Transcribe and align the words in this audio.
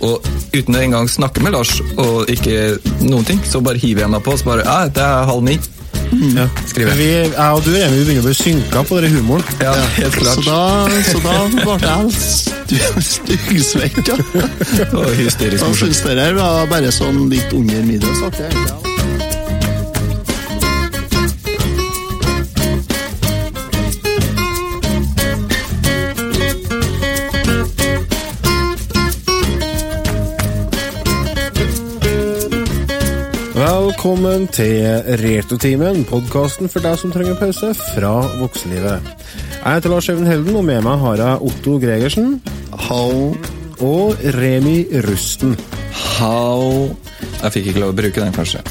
Og 0.00 0.24
uten 0.54 0.74
å 0.74 0.80
engang 0.80 1.08
snakke 1.12 1.42
med 1.44 1.52
Lars 1.52 1.74
og 2.00 2.30
ikke 2.32 2.78
noen 3.04 3.24
ting, 3.28 3.40
så 3.44 3.60
bare 3.60 3.78
hiver 3.78 4.06
jeg 4.06 4.10
meg 4.14 4.22
på 4.24 4.32
og 4.32 4.38
så 4.40 4.44
bare 4.44 4.64
Ja, 4.64 4.78
det 4.88 5.02
er 5.04 5.28
halv 5.28 5.42
ni. 5.44 5.58
Ja. 6.10 6.48
Skriver 6.66 6.90
jeg. 6.90 6.98
vi, 6.98 7.08
jeg 7.36 7.52
og 7.54 7.60
du 7.64 7.70
Remi, 7.70 7.98
vi 8.00 8.04
begynner 8.08 8.24
å 8.24 8.26
bli 8.26 8.34
synka 8.34 8.82
på 8.88 8.98
den 9.04 9.12
humoren. 9.14 9.44
Ja, 9.62 9.74
helt 9.94 10.16
Så 10.16 10.24
klart. 10.24 10.44
da, 10.44 11.02
så 11.06 11.20
da 11.22 11.36
ble 11.54 11.76
jeg 11.86 12.10
st- 12.16 13.04
styggsvett. 13.12 14.02
Ja. 14.10 14.18
Og 14.90 15.06
hysterisk 15.20 15.62
Jeg 15.62 15.68
morsomt. 15.68 15.94
syns 15.94 16.02
det 16.18 16.30
var 16.40 16.66
bare 16.72 16.90
sånn 16.90 17.28
litt 17.30 17.52
under 17.54 17.82
middels 17.86 18.88
Velkommen 33.90 34.44
til 34.54 34.84
Retrotimen, 35.18 36.04
podkasten 36.06 36.70
for 36.70 36.84
deg 36.84 36.94
som 37.00 37.10
trenger 37.10 37.34
pause 37.40 37.72
fra 37.74 38.12
voksenlivet. 38.38 39.08
Jeg 39.56 39.64
heter 39.66 39.90
Lars 39.90 40.06
Even 40.12 40.28
Helden, 40.30 40.54
og 40.60 40.62
med 40.68 40.84
meg 40.86 41.00
har 41.02 41.18
jeg 41.18 41.48
Otto 41.48 41.74
Gregersen 41.82 42.36
How 42.86 43.32
og 43.82 44.22
Remi 44.36 44.84
Rusten. 45.08 45.56
How 46.20 46.86
Jeg 47.40 47.56
fikk 47.56 47.72
ikke 47.72 47.82
lov 47.82 47.96
å 47.96 47.98
bruke 47.98 48.22
den, 48.22 48.36
kanskje. 48.36 48.62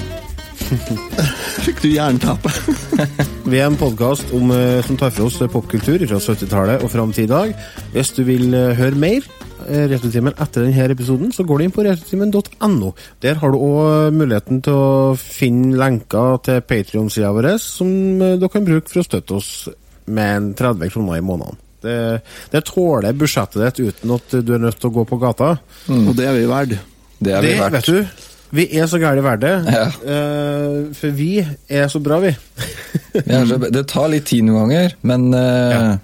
fikk 1.66 1.84
du 1.84 1.90
jernteppe? 1.92 2.56
Vi 3.52 3.60
er 3.60 3.68
en 3.68 3.76
podkast 3.82 4.32
som 4.32 5.02
tar 5.04 5.12
for 5.12 5.28
oss 5.28 5.42
popkultur 5.52 6.00
fra 6.06 6.24
70-tallet 6.24 6.80
og 6.80 6.96
fram 6.96 7.12
til 7.12 7.28
i 7.28 7.34
dag. 7.34 7.52
Hvis 7.92 8.16
du 8.16 8.24
vil 8.24 8.54
eh, 8.56 8.72
høre 8.80 8.96
mer 8.96 9.20
eh, 9.20 9.39
Retrotimen 9.68 10.34
etter 10.40 10.64
denne 10.66 10.86
episoden, 10.94 11.32
så 11.36 11.44
går 11.46 11.58
du 11.60 11.64
inn 11.66 11.74
på 11.76 11.84
retrotimen.no. 11.86 12.94
Der 13.22 13.36
har 13.42 13.52
du 13.54 13.58
òg 13.60 14.14
muligheten 14.16 14.62
til 14.66 14.74
å 14.74 15.16
finne 15.20 15.76
lenker 15.80 16.40
til 16.46 16.62
Patrion-sida 16.70 17.32
vår, 17.36 17.50
som 17.62 17.90
eh, 18.22 18.38
dere 18.40 18.50
kan 18.54 18.66
bruke 18.68 18.90
for 18.90 19.02
å 19.04 19.08
støtte 19.10 19.36
oss 19.38 19.52
med 20.10 20.36
en 20.38 20.48
30 20.58 20.90
kroner 20.96 21.20
i 21.20 21.26
måneden. 21.26 21.60
Det, 21.84 21.98
det 22.52 22.64
tåler 22.68 23.14
budsjettet 23.16 23.78
ditt 23.78 23.94
uten 23.94 24.12
at 24.18 24.34
du 24.44 24.50
er 24.56 24.60
nødt 24.66 24.80
til 24.82 24.90
å 24.90 24.96
gå 24.98 25.06
på 25.08 25.20
gata. 25.22 25.54
Og 25.94 26.10
det 26.18 26.26
er 26.28 26.36
vi 26.36 26.48
verdt. 26.50 26.74
Det 27.20 27.36
er 27.38 27.46
vi 27.46 27.54
Det, 27.54 27.60
verdt. 27.62 27.78
vet 27.78 27.86
du, 27.86 28.26
vi 28.58 28.66
er 28.82 28.88
så 28.90 28.98
gærent 29.00 29.24
verdt 29.24 29.44
det. 29.46 29.54
Ja. 29.76 29.86
Uh, 30.04 30.90
for 30.98 31.14
vi 31.16 31.30
er 31.46 31.88
så 31.94 32.02
bra, 32.04 32.18
vi. 32.24 32.34
det, 33.14 33.40
så- 33.48 33.60
Det 33.72 33.86
tar 33.88 34.10
litt 34.12 34.26
tid 34.28 34.44
noen 34.48 34.66
ganger, 34.68 34.96
men 35.08 35.30
uh, 35.32 35.40
Ja. 35.40 35.98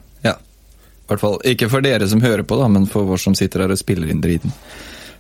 Hvert 1.12 1.22
fall 1.22 1.38
ikke 1.46 1.70
for 1.70 1.86
dere 1.86 2.08
som 2.10 2.22
hører 2.24 2.44
på, 2.48 2.58
da, 2.60 2.68
men 2.72 2.88
for 2.92 3.10
oss 3.16 3.26
som 3.28 3.36
sitter 3.38 3.66
her 3.66 3.74
og 3.76 3.78
spiller 3.82 4.10
inn 4.12 4.22
driten. 4.24 4.54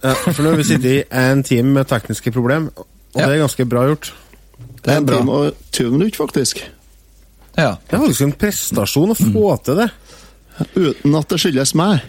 Ja, 0.03 0.13
for 0.13 0.41
nå 0.43 0.51
har 0.53 0.59
vi 0.59 0.67
sittet 0.67 0.91
i 0.91 1.03
en 1.09 1.43
time 1.45 1.71
med 1.79 1.87
tekniske 1.89 2.31
problem, 2.35 2.69
og 2.75 2.85
Ja. 3.15 3.27
det 3.27 3.35
er 3.37 3.43
ganske 3.47 3.65
bra 3.69 3.85
gjort. 3.87 4.11
Det 4.83 4.91
er 4.93 4.97
en 4.97 5.05
bra. 5.05 5.17
time 5.19 5.31
og 5.31 5.53
20 5.71 5.91
minutter, 5.91 6.17
faktisk. 6.25 6.63
Ja. 7.57 7.75
Det 7.87 7.95
er 7.95 8.03
faktisk 8.03 8.21
en 8.21 8.33
prestasjon 8.33 9.13
å 9.13 9.17
få 9.17 9.63
til 9.63 9.75
det. 9.79 9.89
Uten 10.75 11.15
at 11.15 11.27
det 11.31 11.39
skyldes 11.39 11.73
meg. 11.75 12.01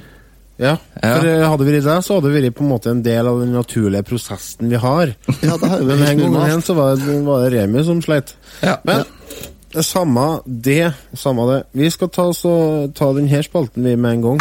Ja, 0.58 0.76
for 1.02 1.26
ja. 1.28 1.48
Hadde 1.50 1.64
det 1.66 1.72
vært 1.74 1.84
deg, 1.84 2.04
så 2.04 2.14
hadde 2.16 2.30
det 2.32 2.42
vært 2.42 2.54
på 2.56 2.64
en 2.64 2.70
måte 2.70 2.88
en 2.90 3.02
del 3.04 3.26
av 3.28 3.40
den 3.42 3.52
naturlige 3.52 4.06
prosessen 4.08 4.70
vi 4.72 4.76
har. 4.80 5.12
Ja, 5.44 5.56
det 5.60 5.68
har 5.68 5.78
vi 5.82 5.84
Men 5.84 6.02
en 6.08 6.18
gang 6.22 6.36
igjen 6.46 6.62
så 6.64 6.74
var 6.78 6.96
det, 6.96 7.16
var 7.26 7.44
det 7.44 7.50
Remi 7.58 7.82
som 7.84 8.00
sleit. 8.02 8.32
Ja. 8.62 8.78
Men 8.88 9.04
det 9.76 9.84
samme 9.84 10.40
det, 10.44 10.92
samme 11.12 11.52
det. 11.52 11.62
Vi 11.72 11.90
skal 11.90 12.08
ta, 12.08 12.32
så, 12.34 12.88
ta 12.96 13.12
denne 13.12 13.42
spalten 13.44 13.84
vi 13.84 13.96
med 13.96 14.10
en 14.12 14.22
gang. 14.22 14.40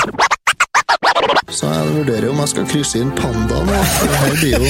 Så 1.55 1.67
jeg 1.69 1.91
vurderer 1.93 2.29
om 2.31 2.39
jeg 2.41 2.49
skal 2.51 2.65
krysse 2.67 2.99
inn 3.03 3.11
panda 3.15 3.59
nå. 3.67 3.75
Det 3.75 4.15
her 4.19 4.33
blir 4.39 4.53
jo 4.55 4.65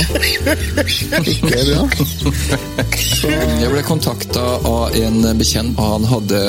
ikke 1.32 1.62
bra. 1.70 1.82
Jeg 3.62 3.70
ble 3.72 3.84
kontakta 3.88 4.44
av 4.70 4.98
en 5.00 5.18
bekjent, 5.40 5.80
og 5.80 5.86
han 5.94 6.06
hadde 6.10 6.42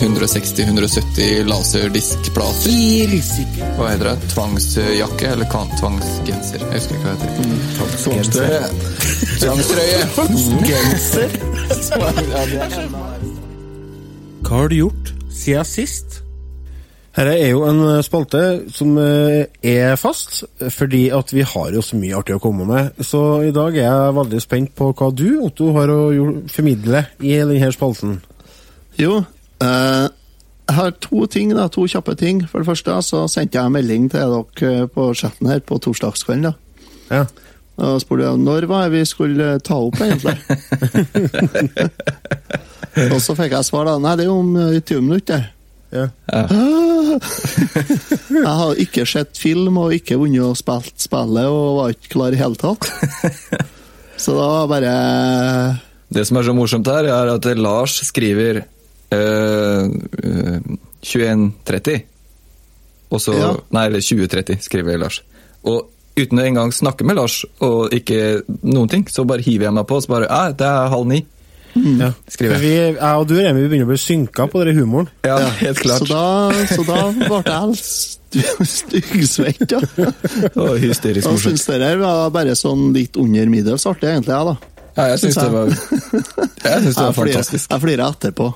160-170 0.00 1.46
laserdiskplater. 1.48 3.14
Hva 3.78 3.84
heter 3.92 4.06
det? 4.10 4.16
Tvangsjakke? 4.34 5.26
Eller 5.36 5.46
tvangsgenser? 5.78 6.60
Jeg 6.66 6.72
husker 6.74 6.94
ikke 6.96 7.06
hva 7.06 7.12
det 7.14 7.20
heter. 7.30 7.44
Tvangstrøye. 8.02 8.64
Tvangstrøye! 9.44 10.00
Genser. 10.72 11.28
Hva 14.46 14.60
har 14.60 14.68
du 14.70 14.76
gjort 14.78 15.08
siden 15.34 15.66
sist? 15.66 16.20
Dette 17.16 17.32
er 17.34 17.48
jo 17.50 17.64
en 17.66 17.80
eh, 17.82 18.02
spalte 18.04 18.40
som 18.70 18.92
eh, 19.00 19.48
er 19.64 19.96
fast, 19.98 20.44
fordi 20.70 21.08
at 21.16 21.32
vi 21.34 21.42
har 21.42 21.72
jo 21.74 21.82
så 21.82 21.98
mye 21.98 22.14
artig 22.14 22.36
å 22.36 22.42
komme 22.44 22.62
med. 22.68 23.00
Så 23.02 23.40
i 23.48 23.50
dag 23.56 23.74
er 23.74 23.88
jeg 23.88 24.14
veldig 24.20 24.42
spent 24.44 24.74
på 24.78 24.92
hva 24.92 25.08
du, 25.10 25.40
Otto, 25.48 25.72
har 25.74 25.90
å 25.90 25.98
formidle 26.52 27.02
i 27.24 27.32
denne 27.40 27.72
spalten. 27.74 28.20
Jo, 29.00 29.24
eh, 29.64 30.06
jeg 30.66 30.78
har 30.78 30.94
to 31.02 31.26
ting, 31.26 31.50
da, 31.56 31.66
to 31.66 31.88
kjappe 31.90 32.14
ting. 32.20 32.44
For 32.46 32.62
det 32.62 32.70
første 32.70 33.00
så 33.02 33.24
sendte 33.32 33.58
jeg 33.58 33.74
melding 33.74 34.06
til 34.14 34.38
dere 34.60 34.86
på 34.92 35.08
chatten 35.18 35.50
her 35.50 35.64
på 35.66 35.80
torsdagskvelden. 35.82 36.52
da. 36.52 36.54
Ja. 37.10 37.24
Og 37.76 38.00
spurte 38.00 38.24
jeg 38.24 38.40
når 38.40 38.66
var 38.70 38.86
det 38.86 38.96
vi 38.96 39.02
skulle 39.08 39.58
ta 39.64 39.76
opp, 39.76 39.98
egentlig. 40.00 40.36
og 43.12 43.18
så 43.20 43.36
fikk 43.36 43.52
jeg 43.52 43.68
svar 43.68 43.84
da. 43.90 43.98
Nei, 44.00 44.14
det 44.16 44.24
er 44.24 44.32
om 44.32 44.54
eh, 44.56 44.78
20 44.80 45.04
minutter. 45.04 45.50
ja. 45.92 46.08
Jeg 48.36 48.52
har 48.60 48.80
ikke 48.82 49.04
sett 49.08 49.38
film 49.40 49.78
og 49.80 49.94
ikke 49.96 50.18
vunnet 50.20 50.42
og 50.44 50.56
spilt 50.58 51.00
spillet 51.00 51.46
og 51.48 51.78
var 51.78 51.94
ikke 51.94 52.10
klar 52.16 52.34
i 52.34 52.40
hele 52.40 52.58
tatt. 52.60 52.88
Så 54.20 54.34
da 54.36 54.46
var 54.48 54.68
bare 54.70 54.92
Det 56.12 56.24
som 56.26 56.38
er 56.40 56.46
så 56.46 56.54
morsomt 56.56 56.88
her, 56.88 57.08
er 57.12 57.32
at 57.34 57.46
Lars 57.58 57.98
skriver 58.08 58.62
øh, 59.12 59.84
øh, 60.24 60.60
21.30. 61.04 62.00
Og 63.10 63.20
så 63.22 63.36
Ja. 63.36 63.52
Nei, 63.70 63.86
eller 63.86 64.00
20.30, 64.00 64.60
skriver 64.64 64.98
Lars. 64.98 65.20
Og 65.64 65.86
uten 66.16 66.38
å 66.40 66.44
engang 66.48 66.72
snakke 66.72 67.04
med 67.04 67.16
Lars 67.18 67.42
og 67.60 67.92
ikke 67.96 68.42
noen 68.64 68.88
ting, 68.92 69.06
så 69.12 69.24
bare 69.28 69.44
hiver 69.44 69.68
jeg 69.68 69.74
meg 69.76 69.86
på 69.90 69.98
og 69.98 70.04
så 70.06 70.14
bare 70.14 70.28
Ja, 70.30 70.52
det 70.52 70.66
er 70.66 70.92
halv 70.92 71.06
ni. 71.10 71.18
ja. 71.76 72.10
Skriver 72.32 72.56
jeg. 72.56 72.62
vi, 72.62 72.70
jeg 72.96 73.20
og 73.20 73.26
du, 73.28 73.34
Remi, 73.36 73.60
vi 73.66 73.68
begynner 73.68 73.84
å 73.88 73.92
bli 73.92 73.98
synka 74.00 74.46
på 74.48 74.62
den 74.64 74.78
humoren. 74.80 75.10
Ja, 75.28 75.36
helt 75.60 75.82
klart. 75.82 76.06
Så 76.06 76.08
da, 76.08 76.66
så 76.72 76.86
da 76.88 77.02
ble 77.12 77.42
jeg 77.44 77.76
st- 77.82 78.64
styggsvett, 78.72 79.66
ja. 79.76 79.82
Og 80.64 80.78
hysterisk 80.80 81.26
Jeg 81.28 81.36
morsomt. 81.36 81.60
syns 81.60 81.66
det 81.68 81.80
her 81.84 82.00
var 82.00 82.30
bare 82.34 82.56
sånn 82.56 82.88
litt 82.96 83.16
under 83.20 83.46
middels 83.52 83.84
artig, 83.88 84.08
egentlig, 84.08 84.32
jeg, 84.32 84.48
da. 84.48 84.56
Ja, 84.96 85.10
jeg 85.12 85.20
syns 85.20 85.36
det 85.36 85.50
var 85.52 85.68
Jeg 85.68 86.78
synes 86.80 86.96
det 86.96 87.02
var 87.02 87.10
Jeg 87.12 87.18
fantastisk. 87.20 87.70
Jeg 87.76 87.84
flirer 87.84 88.06
etterpå. 88.08 88.48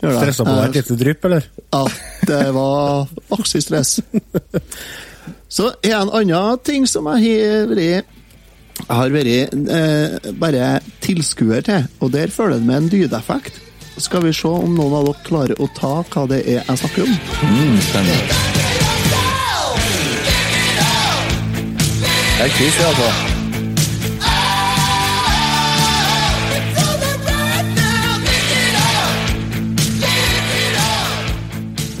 Stressa 0.00 0.44
på 0.46 0.52
deg 0.56 0.68
et 0.70 0.76
lite 0.78 0.94
drypp, 1.02 1.26
eller? 1.28 1.46
Ja, 1.74 1.82
det 2.30 2.38
var 2.56 3.10
aksig 3.36 3.60
stress. 3.66 3.98
Så 5.48 5.72
er 5.82 5.96
en 5.98 6.12
annen 6.12 6.64
ting 6.64 6.86
som 6.88 7.08
jeg 7.14 7.36
har 7.36 7.70
vært 7.70 8.16
jeg 8.80 8.96
har 8.96 9.10
vært 9.12 9.54
eh, 9.76 10.30
bare 10.40 10.68
tilskuer 11.04 11.60
til, 11.66 11.84
og 12.00 12.14
der 12.14 12.32
følger 12.32 12.56
det 12.56 12.66
med 12.66 12.78
en 12.78 12.88
lydeffekt. 12.88 13.58
Skal 14.00 14.24
vi 14.24 14.32
se 14.32 14.48
om 14.48 14.72
noen 14.72 14.94
av 14.96 15.10
dere 15.10 15.26
klarer 15.26 15.60
å 15.60 15.68
ta 15.76 15.98
hva 16.00 16.24
det 16.30 16.40
er 16.46 16.62
jeg 16.62 16.80
snakker 16.80 17.04
om. 17.04 17.18
Mm, 17.44 17.76
spennende. 17.90 18.38
Det 22.38 22.46
er 22.46 22.56
quiz, 22.56 22.80
altså. 22.88 23.36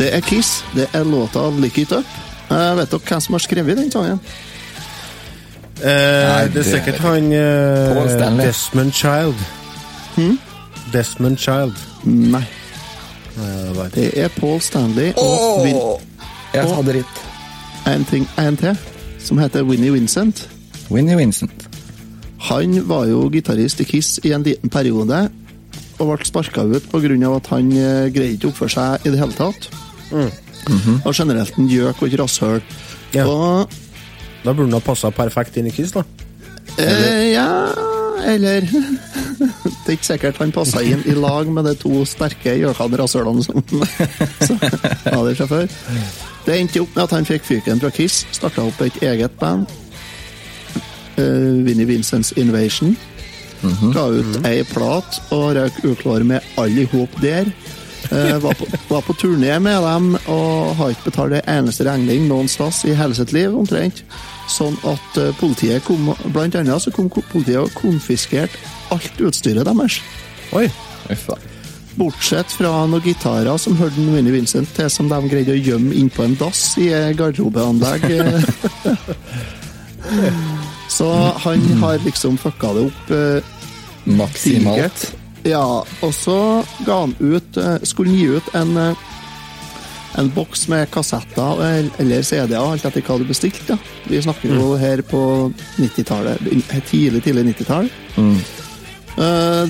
Det 0.00 0.14
er 0.16 0.20
Kiss. 0.20 0.64
Det 0.74 0.88
er 0.92 1.04
låta 1.04 1.50
'Lick 1.50 1.78
It 1.78 1.92
Up'. 1.92 2.19
Eh, 2.50 2.76
vet 2.76 2.90
dere 2.90 3.06
hvem 3.06 3.20
som 3.22 3.36
har 3.36 3.44
skrevet 3.44 3.78
den 3.78 3.92
sangen? 3.92 4.20
Uh, 5.80 5.86
Nei, 5.88 6.48
det 6.52 6.60
er 6.60 6.66
sikkert 6.66 6.98
han 7.00 7.30
uh, 7.32 8.36
Desmond 8.36 8.92
Child. 8.92 9.38
Desmond 10.92 11.38
Child. 11.40 11.78
Nei. 12.04 12.44
Der. 13.36 13.88
Det 13.94 14.10
er 14.20 14.28
Paul 14.36 14.60
Stanley 14.60 15.12
og 15.16 15.64
Vin 15.64 15.76
Åh! 15.78 16.00
Jeg 16.52 16.66
hadde 16.74 16.92
ritt. 16.98 17.20
en, 17.86 18.04
ting, 18.04 18.28
en 18.38 18.56
til, 18.56 18.76
som 19.18 19.38
heter 19.38 19.62
Winnie 19.62 19.92
Vincent. 19.92 20.48
Winnie 20.90 21.16
Vincent. 21.16 21.68
Han 22.50 22.88
var 22.88 23.06
jo 23.06 23.30
gitarist 23.32 23.80
i 23.80 23.84
Kiss 23.84 24.20
i 24.24 24.32
en 24.32 24.42
liten 24.42 24.68
periode, 24.68 25.30
og 25.98 26.10
ble 26.10 26.26
sparka 26.26 26.66
ut 26.66 26.90
pga. 26.92 27.36
at 27.36 27.46
han 27.54 27.70
greide 27.70 28.32
ikke 28.34 28.50
å 28.50 28.52
oppføre 28.52 28.74
seg 28.74 29.06
i 29.06 29.14
det 29.14 29.22
hele 29.22 29.38
tatt. 29.38 29.70
Og 31.04 31.14
generelt 31.14 31.56
en 31.58 31.68
gjøk 31.70 32.02
og 32.02 32.08
et 32.08 32.18
rasshøl. 32.20 32.60
Ja. 33.14 33.24
Og 33.26 33.70
Da 34.44 34.52
burde 34.52 34.66
den 34.70 34.76
ha 34.76 34.80
passa 34.80 35.10
perfekt 35.12 35.56
inn 35.60 35.66
i 35.68 35.70
Kiss, 35.74 35.92
da. 35.92 36.02
eh, 36.78 37.32
Ja, 37.34 37.72
eller 38.24 38.60
Det 38.70 39.88
er 39.88 39.92
ikke 39.96 40.06
sikkert 40.06 40.36
han 40.40 40.52
passa 40.52 40.80
inn 40.84 41.02
i 41.08 41.14
lag 41.16 41.48
med 41.52 41.64
de 41.64 41.74
to 41.80 42.04
sterke 42.08 42.54
gjøkene 42.60 42.98
rasshølene 43.00 43.44
som 43.44 43.60
var 45.14 45.24
der 45.28 45.34
fra 45.38 45.46
før. 45.50 45.66
Det 46.46 46.56
endte 46.60 46.80
opp 46.84 46.94
med 46.96 47.04
at 47.04 47.14
han 47.16 47.24
fikk 47.28 47.44
fyken 47.48 47.80
fra 47.80 47.90
Kiss, 47.92 48.22
starta 48.32 48.64
opp 48.68 48.80
et 48.84 48.96
eget 49.02 49.36
band. 49.40 49.66
Uh, 51.18 51.60
Vinnie 51.66 51.84
Vincents 51.88 52.32
Invasion. 52.40 52.94
Ga 53.92 54.06
ut 54.08 54.38
ei 54.48 54.62
plat 54.64 55.18
og 55.36 55.50
røk 55.58 55.82
uklar 55.84 56.22
med 56.24 56.40
alle 56.60 56.86
i 56.86 56.88
hop 56.94 57.12
der. 57.20 57.50
Eh, 58.10 58.38
var, 58.42 58.54
på, 58.58 58.66
var 58.88 59.02
på 59.06 59.14
turné 59.14 59.52
med 59.62 59.84
dem 59.86 60.16
og 60.26 60.72
har 60.80 60.90
ikke 60.90 61.12
betalt 61.12 61.36
en 61.38 61.46
eneste 61.52 61.84
regning 61.86 62.24
noen 62.26 62.48
sted 62.50 62.90
i 62.90 62.94
hele 62.98 63.14
sitt 63.14 63.30
liv, 63.36 63.54
omtrent. 63.54 64.00
Sånn 64.50 64.74
at 64.88 65.18
eh, 65.20 65.30
politiet 65.38 65.84
kom 65.86 66.08
Blant 66.34 66.56
annet 66.58 66.82
så 66.82 66.90
kom 66.94 67.06
politiet 67.10 67.60
og 67.62 67.70
konfiskerte 67.78 68.58
alt 68.90 69.20
utstyret 69.22 69.62
deres. 69.68 70.00
Oi. 70.58 70.64
Bortsett 72.00 72.50
fra 72.54 72.72
noen 72.90 73.02
gitarer 73.04 73.58
som 73.62 73.76
hørte 73.78 74.02
Winnie 74.02 74.34
Vincent 74.34 74.70
til, 74.74 74.90
som 74.90 75.06
de 75.10 75.20
greide 75.30 75.54
å 75.54 75.60
gjemme 75.60 75.94
innpå 75.94 76.24
en 76.26 76.34
dass 76.40 76.72
i 76.82 76.88
eh, 76.94 77.12
garderobeanlegg. 77.18 78.08
Så 80.90 81.06
han 81.44 81.62
har 81.82 82.02
liksom 82.02 82.38
fucka 82.42 82.72
det 82.74 82.88
opp. 82.90 83.10
eh, 83.14 83.38
Maksimalt. 84.18 85.12
Ja, 85.48 85.64
og 86.02 86.12
så 86.14 86.64
ga 86.84 87.00
han 87.06 87.14
ut 87.20 87.56
eh, 87.56 87.78
Skulle 87.88 88.10
han 88.12 88.18
gi 88.18 88.26
ut 88.36 88.54
en 88.54 88.76
eh, 88.76 89.06
en 90.18 90.26
boks 90.34 90.64
med 90.68 90.88
kassetter 90.90 91.60
eller- 91.62 91.90
eller 92.02 92.22
CD-er, 92.26 92.58
alt 92.58 92.84
etter 92.84 93.00
hva 93.06 93.14
du 93.18 93.24
bestilte. 93.24 93.76
Vi 94.10 94.18
snakker 94.20 94.50
jo 94.56 94.72
her 94.76 95.02
på 95.06 95.52
90-tallet, 95.78 96.40
tidlig, 96.90 97.22
tidlig 97.22 97.44
90-tall. 97.54 97.88
Mm. 98.16 98.40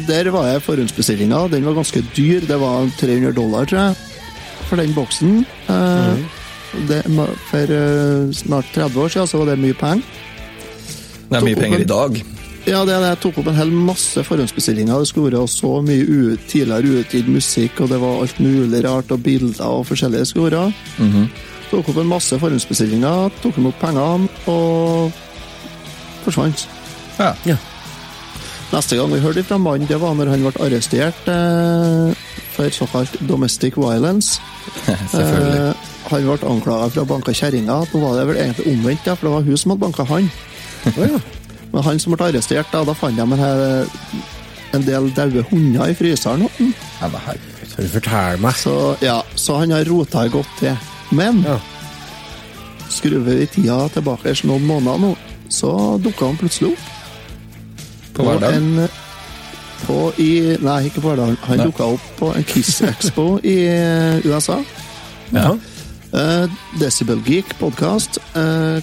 der 0.08 0.30
var 0.32 0.46
jeg 0.48 0.62
forhåndsbestillinga. 0.62 1.42
Den 1.52 1.64
var 1.68 1.74
ganske 1.76 2.00
dyr. 2.16 2.40
Det 2.48 2.56
var 2.58 2.88
300 2.98 3.32
dollar, 3.36 3.64
tror 3.68 3.78
jeg, 3.80 3.94
for 4.70 4.76
den 4.80 4.94
boksen. 4.94 5.44
Mm. 5.68 6.24
det, 6.88 7.02
for 7.50 7.76
eh, 7.76 8.32
snart 8.32 8.64
30 8.74 8.96
år 9.04 9.08
siden 9.08 9.26
så 9.28 9.38
var 9.38 9.52
det 9.52 9.58
mye 9.58 9.74
penger. 9.74 10.02
Det 11.28 11.36
er 11.36 11.44
mye 11.44 11.54
penger 11.60 11.80
i 11.84 11.84
dag. 11.84 12.22
Ja, 12.68 12.82
det, 12.84 12.96
det 13.00 13.14
tok 13.22 13.38
opp 13.40 13.48
en 13.50 13.56
hel 13.56 13.70
masse 13.72 14.22
forhåndsbestillinger. 14.26 15.00
Det 15.00 15.08
skulle 15.08 15.30
vært 15.32 15.52
så 15.52 15.70
mye 15.84 16.04
u 16.04 16.36
tidligere 16.50 17.00
utgitt 17.00 17.30
musikk, 17.32 17.80
og 17.80 17.88
det 17.92 18.00
var 18.02 18.20
alt 18.20 18.42
mulig 18.42 18.82
rart, 18.84 19.10
og 19.14 19.22
bilder 19.24 19.64
og 19.80 19.86
forskjellige 19.88 20.28
skulle 20.28 20.50
være. 20.52 21.24
Tok 21.70 21.88
opp 21.92 22.00
en 22.02 22.10
masse 22.10 22.38
forhåndsbestillinger, 22.42 23.32
tok 23.42 23.58
imot 23.62 23.78
pengene 23.80 24.28
og 24.50 25.12
forsvant. 26.26 26.66
Ja. 27.20 27.32
Ja. 27.48 27.56
Neste 28.70 28.96
gang 29.00 29.10
vi 29.10 29.18
hørte 29.24 29.42
fra 29.42 29.58
mannen, 29.58 29.88
det 29.90 29.98
var 29.98 30.14
når 30.14 30.30
han 30.30 30.44
ble 30.44 30.52
arrestert 30.62 31.26
eh, 31.32 32.12
for 32.54 32.70
såkalt 32.74 33.16
domestic 33.26 33.74
violence. 33.80 34.38
Selvfølgelig. 35.10 35.72
Eh, 35.72 35.88
han 36.10 36.28
ble 36.28 36.52
anklaga 36.52 36.86
for 36.92 37.02
å 37.02 37.04
ha 37.06 37.10
banka 37.16 37.34
kjerringa. 37.34 37.80
Nå 37.90 38.04
var 38.04 38.20
det 38.20 38.28
vel 38.30 38.38
egentlig 38.44 38.70
omvendt, 38.76 39.08
ja, 39.10 39.16
for 39.18 39.26
det 39.26 39.34
var 39.34 39.48
hun 39.48 39.58
som 39.58 39.74
hadde 39.74 39.86
banka 39.88 40.08
han. 40.12 40.30
Oh, 40.96 41.02
ja. 41.04 41.18
Men 41.72 41.82
han 41.86 42.00
som 42.02 42.14
ble 42.16 42.26
arrestert, 42.30 42.70
da, 42.72 42.82
da 42.84 42.94
fant 42.98 43.16
de 43.16 43.22
en, 43.22 43.38
her, 43.38 43.86
en 44.74 44.86
del 44.86 45.10
daue 45.14 45.44
hunder 45.50 45.92
i 45.92 45.96
fryseren. 45.98 46.48
Ja, 47.00 47.08
herregud. 47.08 47.76
Du 47.80 47.88
fortelle 47.88 48.40
meg? 48.42 48.56
Så, 48.58 48.74
ja, 49.00 49.20
så 49.38 49.60
han 49.62 49.70
har 49.72 49.86
rota 49.88 50.26
godt 50.28 50.50
til. 50.58 50.76
Men 51.16 51.44
Ja. 51.46 51.58
skrur 52.90 53.22
vi 53.24 53.46
tida 53.46 53.88
tilbake 53.94 54.34
noen 54.44 54.66
måneder 54.66 54.98
nå, 54.98 55.12
så 55.48 55.70
dukka 56.02 56.26
han 56.26 56.36
plutselig 56.40 56.72
opp. 56.72 56.88
På 58.14 58.26
Verdal? 58.26 58.88
På 59.86 60.12
i, 60.18 60.56
nei, 60.60 60.78
ikke 60.90 61.00
på 61.00 61.08
Verdal. 61.14 61.36
Han 61.46 61.62
dukka 61.64 61.86
opp 61.94 62.06
på 62.18 62.32
en 62.36 62.44
Kiss 62.44 62.80
Expo 62.84 63.38
i 63.54 63.56
eh, 63.70 64.26
USA. 64.26 64.58
Ja. 65.32 65.54
Uh, 66.10 66.50
Decibel 66.80 67.22
Geek 67.24 67.54
podkast. 67.60 68.18
Eh, 68.34 68.82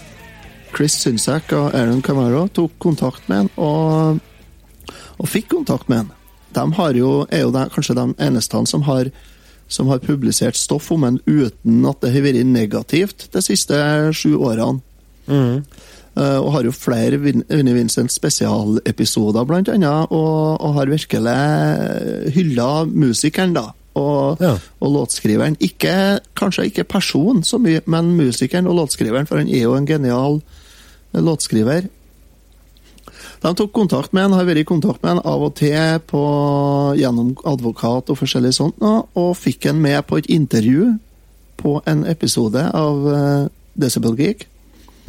Chris 0.78 0.94
Synsack 1.02 1.52
og 1.58 1.74
Aaron 1.74 2.04
Camaro 2.06 2.46
tok 2.54 2.76
kontakt 2.84 3.26
med 3.32 3.38
han, 3.46 3.50
og, 3.58 4.20
og 5.18 5.30
fikk 5.32 5.50
kontakt 5.56 5.90
med 5.90 6.04
han. 6.04 6.12
De 6.54 6.66
har 6.78 6.94
jo, 6.98 7.10
er 7.34 7.44
jo 7.48 7.52
de, 7.54 7.64
kanskje 7.74 7.96
de 7.98 8.06
eneste 8.28 8.62
som 8.70 8.86
har, 8.88 9.10
som 9.68 9.90
har 9.92 10.00
publisert 10.06 10.56
stoff 10.58 10.92
om 10.96 11.04
han 11.04 11.18
uten 11.28 11.82
at 11.90 12.00
det 12.06 12.14
har 12.14 12.24
vært 12.26 12.46
negativt 12.48 13.28
de 13.34 13.42
siste 13.44 13.76
sju 14.16 14.36
årene. 14.38 14.80
Mm. 15.28 15.64
Uh, 16.18 16.40
og 16.42 16.48
har 16.56 16.66
jo 16.66 16.72
flere 16.74 17.20
Vin- 17.22 17.44
Vinnie 17.46 17.76
Vincent 17.78 18.10
spesialepisoder, 18.10 19.44
blant 19.46 19.70
annet, 19.70 20.08
og, 20.10 20.56
og 20.66 20.78
har 20.80 20.90
virkelig 20.90 21.34
hylla 22.34 22.70
musikeren, 22.90 23.54
da. 23.58 23.68
Og, 23.98 24.38
Ja. 24.42 24.56
og 24.82 24.92
låtskriveren. 24.94 25.56
Ikke, 25.60 26.20
kanskje 26.38 26.68
ikke 26.70 26.84
personen 26.90 27.44
så 27.46 27.58
mye, 27.62 27.82
men 27.90 28.12
musikeren 28.18 28.68
og 28.70 28.76
låtskriveren, 28.78 29.26
for 29.30 29.42
han 29.42 29.50
er 29.50 29.64
jo 29.66 29.74
en 29.78 29.88
genial 29.90 30.40
låtskriver. 31.12 31.88
De 33.42 33.56
tok 33.56 33.74
kontakt 33.74 34.14
med 34.14 34.28
en, 34.28 34.36
har 34.38 34.48
vært 34.48 34.64
i 34.64 34.68
kontakt 34.68 35.04
med 35.04 35.16
en 35.18 35.24
av 35.26 35.44
og 35.46 35.54
til 35.60 36.00
på, 36.10 36.24
gjennom 36.98 37.36
advokat 37.48 38.10
og 38.10 38.20
forskjellig 38.20 38.54
sånt, 38.58 38.82
og 38.82 39.38
fikk 39.38 39.70
en 39.70 39.82
med 39.82 40.02
på 40.10 40.20
et 40.22 40.30
intervju 40.34 40.96
på 41.58 41.78
en 41.90 42.04
episode 42.10 42.62
av 42.62 43.06
uh, 43.06 43.46
Decibel 43.78 44.18
Geek. 44.18 44.48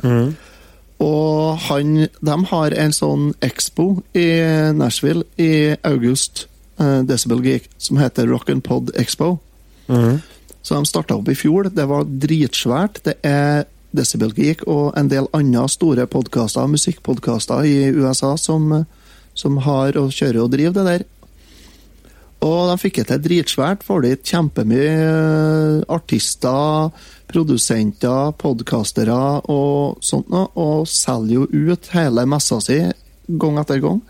Mm. 0.05 0.37
Og 1.05 1.59
han, 1.69 2.07
de 2.11 2.37
har 2.51 2.75
en 2.75 2.95
sånn 2.95 3.29
expo 3.45 4.01
i 4.19 4.29
Nashville 4.75 5.25
i 5.39 5.77
august, 5.87 6.49
eh, 6.83 7.05
Decibel 7.07 7.45
Geek, 7.45 7.69
som 7.79 8.01
heter 8.03 8.27
Rock 8.27 8.51
and 8.51 8.65
Pod 8.67 8.91
Expo. 8.99 9.37
Mm. 9.87 10.19
Så 10.63 10.75
de 10.75 10.91
starta 10.91 11.15
opp 11.15 11.31
i 11.31 11.37
fjor. 11.39 11.71
Det 11.71 11.87
var 11.87 12.03
dritsvært. 12.03 12.99
Det 13.07 13.15
er 13.23 13.69
Decibel 13.97 14.35
Geek 14.37 14.67
og 14.69 14.93
en 14.99 15.09
del 15.09 15.29
andre 15.37 15.65
store 15.73 16.07
podkaster, 16.11 16.69
musikkpodkaster 16.69 17.65
i 17.65 17.77
USA 17.97 18.35
som, 18.37 18.85
som 19.35 19.63
har 19.65 19.97
og 20.01 20.13
kjører 20.13 20.43
og 20.45 20.53
driver 20.53 20.77
det 20.77 20.89
der. 20.91 21.07
Og 22.45 22.69
de 22.71 22.77
fikk 22.79 23.01
det 23.01 23.07
til 23.09 23.23
dritsvært. 23.25 23.85
Får 23.87 24.05
dit 24.05 24.31
kjempemye 24.31 24.91
eh, 24.95 25.81
artister, 25.91 26.93
produsenter, 27.31 28.35
podkastere 28.39 29.23
og 29.51 29.99
sånt 30.05 30.31
noe, 30.31 30.47
og 30.55 30.87
selger 30.87 31.41
jo 31.41 31.73
ut 31.73 31.91
hele 31.97 32.27
messa 32.31 32.61
si 32.63 32.79
gang 33.29 33.59
etter 33.61 33.83
gang. 33.83 34.03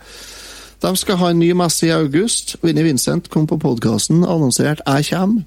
De 0.78 0.90
skal 0.94 1.18
ha 1.18 1.32
en 1.32 1.40
ny 1.40 1.50
messe 1.58 1.88
i 1.88 1.94
august. 1.94 2.58
Vinnie 2.62 2.86
Vincent 2.86 3.30
kom 3.32 3.48
på 3.50 3.58
podkasten, 3.58 4.22
annonserte 4.22 4.82
'Jeg 4.86 5.08
kommer'. 5.10 5.42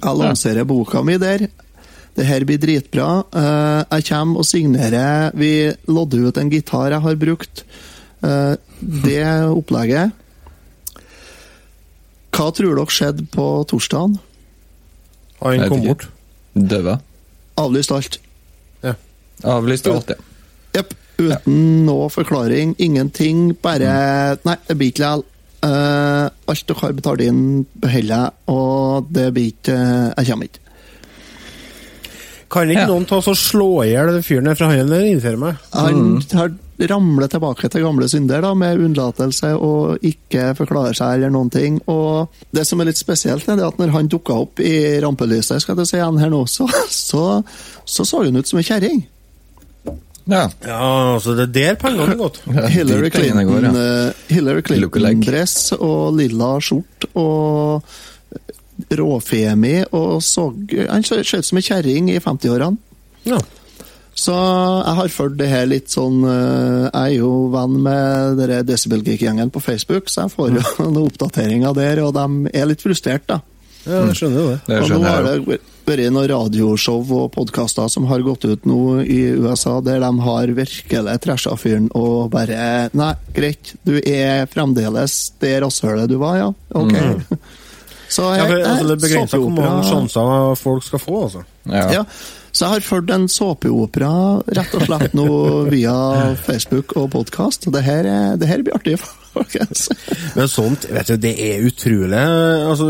Jeg 0.00 0.16
lanserer 0.16 0.64
boka 0.64 1.02
mi 1.02 1.18
der. 1.18 1.48
Det 2.16 2.26
her 2.26 2.44
blir 2.48 2.58
dritbra. 2.60 3.08
Eh, 3.30 3.82
jeg 3.96 4.06
kommer 4.10 4.42
og 4.42 4.48
signerer. 4.48 5.30
Vi 5.38 5.70
lodder 5.90 6.28
ut 6.28 6.40
en 6.40 6.50
gitar 6.52 6.90
jeg 6.94 7.04
har 7.06 7.20
brukt. 7.20 7.64
Eh, 8.22 8.54
det 8.80 9.22
opplegget. 9.50 10.16
Hva 12.30 12.48
tror 12.56 12.76
dere 12.78 12.94
skjedde 12.94 13.26
på 13.34 13.46
torsdagen? 13.68 14.18
Han 15.40 15.68
kom 15.68 15.84
bort. 15.84 16.08
Døde. 16.54 16.98
Avlyst 17.60 17.92
alt. 17.92 18.18
Ja. 18.84 18.94
Avlyst 19.44 19.88
alt, 19.90 20.14
ja. 20.14 20.18
Jepp. 20.76 20.96
Uten 21.20 21.84
noe 21.84 22.08
forklaring, 22.08 22.72
ingenting. 22.80 23.50
Bare 23.60 24.38
Nei, 24.46 24.56
det 24.68 24.76
blir 24.80 24.92
ikke 24.92 25.02
likevel. 25.02 25.26
Uh, 25.60 26.32
alt 26.48 26.62
dere 26.70 26.80
har 26.80 26.94
betalt 26.96 27.20
inn, 27.20 27.40
beholder 27.82 28.14
jeg, 28.14 28.32
og 28.48 29.10
det 29.12 29.26
blir 29.36 29.50
ikke 29.50 29.74
Jeg 29.76 30.28
kommer 30.30 30.48
ikke. 30.48 30.62
Kan 32.50 32.70
ikke 32.72 32.80
Ja. 32.82 32.88
noen 32.90 33.06
ta 33.06 33.16
oss 33.20 33.28
og 33.30 33.36
slå 33.38 33.68
i 33.84 33.92
hjel 33.92 34.10
den 34.16 34.24
fyren 34.26 34.48
der 34.50 34.56
fra 34.58 34.66
han 34.72 34.80
eller 34.82 35.04
innføre 35.06 35.38
meg? 35.38 35.56
Han 35.76 36.20
har 36.34 36.50
ramlet 36.90 37.30
tilbake 37.30 37.68
til 37.70 37.82
gamle 37.84 38.08
synder 38.08 38.40
da, 38.42 38.54
med 38.56 38.80
unnlatelse 38.80 39.52
og 39.60 39.98
ikke 40.02 40.48
forklarer 40.58 40.96
seg 40.96 41.18
eller 41.18 41.30
noen 41.30 41.50
ting. 41.52 41.76
Og 41.92 42.28
det 42.56 42.64
som 42.66 42.80
er 42.80 42.88
litt 42.88 42.98
spesielt, 42.98 43.46
er 43.48 43.60
at 43.66 43.78
når 43.78 43.92
han 43.94 44.08
dukka 44.10 44.32
opp 44.46 44.58
i 44.64 44.98
rampelyset, 45.04 45.60
skal 45.62 45.76
jeg 45.78 45.86
si 45.92 45.96
igjen 46.00 46.18
her 46.18 46.30
nå, 46.32 46.42
så 46.48 46.66
så, 46.88 47.44
så, 47.84 48.04
så 48.08 48.24
hun 48.24 48.40
ut 48.40 48.48
som 48.48 48.58
ei 48.58 48.64
kjerring. 48.66 49.04
Ja. 50.30 50.44
Ja, 50.62 50.80
altså 51.16 51.34
det 51.36 51.48
er 51.48 51.54
der 51.54 51.78
pengene 51.80 52.06
har 52.12 52.18
gått. 52.20 52.40
Hillary 52.70 53.10
Clinton-dress 53.10 53.74
ja. 53.74 54.06
eh, 54.36 54.42
Lookalike. 54.44 54.90
Clinton-dress 54.98 55.56
og 55.80 56.14
lilla 56.18 56.52
skjort 56.62 57.08
og 57.18 57.82
råfemi 58.90 59.80
og 59.96 60.20
så 60.24 60.50
Han 60.88 61.02
ser 61.06 61.24
ser 61.24 61.42
ut 61.42 61.48
som 61.48 61.58
ei 61.60 61.64
kjerring 61.66 62.10
i 62.12 62.20
50-årene. 62.20 62.76
Ja. 63.28 63.40
Så 64.20 64.34
jeg 64.34 64.96
har 64.98 65.12
fulgt 65.14 65.38
det 65.40 65.48
her 65.48 65.68
litt 65.70 65.92
sånn 65.92 66.24
eh, 66.26 66.88
Jeg 66.88 67.00
er 67.00 67.14
jo 67.20 67.30
venn 67.52 67.78
med 67.84 68.40
dere 68.40 68.62
Decibel 68.66 69.04
Geek-gjengen 69.06 69.52
på 69.54 69.62
Facebook, 69.64 70.10
så 70.10 70.26
jeg 70.26 70.34
får 70.34 70.50
jo 70.58 70.64
noen 70.82 71.06
oppdateringer 71.06 71.76
der, 71.76 72.02
og 72.04 72.14
de 72.18 72.52
er 72.52 72.68
litt 72.68 72.82
frustrert, 72.84 73.26
da. 73.30 73.40
ja, 73.86 74.02
jeg 74.10 74.18
skjønner 74.18 74.40
jo 74.42 74.48
det. 74.50 74.58
Det 74.66 74.80
Og 74.82 74.92
nå 74.96 75.04
har 75.06 75.28
det 75.28 75.36
vært 75.46 76.12
noen 76.12 76.28
radioshow 76.30 77.14
og 77.16 77.30
podkaster 77.34 77.88
som 77.90 78.04
har 78.10 78.22
gått 78.26 78.44
ut 78.46 78.66
nå 78.68 79.00
i 79.02 79.22
USA, 79.40 79.78
der 79.82 80.02
de 80.04 80.10
har 80.26 80.52
virkelig 80.58 81.16
trasha 81.24 81.56
fyren 81.58 81.88
og 81.98 82.28
bare 82.34 82.90
Nei, 82.94 83.14
greit, 83.34 83.74
du 83.86 83.96
er 84.02 84.44
fremdeles 84.50 85.16
det 85.40 85.56
rasshølet 85.64 86.10
du 86.10 86.18
var, 86.20 86.38
ja? 86.42 86.52
Ok. 86.76 87.40
Så 88.10 88.26
Ja, 88.34 88.42
jeg, 88.42 88.50
for, 88.50 88.66
altså, 88.66 88.84
det 88.84 88.90
jeg, 88.96 89.00
begrenser 89.06 89.38
hvor 89.38 89.54
mange 89.54 89.86
sjanser 89.86 90.54
folk 90.58 90.82
skal 90.86 90.98
få, 91.02 91.16
altså. 91.28 91.44
Ja. 91.70 91.84
ja, 91.94 92.04
Så 92.50 92.64
jeg 92.66 92.72
har 92.72 92.80
fulgt 92.82 93.10
en 93.14 93.28
såpeopera 93.30 94.10
rett 94.56 94.72
og 94.74 94.82
slett 94.88 95.12
nå 95.14 95.26
via 95.70 95.92
Facebook 96.42 96.96
og 96.98 97.10
podkast. 97.12 97.68
Det, 97.70 97.82
er- 97.86 98.36
det 98.40 98.48
her 98.50 98.64
blir 98.66 98.74
artig, 98.74 98.96
folkens. 99.36 99.84
Men 100.34 100.48
sånt, 100.50 100.88
vet 100.90 101.06
du, 101.12 101.16
det 101.22 101.36
er 101.38 101.62
utrolig 101.68 102.18
altså, 102.18 102.88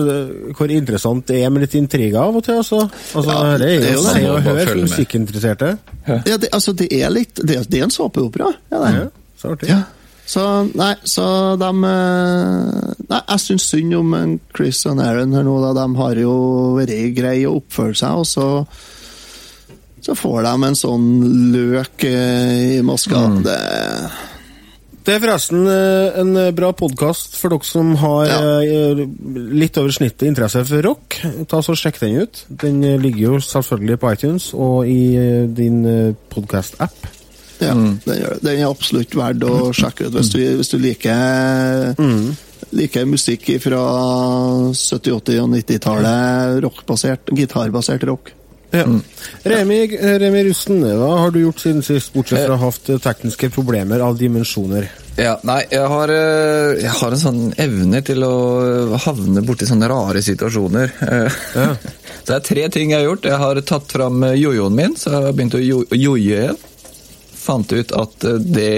hvor 0.56 0.72
interessant 0.72 1.26
det 1.28 1.42
er 1.44 1.52
med 1.52 1.66
litt 1.66 1.76
intriger 1.76 2.16
av 2.22 2.40
og 2.40 2.46
til, 2.46 2.62
altså. 2.62 2.80
altså 2.88 3.36
Ja, 3.36 3.58
det 3.60 3.68
er 3.68 3.84
er 3.90 3.92
jo 3.92 4.02
det, 4.06 4.16
se 4.16 4.24
og 4.32 4.42
høre 4.48 4.66
for 4.70 4.82
musikkinteresserte. 4.86 5.74
Ja, 6.08 6.36
det, 6.40 6.48
altså, 6.56 6.72
det 6.72 6.88
er 6.96 7.12
litt 7.12 7.34
Det, 7.36 7.58
er- 7.60 7.68
det 7.68 7.82
er 7.82 7.90
en 7.90 7.92
såpeopera, 7.92 8.54
er 8.72 8.86
det. 8.86 8.94
Ja, 8.96 9.08
så 9.42 9.52
artig. 9.52 9.68
Ja. 9.68 9.82
Så 10.30 10.42
nei, 10.78 10.92
så 11.08 11.24
de 11.58 11.70
eh, 11.90 12.94
Nei, 13.10 13.20
jeg 13.32 13.42
syns 13.42 13.64
synd 13.72 13.96
om 13.98 14.12
Chris 14.54 14.84
og 14.86 15.00
Aaron 15.02 15.32
her 15.34 15.42
nå, 15.46 15.56
da. 15.64 15.72
De 15.80 15.86
har 15.98 16.20
jo 16.22 16.34
vært 16.76 16.92
greie 17.16 17.48
å 17.50 17.56
oppføre 17.58 17.96
seg, 17.98 18.22
og 18.22 18.28
så 18.30 18.48
så 20.00 20.14
får 20.16 20.46
de 20.46 20.52
en 20.64 20.76
sånn 20.78 21.08
løk 21.52 22.06
eh, 22.08 22.78
i 22.78 22.82
maska. 22.86 23.18
Det 23.44 23.56
Det 25.04 25.12
er 25.16 25.20
forresten 25.26 25.66
eh, 25.68 26.16
en 26.22 26.30
bra 26.56 26.70
podkast 26.78 27.36
for 27.36 27.52
dere 27.52 27.68
som 27.68 27.90
har 28.00 28.30
Ja. 28.30 28.94
litt 29.60 29.76
over 29.82 29.92
snittet 29.92 30.24
interesse 30.30 30.62
for 30.70 30.86
rock. 30.86 31.18
Ta 31.50 31.60
så 31.60 31.76
Sjekk 31.76 32.00
den 32.00 32.16
ut. 32.22 32.44
Den 32.48 32.80
ligger 33.02 33.26
jo 33.34 33.40
selvfølgelig 33.44 33.98
på 34.00 34.12
iTunes 34.14 34.50
og 34.54 34.88
i 34.88 35.02
din 35.52 35.82
podkast-app. 36.32 37.19
Ja, 37.60 37.74
den, 37.74 38.00
gjør, 38.06 38.34
det. 38.38 38.42
den 38.46 38.60
er 38.62 38.70
absolutt 38.70 39.14
verdt 39.18 39.44
å 39.44 39.70
sjekke 39.76 40.08
ut 40.08 40.14
hvis 40.16 40.32
du, 40.32 40.38
hvis 40.60 40.72
du 40.72 40.78
liker 40.80 41.94
Liker 42.70 43.06
musikk 43.08 43.48
fra 43.64 43.80
70-, 44.70 45.10
80- 45.16 45.40
og 45.42 45.48
90-tallet. 45.56 46.60
Rockbasert, 46.62 47.32
gitarbasert 47.34 48.04
rock. 48.06 48.30
Ja. 48.70 48.84
Remi, 49.42 49.80
Remi 50.22 50.44
Rusten, 50.46 50.84
hva 50.84 51.08
har 51.24 51.32
du 51.34 51.40
gjort 51.42 51.58
siden 51.64 51.82
sist, 51.82 52.12
bortsett 52.14 52.44
fra 52.46 52.54
å 52.54 52.60
hatt 52.68 52.92
eh, 52.94 53.00
tekniske 53.02 53.48
problemer 53.50 54.04
av 54.06 54.14
dimensjoner? 54.20 54.86
Ja, 55.18 55.32
nei, 55.42 55.64
jeg 55.72 55.88
har, 55.90 56.12
eh, 56.14 56.76
jeg 56.84 56.94
har 57.00 57.16
en 57.16 57.22
sånn 57.24 57.40
evne 57.58 57.98
til 58.06 58.22
å 58.22 58.30
havne 59.08 59.42
borti 59.42 59.66
sånne 59.66 59.90
rare 59.90 60.22
situasjoner. 60.22 60.94
Eh, 61.02 61.40
Ja. 61.58 61.72
Så 62.20 62.34
det 62.34 62.36
er 62.36 62.46
tre 62.46 62.64
ting 62.70 62.90
jeg 62.92 63.00
har 63.00 63.08
gjort. 63.08 63.26
Jeg 63.26 63.38
har 63.40 63.58
tatt 63.66 63.90
fram 63.90 64.22
eh, 64.28 64.36
jojoen 64.38 64.74
min, 64.76 64.92
så 64.94 65.08
jeg 65.10 65.24
har 65.24 65.32
begynt 65.34 65.54
å 65.56 65.62
joie 65.64 65.98
joje 65.98 66.36
igjen. 66.44 66.58
Fant 67.40 67.72
ut 67.72 67.92
at 67.96 68.24
eh, 68.28 68.38
det 68.54 68.72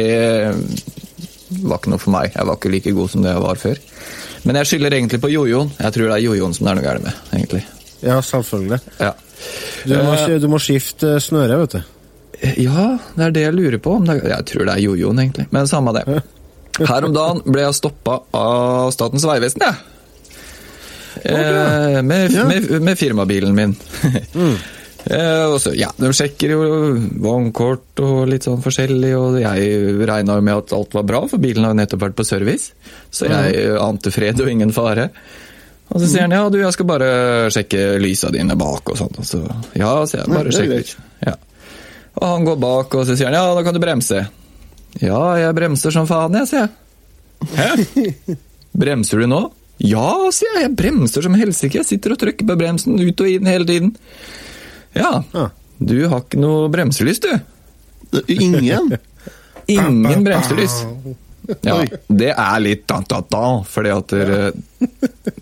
var 1.67 1.79
ikke 1.81 1.93
noe 1.93 2.01
for 2.01 2.15
meg. 2.15 2.33
Jeg 2.37 2.47
var 2.49 2.57
ikke 2.59 2.71
like 2.73 2.93
god 2.97 3.11
som 3.13 3.25
det 3.27 3.33
jeg 3.35 3.43
var 3.45 3.59
før. 3.61 3.81
Men 4.47 4.59
jeg 4.61 4.71
skylder 4.71 4.97
egentlig 4.97 5.21
på 5.23 5.31
jojoen. 5.33 5.73
Jeg 5.79 5.95
tror 5.95 6.09
det 6.09 6.15
er 6.17 6.25
jojoen 6.25 6.55
som 6.57 6.67
det 6.67 6.71
er 6.73 6.79
noe 6.81 6.87
galt 6.87 7.05
med, 7.05 7.19
egentlig. 7.37 7.65
Ja, 8.03 8.17
selvfølgelig. 8.27 8.81
Ja. 8.99 9.13
Du 9.87 9.97
må, 9.99 10.15
Eh, 10.17 10.39
du 10.43 10.49
må 10.51 10.59
skifte 10.63 11.17
snøre, 11.23 11.59
vet 11.65 11.77
du. 11.77 11.83
Ja, 12.63 12.87
det 13.15 13.25
er 13.29 13.35
det 13.37 13.43
jeg 13.45 13.55
lurer 13.55 13.79
på. 13.83 13.93
Jeg 14.09 14.47
tror 14.51 14.67
det 14.67 14.75
er 14.75 14.83
jojoen, 14.83 15.19
egentlig. 15.23 15.47
Men 15.55 15.69
samme 15.71 15.93
det. 15.95 16.07
Her 16.91 17.05
om 17.07 17.13
dagen 17.15 17.43
ble 17.47 17.63
jeg 17.67 17.77
stoppa 17.79 18.21
av 18.35 18.91
Statens 18.95 19.27
vegvesen, 19.29 19.63
jeg. 19.67 19.75
Eh, 21.29 22.01
med, 22.03 22.33
Ja. 22.33 22.45
med, 22.49 22.71
med 22.83 22.99
firmabilen 22.99 23.55
min. 23.55 23.77
eh, 25.07 25.55
så, 25.63 25.73
ja, 25.77 25.89
De 25.97 26.11
sjekker 26.15 26.55
jo 26.55 26.65
vognkort 27.23 28.03
og 28.05 28.27
litt 28.31 28.47
sånn 28.49 28.63
forskjellig, 28.65 29.13
og 29.19 29.39
jeg 29.43 29.95
regna 30.09 30.39
jo 30.39 30.45
med 30.47 30.61
at 30.65 30.75
alt 30.77 30.99
var 30.99 31.07
bra, 31.09 31.23
for 31.31 31.43
bilen 31.43 31.67
har 31.67 31.75
jo 31.75 31.81
nettopp 31.81 32.05
vært 32.07 32.19
på 32.19 32.27
service. 32.29 32.75
Så 33.11 33.31
jeg 33.31 33.73
ante 33.81 34.13
fred 34.15 34.41
og 34.43 34.53
ingen 34.53 34.75
fare. 34.75 35.11
Og 35.93 36.01
så 36.01 36.09
sier 36.09 36.25
han 36.25 36.33
ja, 36.33 36.45
du, 36.49 36.61
jeg 36.63 36.73
skal 36.73 36.89
bare 36.89 37.09
sjekke 37.53 37.81
lysa 38.01 38.31
dine 38.33 38.57
bak 38.57 38.95
og 38.95 38.97
sånn. 38.99 39.17
Og 39.21 39.27
så, 39.29 39.41
ja, 39.77 39.91
sier 40.09 40.23
jeg, 40.23 40.33
bare 40.33 40.49
det 40.49 40.55
er 40.57 40.85
sjekk. 40.87 41.09
Ja. 41.27 41.35
Og 42.21 42.29
han 42.29 42.47
går 42.47 42.63
bak, 42.63 42.95
og 42.97 43.09
så 43.09 43.17
sier 43.17 43.29
han 43.29 43.37
ja, 43.37 43.49
da 43.57 43.65
kan 43.67 43.77
du 43.77 43.81
bremse. 43.83 44.23
Ja, 45.01 45.21
jeg 45.41 45.57
bremser 45.57 45.93
som 45.95 46.09
faen, 46.09 46.37
jeg, 46.41 46.49
sier 46.49 46.65
jeg. 46.65 46.79
Hæ? 47.57 48.37
Bremser 48.83 49.21
du 49.21 49.27
nå? 49.29 49.41
Ja, 49.83 50.31
sier 50.33 50.55
jeg, 50.55 50.69
jeg 50.69 50.77
bremser 50.79 51.25
som 51.27 51.35
helsike. 51.37 51.81
Jeg 51.81 51.89
sitter 51.89 52.15
og 52.15 52.21
trykker 52.23 52.47
på 52.49 52.57
bremsen 52.57 52.97
ut 53.01 53.21
og 53.25 53.29
inn 53.29 53.49
hele 53.51 53.67
tiden. 53.69 53.91
Ja, 54.99 55.23
Ja. 55.33 55.47
du 55.79 55.97
har 56.09 56.21
ikke 56.25 56.41
noe 56.43 56.69
bremselys, 56.73 57.21
du. 57.25 57.31
Ingen. 58.29 58.93
Ingen 59.73 60.25
bremselys. 60.27 60.83
Ja, 61.67 61.81
det 62.07 62.29
er 62.39 62.61
litt 62.63 62.85
da-da-da, 62.87 63.65
fordi 63.67 63.91
at 63.91 64.13
dere- 64.15 64.53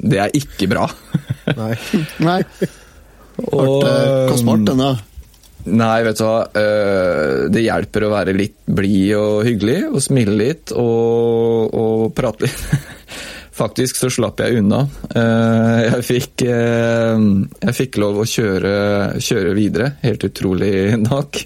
det 0.01 0.17
er 0.23 0.31
ikke 0.33 0.65
bra. 0.71 0.87
Nei. 1.59 1.75
Nei. 2.25 2.39
Og, 3.53 3.85
kostbart, 4.31 4.65
den, 4.71 4.81
er? 4.81 5.03
Nei, 5.69 5.99
vet 6.07 6.17
du 6.17 6.25
hva. 6.25 6.39
eh, 6.57 7.43
Det 7.53 7.67
hjelper 7.67 8.07
å 8.09 8.11
være 8.15 8.33
litt 8.33 8.57
blid 8.65 9.13
og 9.21 9.45
hyggelig, 9.45 9.77
og 9.91 10.01
smile 10.01 10.39
litt 10.41 10.73
og, 10.73 11.69
og 11.77 12.07
prate 12.17 12.49
litt. 12.49 12.65
Faktisk 13.61 13.99
så 14.01 14.09
slapp 14.13 14.41
jeg 14.41 14.63
unna. 14.63 14.87
Eh, 15.13 15.81
Jeg 15.91 16.05
fikk, 16.07 16.43
eh, 16.49 17.25
jeg 17.67 17.77
fikk 17.77 17.99
lov 18.01 18.23
å 18.23 18.29
kjøre, 18.29 18.75
kjøre 19.21 19.55
videre, 19.57 19.93
helt 20.05 20.25
utrolig 20.25 20.97
nok. 21.03 21.43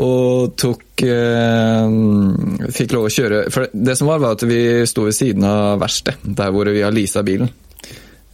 Og 0.00 0.54
tok 0.58 1.04
eh, 1.06 1.94
Fikk 2.74 2.94
lov 2.96 3.04
å 3.06 3.12
kjøre 3.12 3.42
For 3.52 3.68
det 3.70 3.94
som 3.98 4.08
var, 4.08 4.22
var 4.22 4.34
at 4.34 4.42
vi 4.48 4.82
sto 4.88 5.04
ved 5.06 5.14
siden 5.14 5.44
av 5.46 5.78
verkstedet, 5.82 6.32
der 6.40 6.52
hvor 6.54 6.68
vi 6.72 6.82
har 6.84 6.94
leasa 6.94 7.22
bilen. 7.24 7.52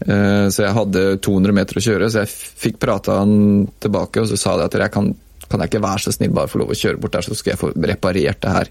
Så 0.01 0.63
jeg 0.65 0.73
hadde 0.73 1.01
200 1.21 1.53
meter 1.53 1.77
å 1.77 1.83
kjøre, 1.85 2.07
så 2.09 2.23
jeg 2.23 2.31
fikk 2.33 2.79
prata 2.81 3.19
han 3.19 3.67
tilbake, 3.85 4.23
og 4.23 4.31
så 4.31 4.39
sa 4.41 4.55
jeg 4.57 4.71
at 4.71 4.77
jeg 4.81 4.93
kan, 4.95 5.11
kan 5.45 5.61
jeg 5.61 5.69
ikke 5.69 5.83
være 5.85 6.05
så 6.07 6.15
snill 6.15 6.33
bare 6.39 6.49
få 6.49 6.63
lov 6.63 6.73
å 6.73 6.79
kjøre 6.81 7.03
bort 7.03 7.19
der, 7.19 7.27
så 7.27 7.37
skal 7.37 7.53
jeg 7.53 7.61
få 7.61 7.69
reparert 7.77 8.41
det 8.41 8.55
her. 8.55 8.71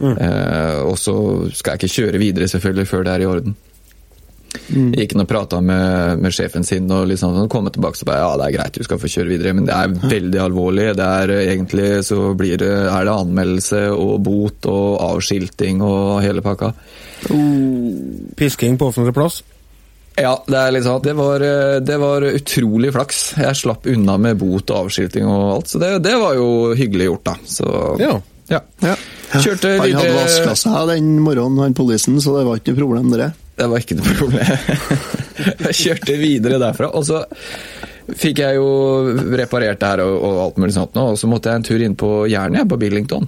Eh, 0.00 0.82
og 0.84 0.98
så 1.00 1.16
skal 1.54 1.74
jeg 1.76 1.82
ikke 1.82 1.94
kjøre 2.00 2.20
videre 2.22 2.48
selvfølgelig 2.52 2.90
før 2.90 3.06
det 3.06 3.14
er 3.14 3.24
i 3.24 3.30
orden. 3.30 3.56
Gikk 4.66 5.12
inn 5.12 5.20
og 5.20 5.28
prata 5.28 5.58
med, 5.60 6.20
med 6.22 6.32
sjefen 6.32 6.64
sin, 6.64 6.86
og 6.90 7.06
liksom, 7.10 7.34
han 7.36 7.50
kom 7.52 7.66
tilbake 7.68 8.00
og 8.00 8.08
bare 8.08 8.22
ja, 8.22 8.30
det 8.40 8.46
er 8.46 8.54
greit, 8.56 8.78
du 8.78 8.86
skal 8.86 9.00
få 9.02 9.10
kjøre 9.12 9.28
videre, 9.34 9.52
men 9.56 9.66
det 9.68 9.74
er 9.76 9.92
veldig 10.14 10.40
alvorlig. 10.42 10.86
Det 10.96 11.08
er 11.20 11.32
eh, 11.34 11.50
egentlig 11.52 11.90
så 12.06 12.30
blir 12.38 12.56
det, 12.62 12.72
er 12.88 13.08
det 13.08 13.16
anmeldelse 13.16 13.82
og 13.92 14.16
bot 14.24 14.70
og 14.72 14.88
avskilting 15.10 15.82
og 15.84 16.22
hele 16.24 16.44
pakka. 16.44 16.72
Pisking 18.36 18.78
på 18.80 18.88
offentlig 18.90 19.14
plass. 19.16 19.42
Ja, 20.16 20.32
det 20.48 20.56
er 20.56 20.72
litt 20.72 20.86
sånn 20.86 20.96
at 21.02 21.04
det 21.04 21.12
var, 21.18 21.42
eh, 21.44 21.78
det 21.84 21.98
var 22.00 22.24
utrolig 22.30 22.92
flaks. 22.96 23.18
Jeg 23.42 23.58
slapp 23.60 23.84
unna 23.92 24.16
med 24.20 24.38
bot 24.40 24.72
og 24.72 24.86
avskilting 24.86 25.28
og 25.28 25.42
alt, 25.58 25.68
så 25.72 25.82
det, 25.82 25.90
det 26.06 26.14
var 26.22 26.38
jo 26.38 26.48
hyggelig 26.78 27.10
gjort, 27.10 27.26
da. 27.28 27.36
Så 27.44 27.68
Ja. 28.00 28.14
Ja. 28.52 28.60
Ja. 28.84 28.94
Kjørte 29.42 29.72
Han 29.74 29.82
hadde 29.82 29.88
videre 29.90 30.18
vaska 30.20 30.54
seg 30.58 30.92
den 30.92 31.16
morgenen, 31.24 31.58
han 31.64 31.76
politien, 31.76 32.20
så 32.22 32.36
det 32.38 32.44
var 32.46 32.60
ikke 32.60 32.74
noe 32.74 32.82
problem, 32.82 33.10
det. 33.16 33.30
Det 33.56 33.68
var 33.72 33.82
ikke 33.82 33.98
noe 33.98 34.14
problem. 34.20 34.52
jeg 35.66 35.78
kjørte 35.80 36.18
videre 36.20 36.60
derfra, 36.62 36.92
og 36.94 37.06
så 37.08 37.24
fikk 38.06 38.44
jeg 38.44 38.60
jo 38.60 38.68
reparert 39.34 39.80
det 39.82 39.90
her 39.90 40.04
og, 40.04 40.14
og 40.20 40.38
alt 40.44 40.60
mulig 40.62 40.76
sånt 40.76 40.94
nå, 40.94 41.08
og 41.12 41.18
så 41.18 41.30
måtte 41.30 41.50
jeg 41.50 41.60
en 41.60 41.66
tur 41.66 41.82
inn 41.82 41.98
på 41.98 42.12
Jernet, 42.30 42.68
på 42.70 42.78
Billington. 42.80 43.26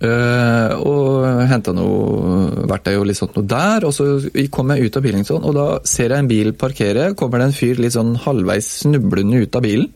Uh, 0.00 0.72
og 0.80 1.26
henta 1.50 1.74
noe 1.76 2.64
verktøy 2.70 2.94
og 2.96 3.04
litt 3.10 3.18
sånt 3.18 3.34
noe 3.36 3.44
der, 3.44 3.84
og 3.84 3.92
så 3.92 4.06
kom 4.48 4.72
jeg 4.72 4.88
ut 4.88 4.96
av 4.96 5.04
Billington, 5.04 5.44
og 5.44 5.56
da 5.58 5.66
ser 5.84 6.14
jeg 6.14 6.24
en 6.24 6.30
bil 6.30 6.54
parkere, 6.56 7.10
kommer 7.12 7.42
det 7.42 7.50
en 7.50 7.58
fyr 7.58 7.82
litt 7.84 7.98
sånn 7.98 8.14
halvveis 8.24 8.70
snublende 8.80 9.42
ut 9.44 9.60
av 9.60 9.66
bilen. 9.66 9.90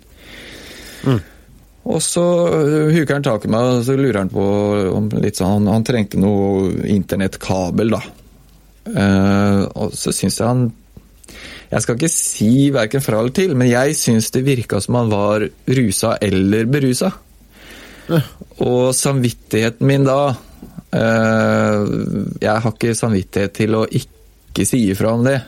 Og 1.84 2.00
så 2.00 2.24
øh, 2.48 2.92
huker 2.94 3.18
han 3.18 3.24
tak 3.26 3.44
i 3.44 3.50
meg, 3.52 3.78
og 3.78 3.82
så 3.84 3.96
lurer 3.98 4.22
han 4.22 4.32
på 4.32 4.44
om 4.94 5.10
litt 5.20 5.36
sånn 5.36 5.58
Han, 5.58 5.72
han 5.74 5.84
trengte 5.84 6.20
noe 6.20 6.70
internettkabel, 6.88 7.92
da. 7.92 8.00
Eh, 8.84 9.60
og 9.80 9.92
så 9.96 10.12
syns 10.12 10.36
jeg 10.40 10.44
han 10.44 10.66
Jeg 11.70 11.84
skal 11.84 11.96
ikke 11.96 12.10
si 12.12 12.50
verken 12.72 13.04
fra 13.04 13.20
eller 13.20 13.36
til, 13.36 13.54
men 13.56 13.70
jeg 13.70 13.96
syns 14.00 14.30
det 14.34 14.44
virka 14.46 14.80
som 14.84 15.00
han 15.00 15.12
var 15.12 15.46
rusa 15.78 16.16
eller 16.24 16.68
berusa. 16.70 17.12
Og 18.64 18.92
samvittigheten 18.96 19.88
min 19.88 20.04
da 20.04 20.18
eh, 20.92 21.80
Jeg 22.44 22.64
har 22.64 22.72
ikke 22.72 22.96
samvittighet 22.96 23.56
til 23.56 23.76
å 23.80 23.86
ikke 23.88 24.68
si 24.68 24.86
ifra 24.92 25.16
om 25.18 25.24
det. 25.26 25.40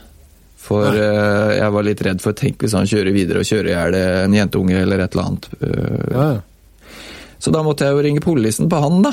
For 0.56 0.88
uh, 0.88 1.52
jeg 1.54 1.72
var 1.74 1.86
litt 1.86 2.02
redd 2.02 2.22
for 2.24 2.36
Tenk 2.36 2.64
hvis 2.64 2.74
han 2.74 2.88
kjører 2.88 3.14
videre 3.14 3.42
og 3.42 3.48
kjører 3.48 3.68
i 3.70 3.74
hjel 3.74 3.96
en 4.00 4.36
jentunge 4.36 4.78
eller 4.80 5.04
et 5.04 5.14
eller 5.14 5.28
annet. 5.30 5.48
Uh, 5.60 6.06
Ja, 6.16 6.26
ja. 6.32 6.96
så 7.38 7.52
da 7.54 7.62
måtte 7.62 7.86
jeg 7.86 7.94
jo 7.94 8.02
ringe 8.06 8.24
politien 8.24 8.70
på 8.72 8.80
han, 8.82 9.04
da. 9.04 9.12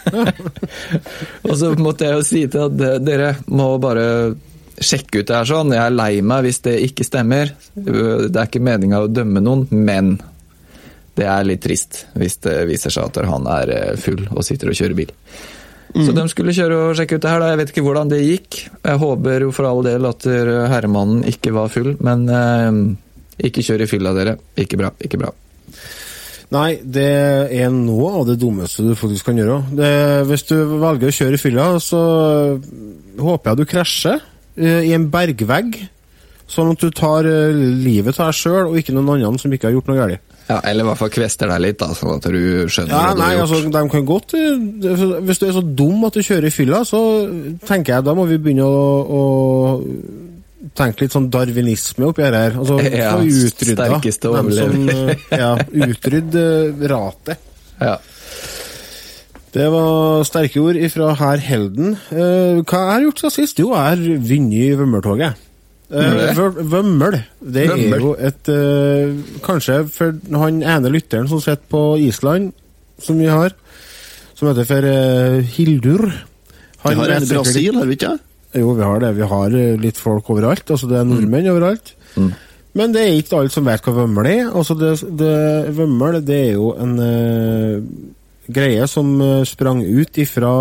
og 1.48 1.56
så 1.58 1.74
måtte 1.76 2.06
jeg 2.06 2.16
jo 2.16 2.24
si 2.24 2.44
til 2.48 2.62
at 2.70 2.84
eh, 2.86 3.00
dere 3.04 3.34
må 3.52 3.66
bare 3.82 4.06
sjekke 4.80 5.20
ut 5.20 5.28
det 5.28 5.36
her 5.36 5.48
sånn. 5.50 5.74
Jeg 5.76 5.82
er 5.82 5.96
lei 5.96 6.12
meg 6.24 6.46
hvis 6.46 6.62
det 6.64 6.78
ikke 6.86 7.04
stemmer. 7.04 7.52
Det 7.74 8.30
er 8.30 8.46
ikke 8.46 8.62
meninga 8.64 9.02
å 9.04 9.10
dømme 9.12 9.42
noen, 9.44 9.66
men 9.68 10.14
det 11.18 11.26
er 11.28 11.44
litt 11.44 11.60
trist 11.66 12.06
hvis 12.16 12.38
det 12.46 12.56
viser 12.70 12.94
seg 12.94 13.10
at 13.10 13.28
han 13.28 13.48
er 13.50 13.74
full 14.00 14.22
og 14.30 14.46
sitter 14.46 14.72
og 14.72 14.78
kjører 14.78 14.96
bil. 15.02 15.12
Så 15.90 16.14
de 16.14 16.24
skulle 16.30 16.54
kjøre 16.54 16.80
og 16.88 16.96
sjekke 16.98 17.18
ut 17.18 17.24
det 17.24 17.30
her. 17.30 17.42
da. 17.42 17.52
Jeg 17.52 17.60
vet 17.60 17.72
ikke 17.72 17.84
hvordan 17.86 18.10
det 18.12 18.20
gikk. 18.22 18.58
Jeg 18.86 19.00
håper 19.02 19.46
jo 19.46 19.54
for 19.54 19.68
all 19.68 19.82
del 19.86 20.06
at 20.06 20.26
herremannen 20.70 21.24
ikke 21.30 21.54
var 21.56 21.72
full, 21.72 21.94
men 22.04 22.28
eh, 22.30 23.48
ikke 23.50 23.64
kjør 23.66 23.84
i 23.84 23.90
fylla, 23.90 24.14
dere. 24.16 24.36
Ikke 24.60 24.78
bra, 24.80 24.92
ikke 25.02 25.20
bra. 25.20 25.32
Nei, 26.50 26.80
det 26.82 27.10
er 27.54 27.70
noe 27.70 28.08
av 28.20 28.24
det 28.26 28.40
dummeste 28.42 28.82
du 28.82 28.96
faktisk 28.98 29.28
kan 29.28 29.38
gjøre. 29.38 29.60
Det, 29.78 29.90
hvis 30.26 30.48
du 30.48 30.56
velger 30.82 31.12
å 31.12 31.14
kjøre 31.14 31.38
i 31.38 31.42
fylla, 31.42 31.66
så 31.82 32.00
håper 33.20 33.52
jeg 33.52 33.60
du 33.60 33.70
krasjer 33.70 34.18
eh, 34.58 34.88
i 34.88 34.94
en 34.96 35.06
bergvegg, 35.12 35.78
sånn 36.50 36.72
at 36.72 36.82
du 36.82 36.90
tar 36.90 37.28
eh, 37.30 37.54
livet 37.54 38.18
av 38.18 38.32
deg 38.32 38.40
sjøl 38.40 38.72
og 38.72 38.80
ikke 38.80 38.96
noen 38.96 39.12
andre 39.14 39.42
som 39.42 39.54
ikke 39.54 39.70
har 39.70 39.78
gjort 39.78 39.92
noe 39.92 40.00
galt. 40.00 40.26
Ja, 40.50 40.56
eller 40.66 40.82
i 40.82 40.88
hvert 40.88 40.98
fall 40.98 41.12
kvester 41.14 41.46
deg 41.52 41.60
litt, 41.62 41.76
da, 41.78 41.92
sånn 41.94 42.16
at 42.16 42.24
du 42.26 42.66
skjønner 42.66 42.90
Ja, 42.90 43.00
hva 43.04 43.12
du 43.14 43.20
nei, 43.20 43.26
har 43.28 43.36
gjort. 43.38 43.52
altså, 43.54 43.70
de 43.76 43.82
kan 43.92 44.06
godt 44.08 44.32
eh, 44.34 45.20
Hvis 45.28 45.38
du 45.38 45.44
er 45.46 45.52
så 45.54 45.62
dum 45.78 46.04
at 46.08 46.16
du 46.18 46.24
kjører 46.26 46.48
i 46.48 46.54
fylla, 46.54 46.80
så 46.88 47.00
tenker 47.68 47.94
jeg 48.00 48.06
da 48.08 48.14
må 48.18 48.24
vi 48.26 48.38
begynne 48.42 48.66
å, 48.66 48.80
å 49.20 49.22
tenke 50.76 51.04
litt 51.06 51.14
sånn 51.14 51.28
darwinisme 51.32 52.08
oppi 52.10 52.24
her. 52.26 52.36
Altså, 52.58 52.80
Ja, 53.04 53.14
utrydda 53.22 53.86
sterkeste 53.86 54.32
som, 54.32 54.50
overlever. 54.50 55.14
eh, 55.30 55.38
Ja, 55.38 55.52
utrydde 55.86 56.44
ratet. 56.92 57.46
Ja. 57.80 57.94
Det 59.50 59.64
var 59.72 60.20
sterke 60.28 60.60
ord 60.62 60.76
ifra 60.78 61.08
herr 61.18 61.40
Helden. 61.42 61.94
Eh, 62.14 62.60
hva 62.62 62.82
jeg 62.84 62.90
har 62.92 63.06
gjort 63.06 63.22
siden 63.24 63.32
sist? 63.34 63.58
Jo, 63.62 63.72
jeg 63.74 63.86
har 63.88 64.02
vunnet 64.30 64.58
i 64.60 64.74
Eh, 65.90 66.16
det? 66.20 66.48
Vømmel. 66.70 67.16
Er 67.50 67.98
jo 67.98 68.12
et 68.14 68.50
uh, 68.54 69.14
Kanskje 69.42 69.80
for 69.90 70.14
han 70.38 70.60
ene 70.62 70.92
lytteren 70.92 71.26
som 71.30 71.42
sitter 71.42 71.66
på 71.70 71.82
Island, 71.98 72.52
som 73.02 73.18
vi 73.18 73.26
har, 73.26 73.56
som 74.38 74.50
heter 74.52 74.68
for 74.68 74.86
uh, 74.86 75.40
Hildur 75.56 76.04
Vi 76.06 76.94
har 76.94 77.16
en 77.16 77.26
i 77.26 77.32
Brasil, 77.32 77.74
har 77.74 77.90
vi 77.90 77.98
ikke? 77.98 78.12
Jo, 78.60 78.70
vi 78.74 78.86
har 78.86 79.02
det. 79.02 79.10
Vi 79.18 79.26
har 79.32 79.58
litt 79.78 79.98
folk 79.98 80.30
overalt. 80.32 80.70
Altså, 80.70 80.88
det 80.90 80.96
er 80.98 81.04
nordmenn 81.06 81.50
overalt. 81.52 81.92
Men 82.78 82.94
det 82.94 83.02
er 83.02 83.18
ikke 83.18 83.40
alle 83.40 83.52
som 83.52 83.66
vet 83.66 83.84
hva 83.84 83.94
Vømmøl 83.94 84.28
er. 84.30 84.48
Altså, 84.48 84.76
det, 84.78 84.92
det, 85.18 85.34
Vømmøl 85.76 86.20
det 86.26 86.38
er 86.48 86.52
jo 86.54 86.72
en 86.78 86.96
eh, 87.02 87.76
greie 88.52 88.86
som 88.90 89.14
eh, 89.22 89.42
sprang 89.48 89.82
ut 89.84 90.20
ifra 90.20 90.52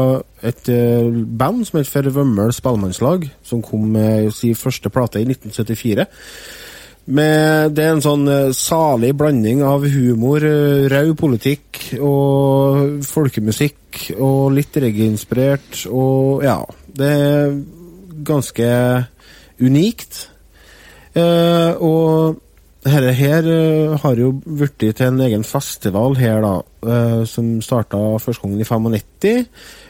et 0.46 0.72
eh, 0.72 1.10
band 1.10 1.66
som 1.68 1.80
het 1.80 1.90
for 1.90 2.10
Vømmøl 2.16 2.54
Spellemannslag, 2.56 3.28
som 3.44 3.64
kom 3.66 3.90
med 3.96 4.32
sin 4.36 4.58
første 4.58 4.92
plate 4.94 5.22
i 5.22 5.28
1974. 5.28 6.08
Med, 7.10 7.74
det 7.74 7.86
er 7.86 7.96
en 7.96 8.04
sånn 8.06 8.28
eh, 8.30 8.52
salig 8.56 9.14
blanding 9.18 9.64
av 9.66 9.88
humor, 9.90 10.44
rød 10.94 11.14
politikk 11.20 11.82
og 11.98 13.00
folkemusikk 13.10 14.12
og 14.20 14.52
litt 14.58 14.78
reggae-inspirert 14.78 15.86
og 15.90 16.46
ja. 16.46 16.60
Det 17.00 17.10
er 17.10 17.56
ganske 18.28 18.68
unikt. 19.60 20.28
Eh, 21.18 21.72
og 21.82 22.40
dette 22.90 23.14
her 23.18 23.46
eh, 23.50 23.96
har 24.02 24.20
jo 24.20 24.32
blitt 24.44 24.80
til 24.82 25.06
en 25.06 25.22
egen 25.26 25.46
festival 25.48 26.18
her, 26.20 26.42
da, 26.44 26.54
eh, 26.86 27.22
som 27.30 27.60
starta 27.64 28.00
første 28.22 28.44
gangen 28.44 28.62
i 28.62 28.68
95. 28.68 29.48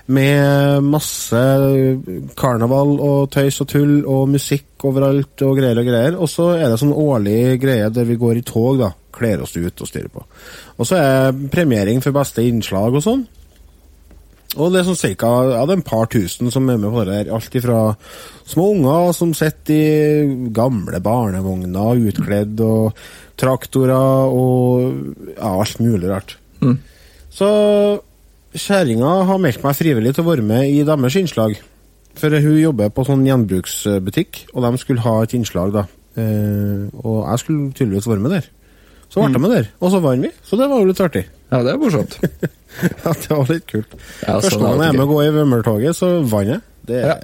Med 0.10 0.86
masse 0.86 1.42
karneval 2.40 2.96
og 2.98 3.32
tøys 3.34 3.60
og 3.62 3.70
tull 3.70 3.96
og 4.10 4.30
musikk 4.34 4.86
overalt 4.90 5.44
og 5.46 5.58
greier 5.60 5.82
og 5.82 5.90
greier. 5.90 6.18
Og 6.18 6.32
så 6.32 6.52
er 6.58 6.68
det 6.68 6.80
sånn 6.82 6.96
årlig 6.96 7.60
greie 7.62 7.92
der 7.94 8.08
vi 8.10 8.18
går 8.20 8.42
i 8.42 8.46
tog, 8.48 8.80
da. 8.82 8.94
Kler 9.20 9.44
oss 9.44 9.58
ut 9.58 9.82
og 9.84 9.90
styrer 9.90 10.10
på. 10.14 10.24
Og 10.80 10.88
så 10.88 10.98
er 11.00 11.44
premiering 11.52 12.02
for 12.02 12.16
beste 12.16 12.46
innslag 12.46 12.96
og 12.96 13.06
sånn. 13.06 13.26
Og 14.60 14.74
det 14.74 14.82
er 14.82 14.90
sånn 14.90 15.00
cirka 15.00 15.30
ja, 15.54 15.64
det 15.64 15.74
er 15.74 15.80
en 15.80 15.88
par 15.88 16.10
tusen 16.12 16.52
som 16.52 16.68
er 16.68 16.80
med 16.82 16.92
på 16.92 17.06
det 17.08 17.16
der. 17.16 17.32
Alt 17.36 17.56
ifra 17.56 17.80
små 18.50 18.74
unger 18.76 19.14
som 19.16 19.32
sitter 19.38 19.74
i 19.76 20.52
gamle 20.56 21.00
barnevogner 21.04 22.04
utkledd, 22.12 22.60
og 22.66 23.00
traktorer 23.40 24.36
og 24.36 25.32
ja, 25.38 25.54
alt 25.54 25.80
mulig 25.80 26.12
rart. 26.12 26.36
Så 27.32 27.50
kjerringa 28.58 29.14
har 29.30 29.42
meldt 29.42 29.64
meg 29.64 29.78
frivillig 29.78 30.16
til 30.18 30.26
å 30.26 30.32
være 30.32 30.46
med 30.46 30.68
i 30.74 30.84
deres 30.88 31.18
innslag. 31.20 31.56
For 32.20 32.34
hun 32.44 32.58
jobber 32.60 32.92
på 32.92 33.06
sånn 33.08 33.24
gjenbruksbutikk, 33.28 34.46
og 34.52 34.66
de 34.66 34.82
skulle 34.82 35.06
ha 35.06 35.16
et 35.24 35.36
innslag, 35.38 35.72
da. 35.76 35.86
Eh, 36.20 36.90
og 37.00 37.22
jeg 37.22 37.44
skulle 37.44 37.72
tydeligvis 37.78 38.10
være 38.10 38.24
med 38.26 38.36
der. 38.36 38.50
Så 39.10 39.24
ble 39.24 39.32
jeg 39.32 39.42
med 39.42 39.54
der, 39.56 39.70
og 39.80 39.94
så 39.94 40.02
vant 40.04 40.26
vi. 40.26 40.32
Så 40.44 40.60
det 40.60 40.68
var 40.70 40.82
jo 40.82 40.90
litt 40.90 41.00
artig. 41.06 41.24
Ja, 41.52 41.64
det 41.66 41.74
er 41.76 41.82
morsomt. 41.82 42.20
Ja, 42.80 43.12
det 43.18 43.34
var 43.34 43.48
litt 43.50 43.66
kult. 43.68 43.96
Ja, 44.22 44.36
Første 44.38 44.52
sånn 44.54 44.62
er 44.62 44.70
gang 44.70 44.82
jeg 44.84 44.92
er 44.94 44.98
med 45.00 45.04
å 45.04 45.10
gå 45.10 45.16
i 45.26 45.32
Vømmøltoget, 45.34 45.98
så 45.98 46.10
vant 46.30 46.52
jeg. 46.54 46.62
Det, 46.88 47.00
Ja. 47.02 47.16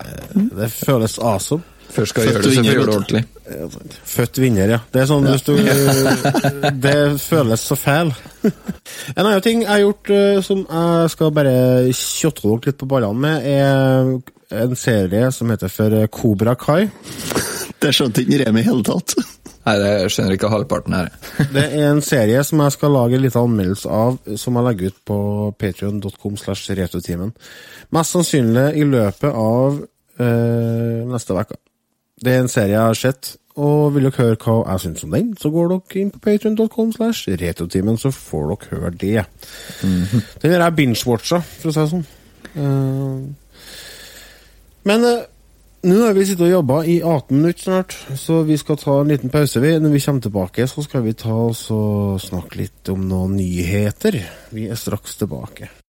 det 0.57 0.67
føles 0.73 1.19
awesome. 1.21 1.63
Først 1.95 2.11
skal 2.11 2.25
Født 2.25 2.33
gjøre 2.33 2.41
det, 2.43 2.55
så 2.55 2.63
gjør 2.65 2.79
det 2.89 2.95
ordentlig. 2.95 3.21
Født 4.09 4.39
vinner, 4.41 4.71
ja. 4.73 4.79
Det 4.91 5.03
er 5.03 5.07
sånn 5.07 5.27
hvis 5.29 5.45
du 5.45 5.53
Det 6.85 6.95
føles 7.21 7.63
så 7.69 7.77
fæl. 7.79 8.11
En 8.49 9.21
annen 9.23 9.45
ting 9.45 9.61
jeg 9.63 9.69
har 9.71 9.83
gjort 9.85 10.11
eh, 10.17 10.41
som 10.43 10.65
jeg 10.65 11.13
skal 11.13 11.31
bare 11.37 11.53
kjotte 11.95 12.43
dere 12.49 12.71
litt 12.71 12.81
på 12.81 12.89
ballene 12.89 13.21
med, 13.21 13.47
er 13.47 14.65
en 14.65 14.75
serie 14.79 15.29
som 15.31 15.53
heter 15.53 15.71
for 15.71 15.95
Kobra 16.11 16.57
Kai. 16.59 16.89
Det 17.85 17.93
skjønte 17.95 18.25
ikke 18.25 18.41
Remi 18.43 18.65
i 18.65 18.67
hele 18.67 18.83
tatt. 18.87 19.13
Nei, 19.65 19.75
det 19.81 19.91
skjønner 20.13 20.35
ikke 20.35 20.51
halvparten 20.53 20.93
her. 20.93 21.07
Det 21.55 21.63
er 21.65 21.87
en 21.89 22.03
serie 22.05 22.43
som 22.45 22.61
jeg 22.61 22.75
skal 22.75 22.93
lage 22.93 23.21
litt 23.21 23.37
anmeldelse 23.39 23.89
av, 23.89 24.19
som 24.37 24.59
jeg 24.59 24.67
legger 24.67 24.91
ut 24.91 24.99
på 25.09 25.17
patreon.com 25.61 26.35
slash 26.37 26.75
retrotimen. 26.77 27.33
Mest 27.95 28.13
sannsynlig 28.13 28.67
i 28.77 28.85
løpet 28.85 29.31
av 29.31 29.79
øh, 29.81 30.99
neste 31.09 31.33
uke. 31.33 31.57
Det 32.21 32.31
er 32.31 32.43
en 32.43 32.51
serie 32.51 32.75
jeg 32.75 32.91
har 32.91 32.99
sett, 32.99 33.33
og 33.55 33.95
vil 33.95 34.05
dere 34.05 34.19
høre 34.19 34.37
hva 34.43 34.57
jeg 34.73 34.83
syns 34.83 35.05
om 35.07 35.15
den, 35.15 35.31
så 35.39 35.49
går 35.51 35.71
dere 35.71 36.01
inn 36.01 36.11
på 36.13 36.21
patreon.com 36.23 36.91
slash 36.95 37.33
retrotimen, 37.41 37.97
så 37.97 38.11
får 38.13 38.51
dere 38.51 38.69
høre 38.75 38.91
det. 39.01 39.25
Den 39.81 40.53
har 40.53 40.67
jeg 40.67 40.77
binge-watcha, 40.77 41.41
for 41.41 41.71
å 41.71 41.75
si 41.75 41.81
det 41.81 41.91
sånn. 41.93 42.05
Uh, 42.55 43.23
men 44.85 45.07
eh, 45.09 45.23
nå 45.85 45.99
har 46.01 46.15
vi 46.17 46.25
sittet 46.25 46.47
og 46.47 46.51
jobba 46.51 46.81
i 46.89 46.97
18 47.03 47.37
minutter 47.37 47.61
snart, 47.67 47.95
så 48.17 48.41
vi 48.47 48.57
skal 48.57 48.79
ta 48.81 48.97
en 49.01 49.13
liten 49.13 49.29
pause. 49.33 49.61
vi. 49.61 49.77
Når 49.79 49.93
vi 49.93 50.03
kommer 50.05 50.21
tilbake, 50.21 50.67
så 50.67 50.83
skal 50.83 51.05
vi 51.05 51.13
ta 51.13 51.33
oss 51.45 51.69
og 51.71 52.21
snakke 52.21 52.63
litt 52.63 52.89
om 52.89 53.07
noen 53.09 53.37
nyheter. 53.37 54.21
Vi 54.49 54.69
er 54.69 54.75
straks 54.79 55.17
tilbake. 55.21 55.84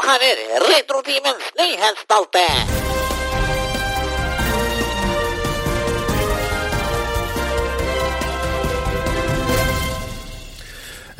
Og 0.00 0.06
herrer, 0.08 0.38
Retrotimens 0.64 1.48
nyhetsspalte. 1.58 2.44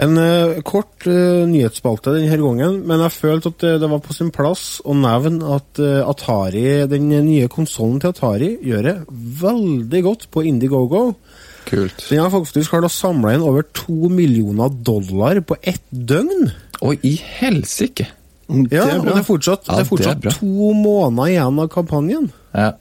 En 0.00 0.16
uh, 0.16 0.60
kort 0.64 1.04
uh, 1.04 1.44
nyhetsspalte 1.50 2.14
denne 2.14 2.38
gangen, 2.40 2.78
men 2.88 3.02
jeg 3.04 3.12
følte 3.18 3.52
at 3.52 3.66
eh, 3.68 3.76
det 3.82 3.90
var 3.90 4.00
på 4.00 4.16
sin 4.16 4.30
plass 4.32 4.78
å 4.80 4.94
nevne 4.96 5.58
at 5.58 5.80
Atari, 6.08 6.86
den 6.88 7.10
nye 7.26 7.50
konsollen 7.52 8.00
til 8.00 8.14
Atari 8.14 8.54
gjør 8.64 8.86
det 8.86 8.94
veldig 9.42 10.02
godt 10.06 10.24
på 10.32 10.46
Indiegogo. 10.48 11.02
Kult. 11.68 12.06
Den 12.08 12.22
har 12.24 12.32
faktisk 12.32 12.72
klart 12.72 12.88
å 12.88 12.92
samle 12.94 13.36
inn 13.36 13.44
over 13.44 13.68
to 13.76 14.08
millioner 14.08 14.72
dollar 14.72 15.42
på 15.44 15.60
ett 15.60 15.84
døgn. 15.92 16.48
Oi, 16.80 16.96
i 17.04 17.18
helsike! 17.20 18.08
Ja, 18.50 18.84
det 18.84 18.94
er 18.94 19.00
og 19.00 19.08
det 19.10 19.16
er 19.16 19.26
fortsatt, 19.26 19.68
Ja, 19.68 19.80
det 19.80 20.06
er 20.06 20.14
det 20.14 20.32
er 20.32 20.38
to 20.38 20.70
måneder 20.76 21.32
igjen 21.32 21.60
av 21.62 21.68
kampanjen. 21.72 22.30
Ja. 22.54 22.72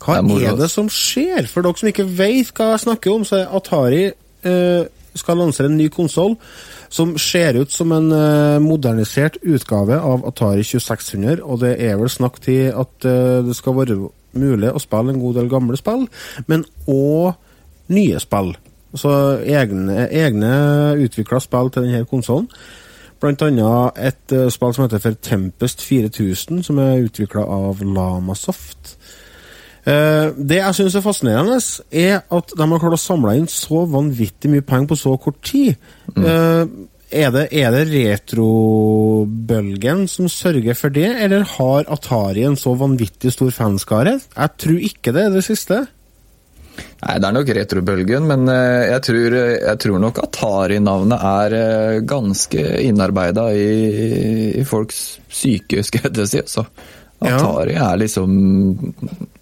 Hva 0.00 0.20
Det 0.22 0.42
er 0.42 0.52
er 0.52 0.56
det 0.56 0.70
som 0.70 0.88
skjer? 0.92 1.48
For 1.48 1.64
dere 1.64 1.78
som 1.78 1.88
ikke 1.88 2.06
vet 2.18 2.52
hva 2.56 2.72
jeg 2.74 2.84
snakker 2.84 3.14
om, 3.14 3.24
så 3.24 3.42
er 3.42 3.54
Atari 3.56 4.04
eh, 4.06 4.84
skal 5.16 5.40
lansere 5.40 5.70
en 5.70 5.78
ny 5.78 5.88
konsoll 5.92 6.36
som 6.92 7.16
ser 7.18 7.58
ut 7.60 7.72
som 7.72 7.92
en 7.92 8.12
eh, 8.12 8.58
modernisert 8.62 9.38
utgave 9.42 9.98
av 9.98 10.26
Atari 10.28 10.62
2600, 10.62 11.42
og 11.42 11.60
det 11.64 11.74
er 11.82 11.96
vel 11.98 12.12
snakk 12.12 12.38
til 12.44 12.70
at 12.70 13.08
eh, 13.08 13.42
det 13.46 13.56
skal 13.56 13.76
være 13.80 13.98
mulig 14.36 14.70
å 14.70 14.82
spille 14.82 15.14
en 15.14 15.20
god 15.20 15.40
del 15.40 15.50
gamle 15.50 15.78
spill, 15.80 16.06
men 16.46 16.64
òg 16.86 17.34
nye 17.92 18.20
spill. 18.22 18.54
Altså 18.94 19.12
egne, 19.44 20.06
egne 20.08 20.52
utvikla 21.04 21.40
spill 21.42 21.72
til 21.72 21.88
denne 21.88 22.06
konsollen. 22.08 22.48
Blant 23.22 23.42
annet 23.46 23.96
et 23.96 24.32
uh, 24.36 24.50
spill 24.52 24.74
som 24.76 24.84
heter 24.84 25.00
for 25.02 25.14
Tempest 25.24 25.80
4000, 25.84 26.62
som 26.66 26.78
er 26.82 27.04
utvikla 27.06 27.42
av 27.44 27.80
Lamasoft. 27.84 28.96
Uh, 29.86 30.34
det 30.36 30.58
jeg 30.58 30.74
syns 30.80 30.94
er 30.98 31.04
fascinerende, 31.04 31.58
er 31.94 32.16
at 32.20 32.46
de 32.52 32.64
har 32.66 32.82
klart 32.82 32.98
å 32.98 33.00
samle 33.00 33.36
inn 33.38 33.48
så 33.50 33.78
vanvittig 33.88 34.50
mye 34.52 34.66
penger 34.66 34.88
på 34.92 34.96
så 35.00 35.12
kort 35.22 35.40
tid. 35.46 35.70
Eh, 36.16 36.64
er 37.16 37.30
det, 37.30 37.48
er 37.54 37.70
det 37.70 37.92
retrobølgen 37.92 40.08
som 40.10 40.28
sørger 40.28 40.74
for 40.74 40.88
det, 40.90 41.22
eller 41.22 41.44
har 41.54 41.84
Atari 41.92 42.42
en 42.48 42.56
så 42.58 42.74
vanvittig 42.78 43.32
stor 43.32 43.50
fanskare? 43.54 44.20
Jeg 44.34 44.50
tror 44.58 44.78
ikke 44.90 45.12
det 45.14 45.22
er 45.22 45.30
det 45.36 45.44
siste. 45.46 45.86
Nei, 47.02 47.14
det 47.20 47.28
er 47.28 47.34
nok 47.36 47.50
retrobølgen, 47.58 48.24
men 48.26 48.48
eh, 48.48 48.86
jeg 48.94 49.02
tror, 49.04 49.34
jeg 49.36 49.78
tror 49.82 49.98
nok 50.00 50.20
Atari-navnet 50.24 51.24
er 51.28 51.56
eh, 51.58 51.96
ganske 52.08 52.62
innarbeida 52.86 53.50
i, 53.52 53.66
i 54.60 54.64
folks 54.64 55.02
syke, 55.28 55.82
skal 55.84 56.08
jeg 56.08 56.30
si. 56.32 56.40
Altså. 56.40 56.64
Ja. 57.20 57.36
Atari 57.36 57.76
er 57.80 57.96
liksom 58.00 58.32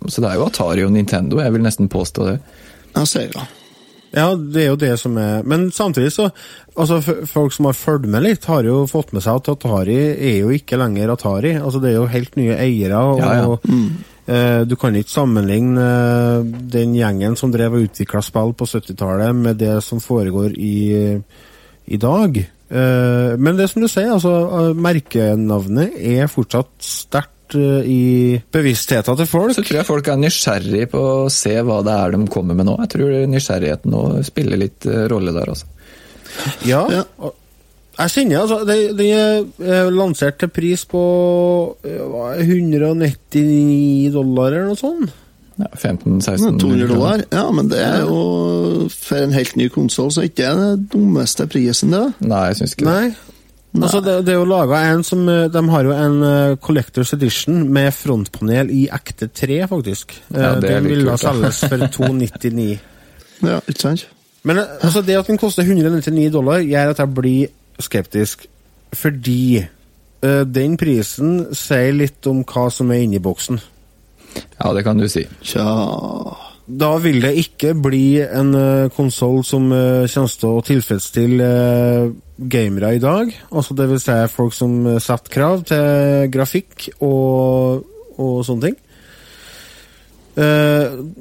Så 0.06 0.22
det 0.22 0.28
er 0.30 0.36
jo 0.38 0.44
Atari 0.46 0.84
og 0.86 0.92
Nintendo, 0.94 1.40
jeg 1.42 1.54
vil 1.54 1.62
nesten 1.66 1.88
påstå 1.90 2.26
det. 2.28 2.36
Ja, 2.94 3.02
Sega. 3.06 3.46
Ja, 4.14 4.28
det 4.38 4.60
er 4.62 4.68
jo 4.68 4.76
det 4.78 4.92
som 5.00 5.16
er 5.18 5.42
Men 5.42 5.64
samtidig 5.74 6.12
så 6.14 6.28
altså 6.78 7.00
Folk 7.26 7.50
som 7.56 7.66
har 7.66 7.74
fulgt 7.74 8.06
med 8.06 8.22
litt, 8.22 8.44
har 8.46 8.62
jo 8.62 8.84
fått 8.86 9.10
med 9.14 9.24
seg 9.24 9.40
at 9.40 9.50
Atari 9.56 9.96
er 10.14 10.36
jo 10.44 10.52
ikke 10.54 10.78
lenger 10.78 11.10
Atari. 11.16 11.56
Altså 11.58 11.82
Det 11.82 11.90
er 11.90 11.96
jo 11.98 12.06
helt 12.12 12.36
nye 12.38 12.54
eiere. 12.62 12.98
og 12.98 13.22
Ja, 13.22 13.32
ja. 13.40 13.54
eh, 13.58 14.10
Du 14.24 14.72
kan 14.80 14.94
ikke 14.96 15.12
sammenligne 15.12 15.84
eh, 15.84 16.46
den 16.72 16.94
gjengen 16.96 17.34
som 17.36 17.52
drev 17.52 17.76
og 17.76 17.90
utvikla 17.90 18.22
spill 18.24 18.54
på 18.56 18.68
70-tallet, 18.70 19.36
med 19.36 19.60
det 19.60 19.74
som 19.84 20.00
foregår 20.00 20.56
i, 20.56 21.20
i 21.84 22.00
dag. 22.00 22.40
Eh, 22.74 23.36
men 23.38 23.58
det 23.58 23.68
som 23.70 23.84
du 23.84 23.88
sier, 23.90 24.10
altså 24.14 24.32
eh, 24.48 24.72
merkenavnet 24.78 25.94
er 26.00 26.30
fortsatt 26.32 26.72
sterkt 26.82 27.56
eh, 27.58 27.84
i 27.86 28.02
bevisstheten 28.54 29.20
til 29.20 29.28
folk. 29.30 29.54
Så 29.56 29.64
tror 29.66 29.80
jeg 29.80 29.88
folk 29.88 30.10
er 30.10 30.20
nysgjerrig 30.22 30.88
på 30.94 31.04
å 31.04 31.30
se 31.32 31.54
hva 31.60 31.82
det 31.86 31.94
er 31.94 32.16
de 32.16 32.24
kommer 32.32 32.58
med 32.58 32.68
nå. 32.70 32.78
Jeg 32.86 32.94
tror 32.96 33.14
nysgjerrigheten 33.30 33.94
nå 33.94 34.04
spiller 34.26 34.64
litt 34.64 34.88
eh, 34.88 35.04
rolle 35.12 35.36
der, 35.36 35.54
altså. 35.54 35.70
Ja. 36.66 36.82
Ja. 36.90 37.04
og 37.22 37.36
Jeg 37.94 38.10
kjenner 38.10 38.40
altså 38.42 38.56
Den 38.66 39.00
er 39.06 39.44
eh, 39.62 39.90
lansert 39.94 40.38
til 40.42 40.50
pris 40.50 40.82
på 40.90 41.02
eh, 41.86 42.00
hva 42.10 42.32
er 42.34 42.42
199 42.42 44.10
dollar 44.14 44.50
eller 44.52 44.72
noe 44.72 44.78
sånt. 44.80 45.12
Ja, 45.54 45.68
15-16 45.78 46.56
200 46.58 46.88
dollar. 46.90 47.20
Ja, 47.30 47.44
men 47.54 47.68
det 47.70 47.78
er 47.78 48.00
jo 48.08 48.88
for 48.90 49.20
en 49.22 49.34
helt 49.36 49.54
ny 49.60 49.68
konsoll, 49.70 50.10
så 50.10 50.24
ikke 50.26 50.48
er 50.48 50.56
det 50.58 50.64
den 50.72 50.88
dummeste 50.96 51.46
prisen, 51.46 51.94
det. 51.94 52.02
Nei, 52.26 52.40
jeg 52.50 52.58
syns 52.58 52.74
ikke 52.74 52.88
det. 52.88 52.96
Nei. 52.96 53.30
Altså, 53.74 54.00
det, 54.06 54.16
det 54.26 54.34
er 54.34 54.38
jo 54.38 54.46
laga 54.46 54.80
en 54.92 55.00
som 55.02 55.24
eh, 55.26 55.48
De 55.50 55.60
har 55.72 55.82
jo 55.86 55.94
en 55.98 56.20
uh, 56.22 56.56
Collectors 56.62 57.10
Edition 57.16 57.64
med 57.74 57.88
frontpanel 57.94 58.68
i 58.70 58.84
ekte 58.94 59.26
tre, 59.34 59.60
faktisk. 59.70 60.14
Eh, 60.30 60.38
Ja, 60.42 60.52
det 60.62 60.70
den 60.76 60.86
ville 60.90 61.16
selges 61.18 61.62
for 61.66 61.82
299. 61.96 62.68
Ja, 63.42 63.56
ikke 63.66 63.80
sant? 63.82 64.04
Men 64.46 64.60
eh, 64.62 64.76
altså, 64.82 65.02
det 65.06 65.16
at 65.18 65.30
den 65.30 65.38
koster 65.42 65.66
199 65.66 66.30
dollar, 66.34 66.62
gjør 66.62 66.92
at 66.94 67.02
jeg 67.02 67.14
blir 67.18 67.50
skeptisk. 67.82 68.46
Fordi 68.94 69.62
uh, 69.62 70.42
den 70.46 70.76
prisen 70.80 71.54
sier 71.56 71.94
litt 71.96 72.26
om 72.30 72.44
hva 72.46 72.68
som 72.72 72.92
er 72.94 73.04
inni 73.04 73.22
boksen. 73.22 73.60
Ja, 74.58 74.72
det 74.74 74.84
kan 74.86 74.98
du 74.98 75.06
si. 75.10 75.22
Tja 75.46 75.64
Da 76.64 76.94
vil 76.98 77.20
det 77.22 77.34
ikke 77.38 77.74
bli 77.76 78.18
en 78.24 78.54
uh, 78.56 78.90
konsoll 78.94 79.42
som 79.46 79.66
uh, 79.72 80.06
kommer 80.10 80.38
til 80.40 80.54
å 80.54 80.62
tilfredsstille 80.64 81.50
uh, 81.50 82.14
gamere 82.38 82.94
i 82.96 83.02
dag. 83.02 83.30
Altså 83.52 83.74
det 83.74 83.88
vil 83.90 84.00
si 84.02 84.16
folk 84.32 84.54
som 84.54 84.86
eh, 84.86 85.00
setter 85.02 85.30
krav 85.30 85.62
til 85.68 86.30
grafikk 86.34 86.88
og, 86.98 87.84
og 88.18 88.40
sånne 88.46 88.70
ting. 88.70 88.80
Uh, 90.34 91.14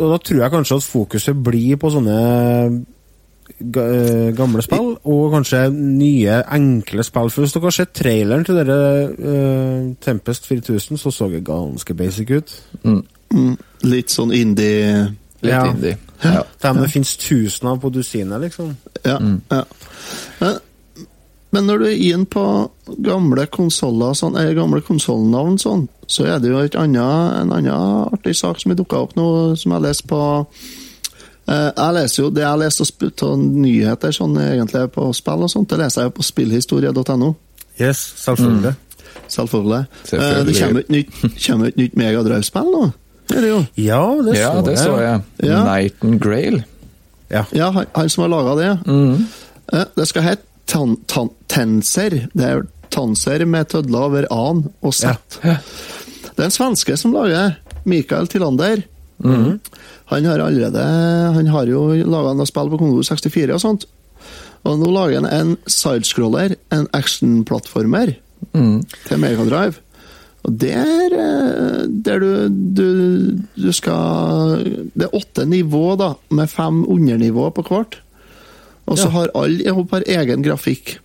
og 0.00 0.06
da 0.08 0.18
tror 0.24 0.40
jeg 0.40 0.52
kanskje 0.54 0.78
at 0.78 0.88
fokuset 0.88 1.42
blir 1.44 1.76
på 1.76 1.90
sånne 1.92 2.16
eh, 2.16 2.76
gamle 4.36 4.62
spill, 4.64 4.96
og 5.04 5.32
kanskje 5.34 5.64
nye, 5.72 6.40
enkle 6.54 7.04
spill. 7.06 7.30
For 7.30 7.44
hvis 7.44 7.54
dere 7.56 7.68
har 7.68 7.76
sett 7.76 7.94
traileren 7.94 8.44
til 8.46 8.58
dere 8.58 8.78
uh, 9.12 9.94
Tempest 10.02 10.46
4000, 10.48 10.98
så 10.98 11.10
så 11.14 11.28
det 11.30 11.44
ganske 11.46 11.94
basic 11.94 12.30
ut. 12.30 12.54
Mm. 12.82 13.02
mm, 13.34 13.56
Litt 13.90 14.10
sånn 14.10 14.32
indie 14.34 15.08
Litt 15.42 15.52
Ja. 15.52 15.64
indie. 15.70 15.96
Ja. 16.22 16.42
Dem 16.62 16.82
det 16.82 16.90
finnes 16.92 17.16
av 17.64 17.80
på 17.80 17.90
dusinet, 17.90 18.40
liksom. 18.40 18.76
Ja. 19.04 19.18
ja. 19.50 19.64
Men, 20.40 20.58
men 21.50 21.66
når 21.66 21.78
du 21.78 21.86
er 21.86 22.14
inn 22.14 22.26
på 22.26 22.70
gamle 23.02 23.46
konsoller, 23.46 24.14
sånn, 24.14 24.36
eller 24.36 24.54
gamle 24.54 24.80
konsollnavn, 24.86 25.58
sånn, 25.58 25.88
så 26.06 26.28
er 26.30 26.38
det 26.38 26.52
jo 26.52 26.62
et 26.62 26.76
annet, 26.78 27.40
en 27.40 27.52
annen 27.52 28.06
artig 28.12 28.36
sak 28.38 28.60
som 28.60 28.70
har 28.70 28.78
dukka 28.78 29.02
opp 29.02 29.16
nå, 29.18 29.56
som 29.58 29.74
jeg 29.74 29.82
leser 29.82 30.06
på 30.06 30.20
eh, 30.22 30.81
Jeg 31.46 31.94
leser 31.96 32.22
jo 32.22 32.28
det 32.30 32.44
jeg 32.44 32.60
leser 32.60 32.90
av 33.26 33.40
nyheter 33.42 34.14
sånn 34.14 34.36
egentlig 34.38 34.84
på 34.94 35.08
spill 35.16 35.42
og 35.46 35.50
sånt, 35.50 35.68
det 35.72 35.80
leser 35.80 36.02
jeg 36.04 36.10
jo 36.10 36.16
på 36.18 36.26
spillhistorie.no. 36.26 37.30
Yes, 37.80 38.02
selvfølgelig. 38.22 38.74
Selvfølgelig. 39.32 39.84
Selvfølgelig. 40.04 40.38
Eh, 40.38 40.46
det 40.46 40.58
kommer 40.60 40.80
et 40.80 40.92
nytt, 40.92 41.22
kommer 41.46 41.72
et 41.72 41.80
nytt 41.80 41.96
Mega 41.98 42.22
Drive-spill 42.26 42.70
nå. 42.72 42.82
Det 43.28 43.38
er 43.38 43.46
det 43.46 43.50
jo. 43.50 43.60
Ja, 43.80 44.02
det 44.26 44.36
ja, 44.36 44.52
så 44.52 44.62
det 44.66 44.76
jeg. 44.76 44.84
så 44.84 45.00
jeg. 45.00 45.24
Ja. 45.48 45.62
Nightingale. 45.66 46.62
Ja. 47.32 47.44
Ja, 47.56 47.70
han, 47.72 48.10
som 48.12 48.26
har 48.26 48.32
laga 48.32 48.54
det. 48.58 48.70
Mm. 48.86 49.26
Det 49.96 50.06
skal 50.08 50.26
hete 50.26 50.46
tan, 50.68 50.96
tan, 51.08 51.30
Tenser. 51.48 52.26
Det 52.32 52.48
er 52.48 52.64
Tanser 52.92 53.46
med 53.48 53.70
tødler 53.72 54.08
over 54.08 54.26
A-en 54.30 54.66
og 54.84 54.94
Z. 54.94 55.16
Ja. 55.40 55.56
Det 56.32 56.40
er 56.40 56.48
en 56.50 56.54
svenske 56.54 56.96
som 57.00 57.14
lager 57.16 57.54
Mikael 57.88 58.28
Tillander. 58.28 58.82
Han 59.22 60.24
har 60.26 60.38
allerede 60.42 60.82
Han 61.36 61.46
har 61.46 61.66
jo 61.70 61.84
laga 62.04 62.34
noen 62.34 62.46
spill 62.48 62.70
på 62.72 62.78
Kongo 62.80 63.02
64 63.06 63.54
og 63.54 63.60
sånt. 63.62 63.86
Og 64.64 64.78
nå 64.78 64.90
lager 64.94 65.20
han 65.22 65.26
en 65.30 65.56
sidescroller, 65.66 66.56
en 66.70 66.86
actionplattformer, 66.94 68.12
til 68.52 69.18
Megadrive. 69.22 69.80
Og 70.42 70.56
der, 70.58 71.12
eh, 71.14 71.82
der 72.02 72.18
du, 72.18 72.48
du, 72.74 72.86
du 73.54 73.68
skal 73.72 74.58
Det 74.94 75.06
er 75.06 75.14
åtte 75.14 75.44
nivå, 75.46 75.94
da, 75.98 76.14
med 76.34 76.50
fem 76.50 76.82
undernivå 76.90 77.50
på 77.54 77.62
hvert. 77.68 78.00
Og 78.86 78.98
så 78.98 79.06
Ja. 79.06 79.10
har 79.10 79.30
alle 79.34 80.02
egen 80.06 80.42
grafikk. 80.42 80.98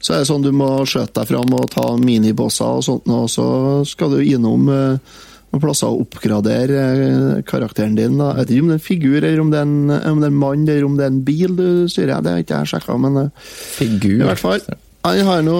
Så 0.00 0.14
er 0.14 0.18
det 0.18 0.28
sånn 0.28 0.42
du 0.42 0.52
må 0.52 0.84
skjøte 0.88 1.20
deg 1.20 1.28
fram 1.28 1.52
og 1.54 1.70
ta 1.70 1.96
minibosser 1.96 2.64
og 2.80 2.84
sånt, 2.84 3.06
og 3.08 3.28
så 3.28 3.86
skal 3.86 4.10
du 4.10 4.20
innom 4.24 4.68
eh, 4.68 4.98
noen 5.50 5.62
plasser 5.64 5.90
å 5.90 6.02
oppgradere 6.04 6.82
eh, 6.94 7.40
karakteren 7.48 7.96
din. 7.98 8.18
Da. 8.20 8.32
Jeg 8.38 8.46
vet 8.46 8.52
ikke 8.54 8.64
om 8.64 8.70
det 8.70 8.76
er 8.76 8.80
en 8.80 8.86
figur, 8.86 9.18
eller 9.18 9.42
om 9.42 9.50
det 9.50 9.58
er 9.58 9.66
en, 9.66 9.96
om 10.12 10.22
det 10.22 10.28
er 10.28 10.34
en 10.34 10.40
mann, 10.44 10.68
eller 10.68 10.86
om 10.86 10.94
det 10.98 11.06
er 11.06 11.12
en 11.14 11.24
bil 11.26 11.56
du 11.58 11.66
styrer. 11.90 12.22
Det 12.22 12.34
har 12.36 12.44
ikke 12.44 12.62
jeg 12.62 12.72
sjekka, 12.74 12.98
men 13.02 13.18
eh, 13.24 13.50
Figur. 13.80 14.20
i 14.20 14.28
hvert 14.28 14.42
fall. 14.42 14.64
Han 15.06 15.22
har 15.30 15.44
nå 15.46 15.58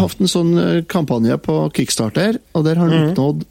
hatt 0.00 0.22
en 0.22 0.30
sånn 0.32 0.52
eh, 0.58 0.80
kampanje 0.90 1.38
på 1.44 1.60
Kickstarter, 1.76 2.40
og 2.56 2.66
der 2.66 2.80
har 2.80 2.90
han 2.90 3.12
oppnådd 3.12 3.46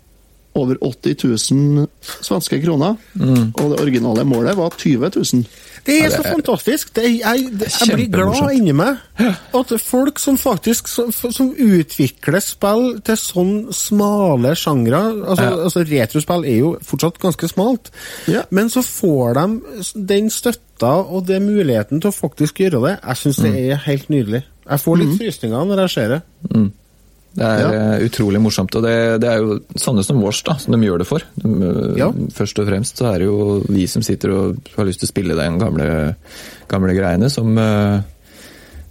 over 0.57 0.77
80 0.83 1.15
000 1.53 1.87
svenske 2.25 2.59
kroner. 2.63 2.97
Og 3.21 3.71
det 3.73 3.79
originale 3.83 4.25
målet 4.27 4.57
var 4.57 4.75
20 4.77 5.11
000. 5.15 5.45
Det 5.87 5.95
er 6.03 6.09
så 6.11 6.23
fantastisk. 6.25 6.89
Det 6.97 7.03
er, 7.05 7.13
jeg, 7.21 7.51
det, 7.61 7.69
jeg 7.71 7.95
blir 7.95 8.09
glad 8.11 8.49
inni 8.57 8.73
meg. 8.75 8.97
At 9.55 9.69
folk 9.79 10.19
som 10.19 10.35
faktisk 10.41 10.89
som, 10.91 11.13
som 11.15 11.53
utvikler 11.53 12.43
spill 12.43 12.97
til 13.07 13.19
sånn 13.21 13.53
smale 13.75 14.51
sjangre 14.59 14.99
altså, 14.99 15.45
Ja. 15.45 15.53
altså 15.69 15.85
Retrospill 15.87 16.43
er 16.49 16.57
jo 16.59 16.73
fortsatt 16.83 17.21
ganske 17.23 17.47
smalt. 17.47 17.91
Ja. 18.27 18.43
Men 18.51 18.67
så 18.73 18.83
får 18.83 19.39
de 19.39 19.45
den 20.11 20.27
støtta 20.33 20.91
og 21.07 21.23
det 21.29 21.39
muligheten 21.45 22.03
til 22.03 22.11
å 22.11 22.17
faktisk 22.17 22.59
gjøre 22.65 22.83
det. 22.83 22.97
Jeg 22.99 23.21
syns 23.23 23.39
det 23.45 23.53
er 23.61 23.79
helt 23.87 24.11
nydelig. 24.11 24.43
Jeg 24.67 24.83
får 24.83 24.99
litt 24.99 25.15
frysninger 25.21 25.71
når 25.71 25.85
jeg 25.85 25.95
ser 25.95 26.17
det. 26.17 26.21
Det 27.37 27.45
er 27.45 27.59
ja. 27.61 27.97
utrolig 28.01 28.39
morsomt, 28.41 28.73
og 28.79 28.81
det, 28.81 28.95
det 29.21 29.29
er 29.29 29.43
jo 29.43 29.59
sånne 29.77 30.01
som 30.05 30.17
vårs 30.23 30.39
da, 30.47 30.55
som 30.57 30.73
de 30.73 30.87
gjør 30.87 31.03
det 31.03 31.09
for. 31.09 31.25
De, 31.37 31.51
eh, 31.69 31.99
Ja. 31.99 32.09
Først 32.33 32.57
og 32.57 32.65
fremst 32.69 32.97
så 32.97 33.11
er 33.11 33.21
det 33.21 33.27
jo 33.27 33.59
vi 33.69 33.85
som 33.89 34.05
sitter 34.05 34.33
og 34.33 34.71
har 34.73 34.87
lyst 34.89 35.03
til 35.03 35.09
å 35.09 35.11
spille 35.11 35.37
den 35.37 35.59
gamle, 35.61 36.15
gamle 36.71 36.95
greiene, 36.97 37.29
som, 37.29 37.53
eh, 37.61 37.99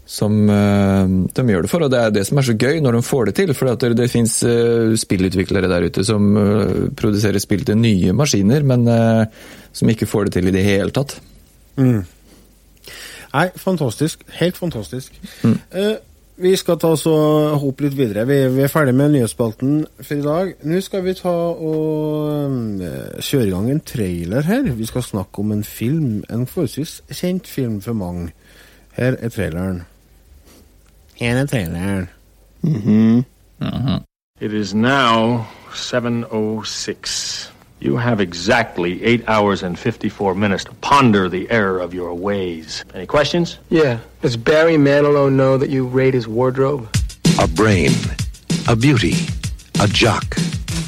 som 0.07 0.39
eh, 0.47 1.17
de 1.35 1.47
gjør 1.51 1.67
det 1.67 1.73
for. 1.75 1.89
Og 1.89 1.91
det 1.91 2.05
er 2.05 2.15
det 2.15 2.27
som 2.29 2.39
er 2.39 2.47
så 2.47 2.55
gøy 2.55 2.79
når 2.85 3.01
de 3.01 3.05
får 3.11 3.31
det 3.31 3.37
til. 3.41 3.55
For 3.59 3.75
det, 3.75 3.93
det 3.99 4.11
fins 4.15 4.39
spillutviklere 5.03 5.73
der 5.73 5.91
ute 5.91 6.07
som 6.07 6.31
eh, 6.39 6.75
produserer 6.95 7.43
spill 7.43 7.67
til 7.67 7.83
nye 7.83 8.15
maskiner, 8.15 8.63
men 8.63 8.87
eh, 8.87 9.25
som 9.75 9.91
ikke 9.91 10.07
får 10.07 10.29
det 10.29 10.39
til 10.39 10.53
i 10.53 10.55
det 10.55 10.67
hele 10.71 10.95
tatt. 10.95 11.19
Nei, 13.37 13.49
fantastisk. 13.59 14.23
Helt 14.39 14.57
fantastisk. 14.57 15.19
Eh, 15.43 15.97
vi 16.37 16.53
skal 16.57 16.77
ta 16.79 16.90
oss 16.92 17.07
og 17.09 17.57
hoppe 17.62 17.87
litt 17.87 17.96
videre. 17.96 18.27
Vi, 18.29 18.37
vi 18.53 18.64
er 18.66 18.72
ferdig 18.72 18.94
med 18.96 19.14
nyhetsspalten 19.14 19.87
for 20.03 20.14
i 20.16 20.25
dag. 20.25 20.53
Nå 20.68 20.81
skal 20.85 21.05
vi 21.07 21.14
ta 21.16 21.33
og 21.33 22.83
eh, 22.85 23.20
kjøre 23.25 23.46
i 23.46 23.53
gang 23.55 23.70
en 23.72 23.81
trailer 23.81 24.44
her. 24.49 24.68
Vi 24.77 24.88
skal 24.88 25.07
snakke 25.07 25.40
om 25.40 25.55
en 25.57 25.64
film, 25.64 26.25
en 26.29 26.46
forholdsvis 26.46 27.01
kjent 27.11 27.49
film 27.49 27.81
for 27.85 27.96
mange. 27.96 28.31
Her 28.96 29.16
er 29.16 29.33
traileren. 29.33 29.83
Her 31.16 31.40
er 31.40 31.46
traileren. 31.46 32.09
It 34.40 34.53
is 34.53 34.75
now 34.75 35.46
7.06. 35.72 37.56
You 37.87 37.96
have 37.99 38.20
exactly 38.20 39.01
8 39.05 39.29
hours 39.29 39.62
and 39.62 39.79
54 39.79 40.35
minutes 40.35 40.64
to 40.64 40.72
ponder 40.81 41.29
the 41.29 41.49
error 41.53 41.79
of 41.79 41.94
your 41.94 42.12
ways. 42.14 42.85
Any 42.92 43.07
questions? 43.07 43.61
Yeah. 43.68 44.01
Does 44.22 44.37
Barry 44.37 44.75
Manilow 44.75 45.33
know 45.33 45.57
that 45.57 45.70
you 45.70 45.87
raid 45.87 46.12
his 46.12 46.27
wardrobe? 46.27 46.92
A 47.40 47.46
brain, 47.46 47.92
a 48.66 48.75
beauty, 48.75 49.14
a 49.81 49.87
jock, 49.87 50.37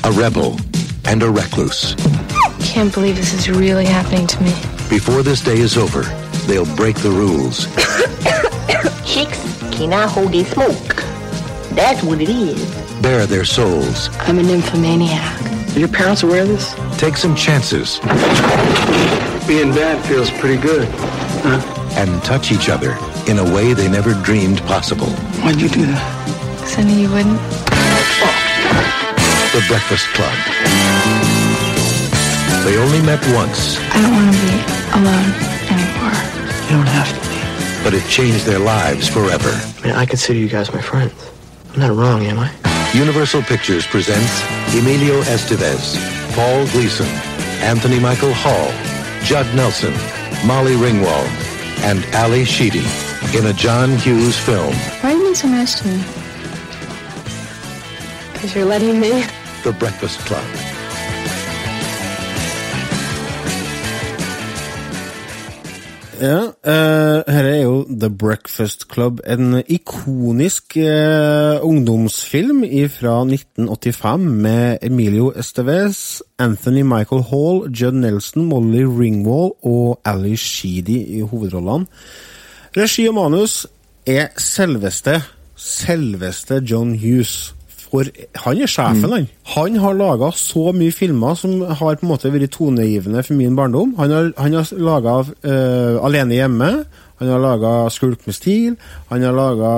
a 0.02 0.11
rebel, 0.11 0.58
and 1.04 1.22
a 1.22 1.30
recluse. 1.30 1.94
can't 2.58 2.92
believe 2.92 3.14
this 3.14 3.32
is 3.32 3.48
really 3.48 3.87
happening 3.87 4.26
to 4.26 4.42
me. 4.42 4.50
Before 4.90 5.22
this 5.22 5.40
day 5.40 5.58
is 5.58 5.76
over, 5.76 6.02
they'll 6.48 6.74
break 6.74 6.96
the 6.96 7.12
rules. 7.12 7.66
Chicks 9.06 9.38
cannot 9.70 10.08
hold 10.08 10.34
a 10.34 10.44
smoke. 10.44 10.96
That's 11.76 12.02
what 12.02 12.20
it 12.20 12.28
is. 12.28 13.00
bare 13.00 13.24
their 13.26 13.44
souls, 13.44 14.08
I'm 14.22 14.40
a 14.40 14.42
nymphomaniac. 14.42 15.47
Are 15.79 15.81
your 15.81 15.88
parents 15.91 16.25
aware 16.25 16.43
of 16.43 16.49
this? 16.49 16.75
take 16.99 17.17
some 17.17 17.37
chances, 17.37 18.01
Being 19.47 19.71
bad 19.71 20.05
feels 20.07 20.29
pretty 20.29 20.61
good. 20.61 20.88
Huh? 20.91 21.62
and 21.95 22.21
touch 22.25 22.51
each 22.51 22.69
other 22.69 22.99
in 23.29 23.38
a 23.38 23.45
way 23.55 23.75
they 23.75 23.88
never 23.88 24.12
dreamed 24.25 24.61
possible. 24.62 25.07
Why'd 25.38 25.61
you 25.61 25.69
do 25.69 25.87
that? 25.87 26.03
Because 26.57 26.79
I 26.79 26.83
knew 26.83 26.99
you 26.99 27.09
wouldn't. 27.09 27.38
The 29.55 29.62
Breakfast 29.71 30.07
Club. 30.19 30.35
They 32.67 32.77
only 32.77 33.01
met 33.07 33.23
once, 33.33 33.79
I 33.95 34.03
don't 34.03 34.11
want 34.11 34.35
to 34.35 34.38
be 34.43 34.59
alone 34.99 35.31
anymore. 35.71 36.19
You 36.67 36.75
don't 36.75 36.91
have 36.91 37.07
to 37.07 37.21
be. 37.31 37.85
but 37.85 37.95
it 37.95 38.03
changed 38.11 38.47
their 38.47 38.59
lives 38.59 39.07
forever. 39.09 39.51
I 39.55 39.87
mean, 39.87 39.95
I 39.95 40.07
consider 40.07 40.41
you 40.41 40.49
guys 40.49 40.75
my 40.75 40.83
friends. 40.83 41.14
I'm 41.73 41.79
not 41.79 41.95
wrong, 41.95 42.27
am 42.27 42.41
I? 42.41 42.51
Universal 42.94 43.42
Pictures 43.42 43.87
presents 43.87 44.42
Emilio 44.74 45.20
Estevez, 45.24 45.94
Paul 46.35 46.66
Gleason, 46.68 47.07
Anthony 47.61 48.01
Michael 48.01 48.33
Hall, 48.33 48.72
Judd 49.22 49.46
Nelson, 49.55 49.92
Molly 50.46 50.72
Ringwald, 50.72 51.29
and 51.85 52.03
Ali 52.14 52.46
Sheedy 52.46 52.85
in 53.37 53.46
a 53.46 53.53
John 53.53 53.90
Hughes 53.98 54.38
film, 54.38 54.74
Why 55.03 55.12
are 55.12 55.16
you 55.16 55.22
being 55.22 55.35
so 55.35 55.48
nice 55.48 55.79
to 55.81 55.88
me? 55.88 56.03
Because 58.33 58.55
you're 58.55 58.64
letting 58.64 58.98
me. 58.98 59.22
The 59.64 59.72
Breakfast 59.72 60.20
Club. 60.20 60.67
Ja, 66.18 66.46
uh, 66.46 67.22
her 67.31 67.46
er 67.46 67.62
jo 67.62 67.87
The 68.00 68.11
Breakfast 68.11 68.88
Club, 68.90 69.20
en 69.22 69.62
ikonisk 69.68 70.74
uh, 70.76 71.62
ungdomsfilm 71.62 72.64
fra 72.90 73.20
1985 73.22 74.18
med 74.18 74.78
Emilio 74.83 75.31
Estevez, 75.31 76.20
Anthony 76.38 76.83
Michael 76.83 77.22
Hall, 77.31 77.70
Judd 77.70 77.94
Nelson, 77.94 78.48
Molly 78.50 78.83
Ringwald 78.83 79.52
og 79.62 80.00
Ali 80.04 80.37
Sheedy 80.37 80.98
i 81.07 81.20
hovedrollene. 81.20 81.87
Regi 82.76 83.07
og 83.09 83.14
manus 83.14 83.66
er 84.07 84.35
selveste, 84.37 85.20
selveste 85.54 86.62
John 86.70 86.98
Hughes. 86.98 87.54
For 87.88 88.09
han 88.44 88.62
er 88.62 88.68
sjefen, 88.68 89.12
han. 89.14 89.29
Han 89.55 89.77
har 89.81 89.96
laga 89.96 90.31
så 90.37 90.74
mye 90.77 90.92
filmer 90.92 91.37
som 91.40 91.62
har 91.64 91.96
på 91.96 92.05
en 92.05 92.11
måte 92.12 92.33
vært 92.35 92.53
tonegivende 92.53 93.24
for 93.24 93.38
min 93.38 93.57
barndom. 93.57 93.94
Han 93.96 94.12
har, 94.12 94.33
han 94.37 94.57
har 94.59 94.72
laga 94.77 95.18
Alene 96.05 96.37
hjemme. 96.37 96.72
Han 97.18 97.33
har 97.33 97.40
laga 97.42 97.72
Skulk 97.90 98.27
med 98.27 98.37
stil. 98.37 98.77
Han 99.09 99.24
har 99.27 99.35
laga 99.35 99.70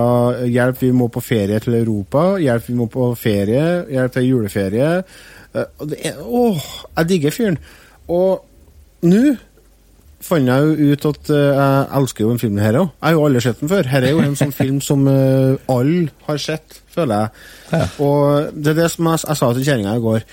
Hjelp, 0.44 0.82
vi 0.82 0.92
må 0.92 1.08
på 1.12 1.22
ferie 1.24 1.60
til 1.62 1.78
Europa. 1.78 2.34
Hjelp, 2.40 2.68
vi 2.68 2.76
må 2.76 2.88
på 2.92 3.12
ferie. 3.16 3.66
Hjelp 3.88 4.16
til 4.16 4.28
juleferie. 4.28 4.90
Uh, 5.54 5.64
det 5.88 6.02
er, 6.10 6.20
åh, 6.20 6.60
jeg 6.98 7.08
digger 7.08 7.34
fyren. 7.34 7.58
Og 8.10 8.44
nå 9.08 9.22
fant 10.20 10.46
jeg 10.50 10.66
jo 10.66 10.92
ut 10.92 11.06
at 11.10 11.30
eh, 11.32 11.48
jeg 11.56 11.86
elsker 12.00 12.24
jo 12.26 12.30
en 12.34 12.40
film 12.42 12.58
her 12.60 12.76
òg. 12.82 12.90
Jeg 12.92 13.06
har 13.08 13.16
jo 13.16 13.24
aldri 13.26 13.40
sett 13.46 13.60
den 13.62 13.70
før. 13.72 13.88
Her 13.88 14.04
er 14.06 14.14
jo 14.14 14.22
en 14.24 14.36
sånn 14.38 14.52
film 14.54 14.78
som 14.84 15.06
uh, 15.08 15.56
alle 15.72 16.10
har 16.28 16.40
sett, 16.42 16.80
føler 16.92 17.24
jeg. 17.24 17.88
Og 18.04 18.52
det 18.54 18.74
er 18.74 18.78
det 18.82 18.88
som 18.92 19.08
jeg, 19.10 19.22
jeg 19.28 19.40
sa 19.40 19.50
til 19.56 19.66
kjerringa 19.66 19.96
i 19.96 20.04
går. 20.04 20.24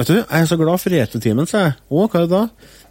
Vet 0.00 0.08
du, 0.08 0.14
jeg 0.16 0.40
er 0.40 0.48
så 0.48 0.56
glad 0.56 0.80
for 0.80 0.94
retrotimen, 0.96 1.48
sa 1.50 1.64
jeg. 1.66 1.76
Å, 1.90 2.04
hva 2.08 2.20
er 2.22 2.28
det 2.28 2.32
da? 2.32 2.42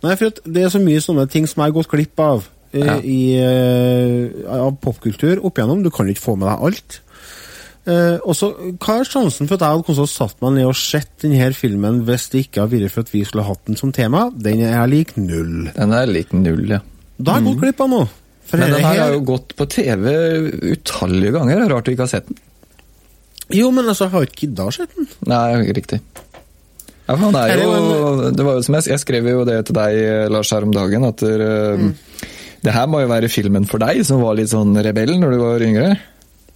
Nei, 0.06 0.16
for 0.20 0.42
det 0.46 0.64
er 0.66 0.74
så 0.76 0.82
mye 0.84 1.02
sånne 1.02 1.26
ting 1.32 1.48
som 1.50 1.64
jeg 1.64 1.72
har 1.72 1.78
gått 1.80 1.90
glipp 1.90 2.22
av 2.22 2.44
eh, 2.72 2.84
Ja. 2.86 2.98
i, 3.02 3.20
eh, 3.42 4.44
av 4.60 4.76
popkultur 4.84 5.42
opp 5.42 5.58
igjennom. 5.58 5.82
Du 5.82 5.90
kan 5.96 6.12
ikke 6.12 6.22
få 6.28 6.36
med 6.38 6.52
deg 6.52 6.68
alt. 6.68 7.00
Eh, 7.90 8.18
og 8.22 8.36
så, 8.38 8.52
Hva 8.78 9.00
er 9.00 9.08
sjansen 9.08 9.48
for 9.50 9.56
at 9.58 9.64
jeg 9.66 9.74
hadde 9.74 9.86
kunnet 9.88 10.12
satt 10.12 10.42
meg 10.44 10.56
ned 10.60 10.68
og 10.70 10.78
sett 10.78 11.10
denne 11.24 11.50
filmen 11.58 12.02
hvis 12.08 12.28
det 12.34 12.44
ikke 12.46 12.66
hadde 12.66 12.82
vært 12.84 12.94
for 12.94 13.08
at 13.08 13.14
vi 13.14 13.24
skulle 13.26 13.46
hatt 13.48 13.64
den 13.70 13.80
som 13.80 13.94
tema? 13.96 14.28
Den 14.36 14.62
er 14.68 14.86
lik 14.92 15.16
null. 15.18 15.70
Den 15.76 15.96
er 15.96 16.10
lik 16.12 16.34
null, 16.36 16.66
ja. 16.76 16.82
Da 17.18 17.36
har 17.36 17.42
jeg 17.42 17.50
gått 17.50 17.64
glipp 17.64 17.82
av 17.86 17.90
noe. 17.96 18.10
Men 18.52 18.62
den 18.66 18.74
her 18.74 18.86
her- 18.86 19.02
har 19.04 19.14
jo 19.14 19.24
gått 19.26 19.56
på 19.58 19.68
TV 19.70 20.06
utallige 20.74 21.34
ganger. 21.38 21.64
Er 21.64 21.70
Rart 21.74 21.86
du 21.86 21.92
ikke 21.94 22.06
har 22.08 22.14
sett 22.14 22.30
den. 22.30 22.38
Jo, 23.54 23.72
men 23.74 23.86
altså, 23.90 24.06
jeg 24.06 24.14
har 24.14 24.28
ikke 24.28 24.42
gidda 24.46 24.68
å 24.70 24.74
se 24.74 24.86
den. 24.96 25.08
Nei, 25.26 25.74
riktig. 25.74 26.00
Ja, 27.10 27.16
for 27.16 27.32
han 27.32 27.36
er 27.42 27.58
jo, 27.58 28.32
det 28.38 28.46
var 28.46 28.60
jo 28.60 28.66
som 28.68 28.76
jeg, 28.78 28.86
jeg 28.92 29.02
skrev 29.02 29.26
jo 29.32 29.46
det 29.48 29.58
til 29.66 29.74
deg, 29.80 29.98
Lars, 30.30 30.52
her 30.54 30.68
om 30.68 30.74
dagen, 30.76 31.08
at 31.08 31.24
uh, 31.26 31.90
det 32.62 32.76
her 32.76 32.86
må 32.92 33.02
jo 33.02 33.10
være 33.10 33.32
filmen 33.34 33.66
for 33.66 33.82
deg, 33.82 34.04
som 34.06 34.22
var 34.22 34.38
litt 34.38 34.52
sånn 34.52 34.78
rebell 34.86 35.16
når 35.18 35.34
du 35.34 35.40
var 35.42 35.66
yngre. 35.66 35.88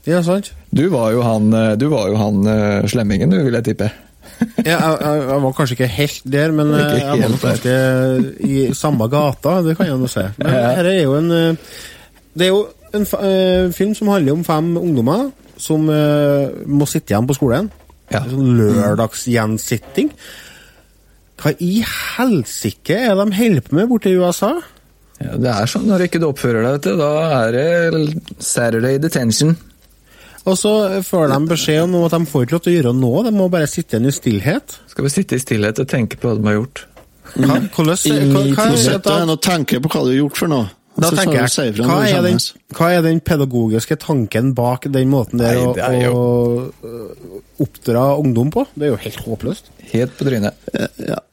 Ja, 0.08 0.20
sant? 0.26 0.52
Du 0.76 0.84
var 0.92 1.14
jo 1.16 1.22
han, 1.24 1.54
eh, 1.56 1.76
du 1.80 1.88
var 1.92 2.10
jo 2.12 2.18
han 2.20 2.42
uh, 2.44 2.88
slemmingen, 2.92 3.32
du, 3.32 3.40
vil 3.46 3.56
jeg 3.60 3.72
tippe. 3.72 3.92
Ja, 4.66 4.78
jeg, 4.98 5.20
jeg, 5.24 5.40
var 5.44 5.54
kanskje 5.56 5.76
ikke 5.78 5.90
helt 5.94 6.24
der, 6.34 6.52
men 6.56 6.72
Ikke 6.74 6.88
eh, 6.90 7.00
jeg 7.00 7.08
var 7.08 7.22
helt 7.22 7.36
nok 7.36 7.44
ganske 7.44 8.48
i 8.50 8.64
samme 8.76 9.08
gata, 9.12 9.58
det 9.64 9.76
kan 9.78 9.88
jeg 9.88 10.00
nå 10.02 10.10
se. 10.12 10.26
Men 10.40 10.56
Ja. 10.58 10.72
her 10.80 10.90
er 10.90 11.02
jo 11.04 11.16
en 11.20 11.30
Det 12.34 12.48
er 12.48 12.52
jo 12.52 12.64
en 12.94 13.08
eh, 13.20 13.72
film 13.74 13.94
som 13.98 14.12
handler 14.14 14.38
om 14.38 14.44
fem 14.46 14.76
ungdommer 14.78 15.32
som 15.58 15.86
uh, 15.88 16.50
må 16.66 16.86
sitte 16.90 17.14
igjen 17.14 17.28
på 17.30 17.36
skolen. 17.38 17.70
Ja. 18.12 18.24
Sånn 18.26 18.58
lørdagsgjensitting. 18.58 20.10
Hva 21.40 21.54
i 21.64 21.76
helsike 21.86 22.98
er 22.98 23.16
de 23.20 23.28
holder 23.38 23.64
på 23.64 23.78
med 23.78 23.88
borte 23.92 24.12
i 24.12 24.18
USA? 24.18 24.52
Ja, 25.22 25.38
det 25.40 25.54
er 25.54 25.70
sånn 25.70 25.86
når 25.88 26.08
ikke 26.08 26.20
du 26.20 26.28
oppfører 26.28 26.66
deg, 26.66 26.76
vet 26.76 26.90
du, 26.90 26.98
da 27.00 27.12
er 27.38 27.56
det 27.56 28.44
Saturday 28.44 29.00
detention. 29.02 29.56
Og 30.44 30.58
så 30.60 30.74
får 31.08 31.30
de 31.32 31.40
beskjed 31.48 31.86
om 31.86 32.02
at 32.04 32.16
de 32.16 32.28
får 32.28 32.46
ikke 32.46 32.58
lov 32.58 32.64
til 32.66 32.74
å 32.74 32.76
gjøre 32.78 32.96
noe, 32.98 33.24
de 33.24 33.32
må 33.36 33.48
bare 33.52 33.70
sitte 33.72 33.96
igjen 33.96 34.10
i 34.10 34.16
stillhet. 34.16 34.78
Skal 34.92 35.08
vi 35.08 35.12
sitte 35.14 35.40
i 35.40 35.44
stillhet 35.44 35.80
og 35.80 35.88
tenke 35.90 36.20
på 36.20 36.30
hva 36.30 36.36
de 36.40 36.50
har 36.50 36.58
gjort? 36.58 36.86
Hva, 37.34 37.60
hvordan, 37.74 37.98
er 38.04 39.38
tenker 39.42 39.80
på 39.84 39.92
hva 39.94 40.04
du 40.04 40.12
har 40.12 40.20
gjort 40.20 40.42
for 40.42 40.52
noe. 40.52 40.68
da 41.00 41.10
tenker 41.16 41.40
jeg, 41.40 41.74
hva 41.80 42.02
er, 42.06 42.20
den, 42.28 42.42
hva 42.76 42.90
er 42.94 43.06
den 43.06 43.22
pedagogiske 43.26 43.98
tanken 44.04 44.52
bak 44.58 44.86
den 44.94 45.10
måten 45.10 45.42
der 45.42 45.56
Nei, 45.56 45.64
å, 45.64 45.72
det 45.74 45.88
er 45.88 46.14
å 46.14 46.26
øh, 46.92 47.38
oppdra 47.64 48.04
ungdom 48.20 48.52
på? 48.54 48.68
Det 48.76 48.90
er 48.90 48.94
jo 48.94 49.00
helt 49.08 49.24
håpløst. 49.26 49.72
Helt 49.94 50.20
på 50.20 50.28
trynet. 50.28 50.60
Ja. 51.00 51.24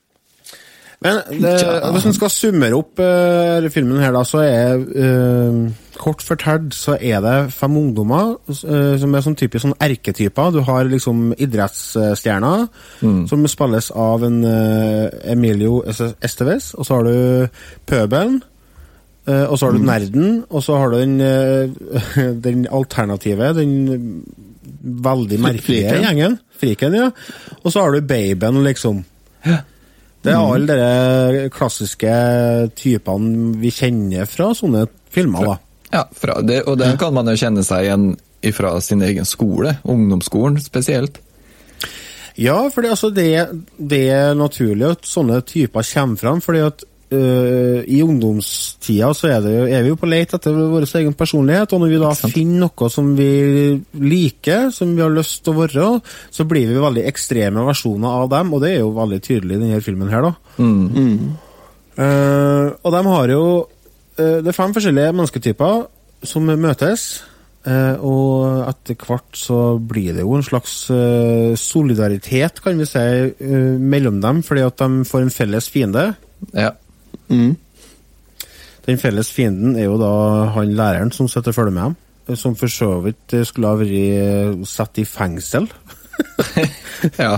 Men 1.01 1.21
det, 1.33 1.53
hvis 1.95 2.07
en 2.11 2.17
skal 2.17 2.33
summere 2.33 2.77
opp 2.77 3.01
uh, 3.01 3.69
filmen 3.73 4.03
her, 4.03 4.13
da, 4.13 4.21
så 4.29 4.43
er 4.45 4.83
uh, 4.85 5.71
Kort 6.01 6.23
fortalt 6.25 6.73
så 6.73 6.95
er 6.97 7.21
det 7.25 7.35
fem 7.53 7.75
ungdommer 7.77 8.35
uh, 8.49 8.97
som 9.01 9.17
er 9.17 9.25
sånn 9.25 9.37
typisk 9.37 9.67
sånn 9.67 9.77
erketyper. 9.85 10.53
Du 10.53 10.63
har 10.65 10.89
liksom 10.89 11.35
idrettsstjerner, 11.37 12.69
som 13.29 13.49
spilles 13.53 13.91
av 13.93 14.25
en 14.25 14.39
Emilio 15.29 15.83
Esteves. 15.85 16.71
Og 16.77 16.89
så 16.89 16.97
har 16.97 17.09
du 17.09 17.61
pøbelen. 17.89 18.41
og 19.29 19.59
så 19.59 19.67
har 19.67 19.77
du 19.77 19.85
nerden, 19.85 20.31
og 20.49 20.65
så 20.65 20.79
har 20.81 20.91
du 20.91 20.97
den, 21.03 21.21
den 22.47 22.65
alternative, 22.73 23.53
den 23.61 24.25
veldig 24.81 25.41
merkelige 25.41 25.91
Friken. 25.91 26.09
gjengen. 26.09 26.39
Friken, 26.61 26.97
ja. 26.97 27.11
Og 27.61 27.73
så 27.73 27.85
har 27.85 27.93
du 27.93 28.01
babyen, 28.01 28.65
liksom. 28.65 29.05
Det 30.21 30.33
er 30.35 30.41
alle 30.41 30.77
de 30.77 31.49
klassiske 31.55 32.13
typene 32.77 33.55
vi 33.61 33.73
kjenner 33.73 34.29
fra 34.29 34.51
sånne 34.57 34.85
filmer, 35.11 35.47
da. 35.49 35.57
Ja, 35.91 36.05
fra 36.15 36.37
det, 36.47 36.61
og 36.71 36.77
den 36.79 36.99
kan 37.01 37.15
man 37.17 37.31
jo 37.31 37.39
kjenne 37.41 37.65
seg 37.67 37.89
igjen 37.89 38.11
fra 38.55 38.77
sin 38.85 39.03
egen 39.05 39.27
skole, 39.29 39.79
ungdomsskolen 39.89 40.61
spesielt. 40.63 41.19
Ja, 42.41 42.57
for 42.73 42.87
altså, 42.87 43.11
det, 43.13 43.33
det 43.77 44.05
er 44.15 44.39
naturlig 44.39 44.87
at 44.95 45.09
sånne 45.09 45.41
typer 45.45 45.85
kommer 45.85 46.21
fram, 46.21 46.45
fordi 46.45 46.63
at 46.69 46.85
øh, 47.13 47.81
i 47.87 48.01
ungdomstida 48.05 49.11
så 49.17 49.29
er, 49.31 49.41
det, 49.45 49.53
jo- 49.57 49.69
er 49.77 49.83
vi 49.85 49.93
jo 49.93 49.99
på 50.01 50.09
leit 50.11 50.35
etter 50.37 50.55
vår 50.55 50.87
egen 51.01 51.15
personlighet, 51.19 51.73
og 51.73 51.83
når 51.83 51.93
vi 51.93 52.01
da 52.03 52.11
finner 52.21 52.65
noe 52.67 52.91
som 52.93 53.13
vi 53.19 53.31
liker, 54.01 54.71
som 54.75 54.95
vi 54.97 55.03
har 55.05 55.13
lyst 55.15 55.43
til 55.45 55.55
å 55.55 55.61
være, 55.63 55.89
så 56.31 56.47
blir 56.49 56.71
vi 56.71 56.81
veldig 56.83 57.07
ekstreme 57.11 57.65
versjoner 57.67 58.23
av 58.25 58.31
dem, 58.33 58.53
og 58.55 58.63
det 58.65 58.75
er 58.77 58.83
jo 58.85 58.93
veldig 58.97 59.21
tydelig 59.27 59.57
i 59.59 59.63
denne 59.65 59.81
filmen 59.85 60.13
her, 60.13 60.29
da. 60.31 60.35
Eh, 62.01 62.67
og 62.81 62.95
de 62.95 63.01
har 63.07 63.29
jo 63.35 63.43
uh, 63.67 64.39
Det 64.41 64.49
er 64.49 64.57
fem 64.57 64.73
forskjellige 64.73 65.13
mennesketyper 65.17 65.83
som 66.31 66.47
møtes. 66.49 67.09
Uh, 67.61 67.93
og 68.01 68.69
etter 68.71 68.97
hvert 69.05 69.37
så 69.37 69.57
blir 69.85 70.15
det 70.17 70.23
jo 70.25 70.33
en 70.33 70.45
slags 70.47 70.79
uh, 70.89 71.53
solidaritet, 71.61 72.63
kan 72.65 72.79
vi 72.81 72.87
si, 72.89 73.03
uh, 73.45 73.75
mellom 73.77 74.23
dem, 74.25 74.41
fordi 74.47 74.63
at 74.65 74.81
de 74.81 75.05
får 75.05 75.27
en 75.27 75.35
felles 75.35 75.69
fiende. 75.69 76.07
Ja. 76.57 76.71
Den 78.87 78.99
felles 78.99 79.31
fienden 79.33 79.77
er 79.79 79.87
jo 79.87 79.99
da 80.01 80.13
han 80.57 80.75
læreren 80.75 81.13
som 81.15 81.29
sitter 81.29 81.53
og 81.53 81.55
følger 81.55 81.77
med 81.77 81.99
eh, 82.29 82.37
Som 82.37 82.57
for 82.57 82.73
så 82.73 82.93
vidt 83.05 83.37
skulle 83.47 83.71
ha 83.71 83.79
vært 83.79 84.67
satt 84.69 84.99
i 84.99 85.07
fengsel. 85.07 85.69
ja. 87.25 87.37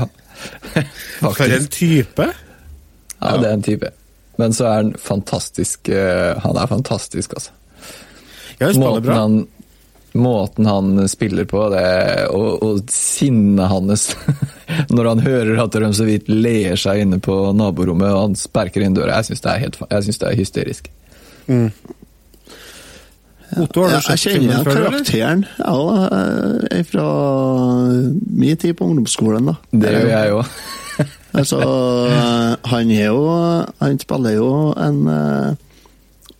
For 1.20 1.44
en 1.44 1.66
type! 1.70 2.28
Ja, 3.22 3.36
det 3.38 3.48
er 3.48 3.52
en 3.54 3.62
type. 3.62 3.90
Men 4.40 4.54
så 4.56 4.66
er 4.66 4.78
han 4.80 4.94
fantastisk 4.98 5.88
eh, 5.92 6.32
Han 6.42 6.56
er 6.56 6.66
fantastisk, 6.66 7.36
altså. 7.36 7.50
Ja, 8.60 8.70
Måten 8.78 9.12
han, 9.12 9.36
måten 10.12 10.66
han 10.68 11.08
spiller 11.08 11.46
på, 11.48 11.64
det, 11.72 11.86
og, 12.34 12.62
og 12.62 12.92
sinnet 12.92 13.70
hans 13.72 14.10
når 14.94 15.08
han 15.12 15.24
hører 15.24 15.62
at 15.64 15.78
de 15.78 15.92
så 15.96 16.06
vidt 16.08 16.28
ler 16.28 16.76
seg 16.80 17.04
inne 17.06 17.20
på 17.22 17.36
naborommet 17.56 18.12
og 18.12 18.20
han 18.26 18.38
sperker 18.38 18.84
inn 18.84 18.96
døra, 18.96 19.20
jeg 19.20 19.32
syns 19.32 19.44
det, 19.46 19.56
jeg 19.88 20.04
det 20.22 20.30
er 20.30 20.38
hysterisk. 20.38 20.92
Otto, 23.60 23.82
har 23.82 23.88
du 23.88 23.94
Jeg, 23.94 24.02
jeg 24.08 24.18
sett 24.18 24.22
kjenner 24.22 24.38
filmen 24.38 24.64
før, 24.64 24.76
eller? 24.76 24.90
karakteren 24.90 25.42
ja, 25.58 25.80
eh, 26.70 26.84
fra 26.88 27.08
min 28.42 28.56
tid 28.56 28.76
på 28.78 28.86
ungdomsskolen. 28.88 29.50
da. 29.50 29.56
Det 29.72 29.92
gjør 29.92 30.08
jeg 30.12 30.38
òg. 30.38 30.54
Altså, 31.32 31.58
han 32.72 32.90
jo 32.92 33.20
Han 33.80 33.98
spiller 34.00 34.36
jo 34.36 34.48
en 34.76 34.98
eh, 35.08 35.60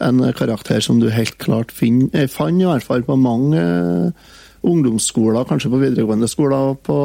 en 0.02 0.22
karakter 0.36 0.80
som 0.84 1.00
du 1.02 1.08
helt 1.12 1.38
klart 1.42 1.72
finner 1.74 2.26
fant 2.30 2.60
i 2.62 2.68
hvert 2.68 2.86
fall 2.86 3.02
på 3.06 3.16
mange 3.18 3.60
eh, 3.60 4.32
ungdomsskoler, 4.62 5.44
kanskje 5.48 5.70
på 5.72 5.80
videregående 5.82 6.28
skoler, 6.30 6.74
på, 6.86 6.98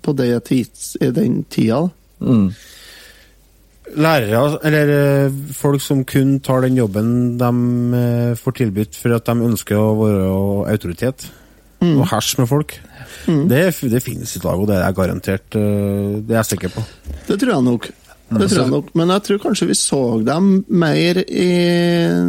på 0.00 0.14
det 0.16 0.32
tids, 0.48 0.94
i 1.00 1.10
den 1.12 1.42
tida. 1.52 1.82
Mm. 2.20 2.46
Lærere, 4.00 4.58
eller 4.68 4.92
eh, 4.94 5.38
folk 5.56 5.82
som 5.82 6.04
kun 6.06 6.36
tar 6.46 6.62
den 6.62 6.76
jobben 6.78 7.10
de 7.40 7.50
eh, 7.98 8.34
får 8.38 8.54
tilbudt 8.60 8.94
for 8.96 9.16
at 9.16 9.26
de 9.26 9.48
ønsker 9.50 9.76
å 9.80 9.96
være 9.98 10.28
autoritet, 10.70 11.26
og 11.80 12.04
herse 12.10 12.36
med 12.38 12.48
folk. 12.50 12.74
Det, 13.24 13.60
det 13.90 14.02
finnes 14.04 14.34
i 14.36 14.40
dag, 14.42 14.60
og 14.60 14.68
det 14.68 14.76
er 14.78 14.92
garantert. 14.94 15.56
eh, 15.56 16.20
Det 16.20 16.36
er 16.36 16.42
jeg 16.42 16.50
sikker 16.52 16.74
på. 16.76 16.84
Det 17.26 17.38
tror 17.40 17.54
jeg 17.56 17.66
nok. 17.66 17.88
Det 18.30 18.46
tror 18.50 18.62
jeg 18.62 18.70
nok. 18.70 18.92
Men 18.98 19.14
jeg 19.16 19.26
tror 19.26 19.40
kanskje 19.42 19.66
vi 19.70 19.78
så 19.78 20.02
dem 20.26 20.52
mer 20.68 21.18
i, 21.24 21.48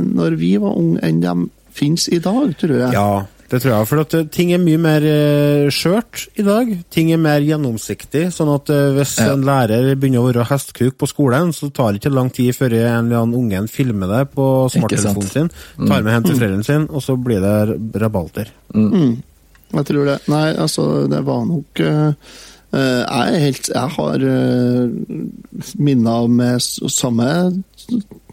når 0.01 0.39
vi 0.39 0.55
var 0.61 0.79
unge, 0.79 1.01
enn 1.05 1.21
de 1.21 1.35
finnes 1.77 2.07
i 2.11 2.19
dag, 2.23 2.49
tror 2.59 2.73
jeg. 2.79 2.91
Ja, 2.97 3.23
det 3.51 3.61
tror 3.61 3.73
jeg. 3.73 3.87
For 3.89 4.01
at 4.03 4.15
eh, 4.17 4.25
ting 4.31 4.51
er 4.55 4.61
mye 4.63 4.79
mer 4.81 5.05
uh, 5.05 5.69
skjørt 5.73 6.25
i 6.39 6.45
dag. 6.47 6.69
Ting 6.93 7.11
er 7.13 7.19
mer 7.21 7.43
gjennomsiktig. 7.45 8.25
Sånn 8.35 8.51
at 8.53 8.71
eh, 8.73 8.91
hvis 8.97 9.17
Ja. 9.21 9.31
en 9.35 9.45
lærer 9.47 9.91
begynner 9.95 10.23
å 10.23 10.29
være 10.29 10.47
hestkuk 10.51 10.97
på 10.99 11.09
skolen, 11.11 11.51
så 11.55 11.69
tar 11.71 11.91
det 11.93 12.01
ikke 12.01 12.13
lang 12.15 12.31
tid 12.33 12.55
før 12.57 12.75
en 12.79 13.09
eller 13.11 13.21
annen 13.21 13.37
ungen 13.43 13.67
filmer 13.71 14.11
det 14.11 14.23
på 14.35 14.47
smarttelefonen 14.73 15.33
sin, 15.33 15.51
tar 15.83 16.01
med 16.01 16.15
hjem 16.15 16.29
til 16.29 16.39
foreldrene 16.39 16.67
sine, 16.67 16.87
og 16.89 17.03
så 17.03 17.17
blir 17.19 17.43
det 17.43 18.01
rabalder. 18.01 18.51
Jeg 19.71 19.87
tror 19.87 20.07
det. 20.07 20.17
Nei, 20.31 20.47
altså, 20.59 20.85
det 21.11 21.21
var 21.27 21.45
nok 21.47 21.79
eh, 21.79 22.07
eh, 22.07 22.50
Jeg 22.71 23.33
er 23.35 23.39
helt 23.43 23.67
Jeg 23.67 23.89
har 23.97 24.23
uh, 24.23 24.85
minner 25.75 26.27
med 26.31 26.59
samme 26.91 27.27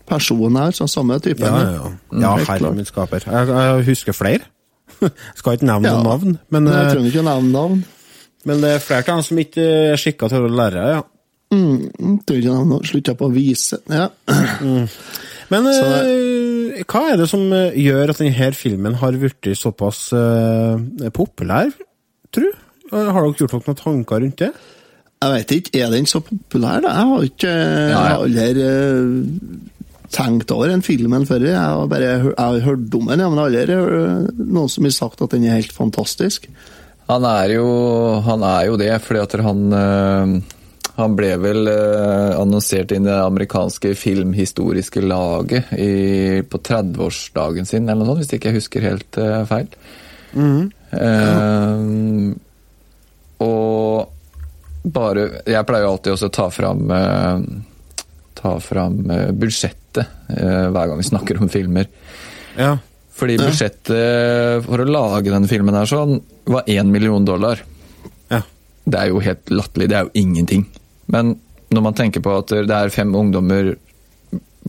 person 0.08 0.56
her, 0.56 0.70
samme 0.86 1.18
type. 1.20 1.44
Ja, 1.44 1.58
ja, 1.58 1.72
ja. 1.72 2.20
ja 2.22 2.30
herre 2.48 2.72
min 2.74 2.86
skaper. 2.88 3.26
Jeg, 3.26 3.48
jeg 3.48 3.84
husker 3.90 4.16
flere. 4.16 4.46
Skal 5.38 5.58
ikke 5.58 5.68
nevne 5.68 5.88
Ja. 5.90 5.98
noen 5.98 6.08
navn, 6.08 6.38
men, 6.50 6.66
jeg 6.70 6.86
eh, 6.86 6.90
trenger 6.94 7.12
ikke 7.12 7.22
å 7.22 7.28
nevne 7.28 7.52
navn. 7.52 7.84
men 8.48 8.62
det 8.64 8.70
er 8.74 8.82
flere 8.82 9.04
av 9.04 9.18
dem 9.18 9.22
som 9.26 9.38
ikke 9.42 9.66
er 9.92 10.00
skikka 10.00 10.30
til 10.32 10.46
å 10.48 10.52
lære. 10.60 10.84
ja. 10.96 11.02
Mm, 11.48 12.20
trenger 12.28 12.42
ikke 12.42 12.50
å 12.52 12.56
nevne 12.58 12.70
noe. 12.74 12.84
Slutta 12.88 13.14
på 13.16 13.28
å 13.28 13.32
vise. 13.32 13.78
Ja. 13.88 14.08
Men 15.48 15.64
Så 15.72 15.84
eh, 15.96 16.82
hva 16.84 17.04
er 17.08 17.20
det 17.22 17.28
som 17.30 17.46
eh, 17.56 17.76
gjør 17.80 18.12
at 18.12 18.18
denne 18.20 18.50
filmen 18.52 18.98
har 19.00 19.16
blitt 19.16 19.48
såpass 19.56 20.10
eh, 20.12 21.08
populær, 21.16 21.70
tru? 22.34 22.50
Eh, 22.92 23.08
Har 23.12 23.20
dere 23.22 23.32
gjort 23.36 23.52
dere 23.54 23.62
noen 23.66 23.80
tanker 23.82 24.20
rundt 24.24 24.42
det? 24.44 24.50
Jeg 25.18 25.32
vet 25.34 25.52
ikke, 25.56 25.80
er 25.82 25.90
den 25.90 26.06
så 26.06 26.20
populær, 26.22 26.78
da? 26.84 26.92
Jeg 26.94 27.08
har 27.10 27.22
ikke 27.26 27.52
Jeg 27.52 27.90
Ja, 27.90 28.02
ja. 28.08 28.18
aldri 28.22 28.64
eh, 28.64 29.06
tenkt 30.14 30.52
over 30.54 30.68
den 30.70 30.82
filmen 30.86 31.26
før. 31.28 31.42
Jeg 31.48 31.58
har 31.58 31.86
bare 31.90 32.10
jeg 32.12 32.34
har 32.38 32.60
hørt 32.64 32.94
om 32.94 33.08
den, 33.10 33.20
ja, 33.24 33.28
men 33.28 33.42
aldri 33.42 33.64
eh, 33.74 34.28
noen 34.38 34.68
som 34.72 34.86
har 34.86 34.94
sagt 34.94 35.20
at 35.26 35.34
den 35.34 35.44
er 35.50 35.58
helt 35.58 35.74
fantastisk. 35.74 36.46
Han 37.08 37.24
er 37.24 37.54
jo, 37.56 37.66
han 38.24 38.42
er 38.44 38.66
jo 38.68 38.76
det, 38.80 38.92
fordi 39.02 39.20
at 39.24 39.32
han 39.44 40.42
Han 40.98 41.14
ble 41.14 41.28
vel 41.38 41.68
annonsert 41.70 42.90
inn 42.90 43.04
i 43.06 43.08
det 43.10 43.20
amerikanske 43.22 43.92
filmhistoriske 43.94 44.98
laget 45.06 45.68
i, 45.78 46.42
på 46.42 46.58
30-årsdagen 46.58 47.64
sin, 47.70 47.86
eller 47.88 48.02
noe 48.02 48.16
sånt, 48.16 48.24
hvis 48.24 48.34
ikke 48.34 48.50
jeg 48.50 48.58
husker 48.58 48.82
helt 48.82 49.18
feil. 49.46 49.68
Eh, 50.90 51.78
og 53.44 54.14
bare 54.88 55.24
Jeg 55.46 55.66
pleier 55.66 55.84
jo 55.84 55.94
alltid 55.94 56.14
også 56.14 56.28
å 56.30 56.34
ta 56.34 56.44
fram 56.54 56.92
øh, 56.94 57.40
Ta 58.38 58.54
fram 58.62 59.00
øh, 59.10 59.30
budsjettet 59.36 60.04
øh, 60.04 60.68
hver 60.70 60.90
gang 60.90 61.00
vi 61.00 61.08
snakker 61.08 61.40
om 61.42 61.50
filmer. 61.50 61.88
Ja. 62.58 62.76
Fordi 63.18 63.34
budsjettet 63.40 64.62
for 64.62 64.78
å 64.78 64.86
lage 64.86 65.32
denne 65.32 65.50
filmen 65.50 65.74
her 65.74 65.90
sånn, 65.90 66.20
var 66.46 66.68
én 66.70 66.92
million 66.94 67.24
dollar. 67.26 67.64
ja. 68.30 68.44
Det 68.86 69.00
er 69.00 69.10
jo 69.10 69.18
helt 69.20 69.50
latterlig, 69.50 69.88
det 69.90 69.96
er 69.98 70.06
jo 70.06 70.22
ingenting. 70.22 70.62
Men 71.10 71.34
når 71.74 71.84
man 71.84 71.96
tenker 71.98 72.22
på 72.24 72.36
at 72.38 72.54
det 72.68 72.76
er 72.76 72.94
fem 72.94 73.10
ungdommer 73.18 73.74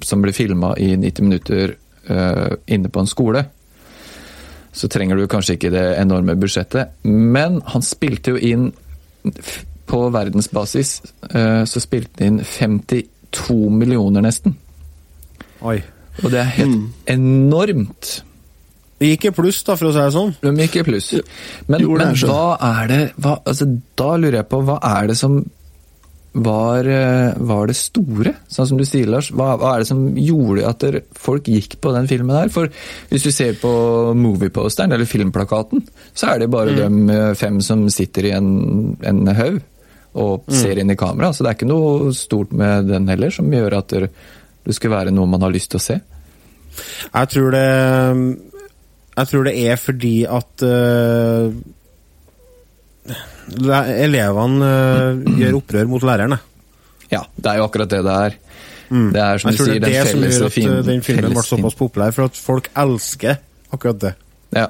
som 0.02 0.24
blir 0.24 0.34
filma 0.34 0.74
i 0.82 0.96
90 0.98 1.28
minutter 1.28 1.76
uh, 2.10 2.58
inne 2.66 2.90
på 2.90 3.04
en 3.04 3.12
skole, 3.12 3.46
så 4.72 4.90
trenger 4.92 5.18
du 5.18 5.28
kanskje 5.30 5.58
ikke 5.58 5.74
det 5.74 5.86
enorme 6.00 6.36
budsjettet. 6.40 6.96
Men 7.04 7.60
han 7.74 7.86
spilte 7.86 8.36
jo 8.36 8.38
inn 8.38 8.72
På 9.90 10.04
verdensbasis 10.14 10.90
eh, 11.34 11.64
så 11.66 11.82
spilte 11.82 12.24
han 12.24 12.40
inn 12.40 12.44
52 12.46 13.56
millioner, 13.74 14.22
nesten. 14.22 14.54
Oi. 15.66 15.80
Og 16.24 16.30
det 16.30 16.44
er 16.44 16.52
helt 16.60 17.10
enormt. 17.10 18.12
Det 19.00 19.14
gikk 19.14 19.30
i 19.30 19.32
pluss, 19.34 19.62
da, 19.64 19.78
for 19.80 19.90
å 19.90 19.94
si 19.96 20.02
det 20.02 20.12
sånn. 20.14 20.34
De 20.44 20.52
gikk 20.66 20.82
i 20.82 20.86
pluss. 20.88 21.10
Men, 21.72 21.86
men 21.88 22.16
hva 22.20 22.58
er 22.68 22.90
det 22.92 23.00
hva, 23.16 23.38
altså, 23.48 23.70
Da 23.98 24.10
lurer 24.20 24.42
jeg 24.42 24.50
på, 24.52 24.60
hva 24.68 24.76
er 24.92 25.10
det 25.12 25.16
som 25.20 25.40
var, 26.34 26.86
eh, 26.86 27.34
var 27.38 27.68
det 27.68 27.76
store? 27.76 28.36
Sånn 28.48 28.68
som 28.70 28.78
du 28.78 28.84
sier, 28.86 29.08
Lars. 29.10 29.32
Hva, 29.32 29.58
hva 29.58 29.74
er 29.76 29.80
det 29.84 29.88
som 29.90 30.04
gjorde 30.16 30.68
at 30.70 30.80
der, 30.80 31.00
folk 31.18 31.44
gikk 31.50 31.80
på 31.82 31.92
den 31.96 32.08
filmen 32.08 32.36
her? 32.38 32.50
For 32.54 32.70
hvis 33.10 33.24
du 33.26 33.32
ser 33.32 33.54
på 33.62 33.72
movieposteren, 34.16 34.94
eller 34.94 35.06
filmplakaten, 35.10 35.82
så 36.14 36.36
er 36.36 36.40
det 36.40 36.52
bare 36.52 36.76
Mm. 36.76 37.08
de 37.08 37.14
eh, 37.18 37.34
fem 37.34 37.60
som 37.62 37.88
sitter 37.90 38.26
i 38.26 38.32
en, 38.38 38.98
en 39.04 39.26
haug 39.28 39.62
og 40.16 40.46
Mm. 40.48 40.54
ser 40.54 40.78
inn 40.80 40.92
i 40.92 40.96
kamera. 40.96 41.32
Så 41.34 41.44
det 41.44 41.50
er 41.50 41.58
ikke 41.66 41.72
noe 41.74 42.14
stort 42.14 42.52
med 42.54 42.88
den 42.88 43.08
heller 43.08 43.30
som 43.32 43.50
gjør 43.52 43.78
at 43.78 43.88
det, 43.88 44.10
det 44.66 44.76
skulle 44.76 44.96
være 44.98 45.12
noe 45.12 45.26
man 45.28 45.42
har 45.42 45.52
lyst 45.52 45.72
til 45.72 45.80
å 45.80 45.82
se. 45.82 46.00
Jeg 47.14 47.28
tror 47.30 47.52
det 47.52 48.38
Jeg 49.18 49.28
tror 49.28 49.44
det 49.44 49.58
er 49.68 49.76
fordi 49.76 50.26
at 50.30 50.62
le- 50.62 51.54
elevene 53.10 54.70
eh, 54.70 55.34
gjør 55.42 55.60
opprør 55.62 55.90
mot 55.92 56.06
læreren. 56.06 56.38
Ja, 57.10 57.24
det 57.36 57.52
er 57.52 57.60
jo 57.62 57.68
akkurat 57.70 57.92
det 57.92 58.04
det 58.06 58.16
er. 58.28 58.38
Det 58.90 59.22
er 59.22 59.42
som 59.42 59.54
du 59.54 59.60
sier, 59.60 59.78
det 59.82 59.92
er 59.94 60.08
den 60.10 60.24
det 60.24 60.34
som 60.34 60.42
gjør 60.42 60.46
at 60.48 60.54
fin- 60.54 60.72
eh, 60.74 60.86
den 60.86 61.02
filmen 61.06 61.34
ble 61.34 61.44
såpass 61.46 61.78
populær, 61.78 62.14
for 62.14 62.30
at 62.30 62.38
folk 62.38 62.70
elsker 62.76 63.38
akkurat 63.72 64.00
det. 64.02 64.14
Ja. 64.56 64.68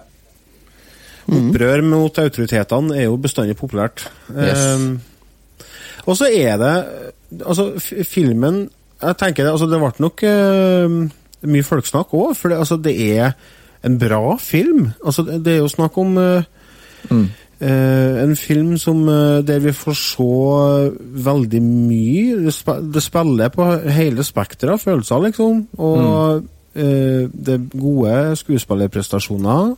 Opprør 1.30 1.84
mot 1.86 2.20
autoritetene 2.20 2.98
er 2.98 3.08
jo 3.08 3.20
bestandig 3.22 3.56
populært. 3.60 4.08
Yes. 4.34 4.66
Um, 4.76 5.02
og 6.06 6.18
så 6.18 6.30
er 6.34 6.58
det 6.58 6.76
Altså, 7.46 7.78
filmen 8.08 8.70
Jeg 9.02 9.18
tenker 9.18 9.44
det, 9.44 9.52
altså, 9.52 9.68
det 9.70 9.80
ble 9.80 9.92
nok 10.02 10.24
uh, 10.26 11.48
mye 11.48 11.64
folksnakk 11.64 12.14
òg, 12.18 12.34
for 12.36 12.50
det, 12.50 12.58
altså, 12.58 12.76
det 12.82 12.96
er 13.16 13.36
en 13.86 14.00
bra 14.00 14.36
film. 14.42 14.90
Altså, 15.06 15.24
det, 15.24 15.54
er 15.54 15.62
jo 15.62 15.70
snakk 15.72 15.98
om 16.02 16.18
uh, 16.18 16.42
eh, 17.08 17.28
en 18.24 18.36
film 18.40 18.78
som, 18.78 19.02
eh, 19.10 19.42
der 19.44 19.60
vi 19.60 19.74
får 19.76 19.96
se 20.00 20.92
veldig 21.26 21.62
mye. 21.62 22.38
Det, 22.46 22.54
sp 22.56 22.72
det 22.94 23.04
spiller 23.04 23.52
på 23.52 23.68
hele 23.92 24.24
spekteret 24.24 24.78
av 24.78 24.84
følelser, 24.84 25.26
liksom. 25.28 25.66
Og 25.78 26.44
eh, 26.76 27.28
det 27.28 27.58
er 27.58 27.68
gode 27.74 28.36
skuespillerprestasjoner. 28.40 29.76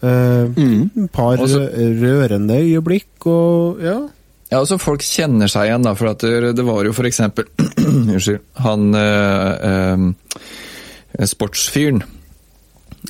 Eh, 0.00 0.46
mm. 0.56 1.08
par 1.12 1.36
Også- 1.36 1.68
rørende 2.00 2.56
øyeblikk 2.56 3.26
og 3.26 3.82
ja. 3.84 3.98
Ja, 4.50 4.58
altså 4.58 4.78
Folk 4.78 5.02
kjenner 5.06 5.46
seg 5.46 5.68
igjen, 5.68 5.84
da, 5.84 5.92
for 5.94 6.10
at 6.10 6.24
det, 6.24 6.56
det 6.56 6.64
var 6.66 6.82
jo 6.84 6.92
eksempel 7.06 7.44
Unnskyld. 7.76 8.40
Han 8.64 8.94
eh, 8.94 10.08
eh, 11.20 11.26
sportsfyren. 11.26 12.02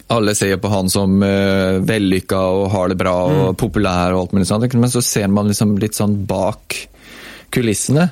Alle 0.09 0.35
ser 0.35 0.57
på 0.63 0.71
han 0.73 0.89
som 0.91 1.21
uh, 1.23 1.79
vellykka 1.87 2.39
og 2.39 2.65
har 2.73 2.91
det 2.91 2.99
bra 3.01 3.17
og 3.29 3.59
populær 3.61 4.15
og 4.15 4.25
alt 4.25 4.35
mulig 4.37 4.49
sånt. 4.49 4.75
Men 4.75 4.93
så 4.93 5.03
ser 5.05 5.29
man 5.29 5.51
liksom 5.51 5.77
litt 5.83 5.99
sånn 5.99 6.17
bak 6.27 6.79
kulissene. 7.55 8.09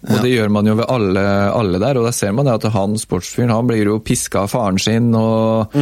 Og 0.00 0.22
det 0.24 0.30
gjør 0.32 0.48
man 0.48 0.68
jo 0.68 0.74
ved 0.78 0.88
alle, 0.88 1.22
alle 1.52 1.80
der, 1.82 1.98
og 2.00 2.06
da 2.08 2.12
ser 2.16 2.32
man 2.32 2.46
det 2.48 2.54
at 2.56 2.70
han 2.72 2.94
sportsfyren 2.96 3.52
han 3.52 3.66
blir 3.68 3.84
jo 3.84 3.98
piska 4.00 4.46
av 4.46 4.48
faren 4.48 4.78
sin 4.80 5.10
og, 5.12 5.74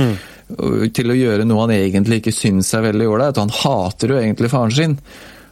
og 0.58 0.88
til 0.96 1.12
å 1.12 1.14
gjøre 1.14 1.46
noe 1.46 1.68
han 1.68 1.74
egentlig 1.76 2.18
ikke 2.18 2.34
syns 2.34 2.72
er 2.74 2.88
veldig 2.88 3.06
ålreit. 3.12 3.38
Han 3.38 3.54
hater 3.60 4.14
jo 4.14 4.18
egentlig 4.18 4.50
faren 4.50 4.74
sin. 4.74 4.96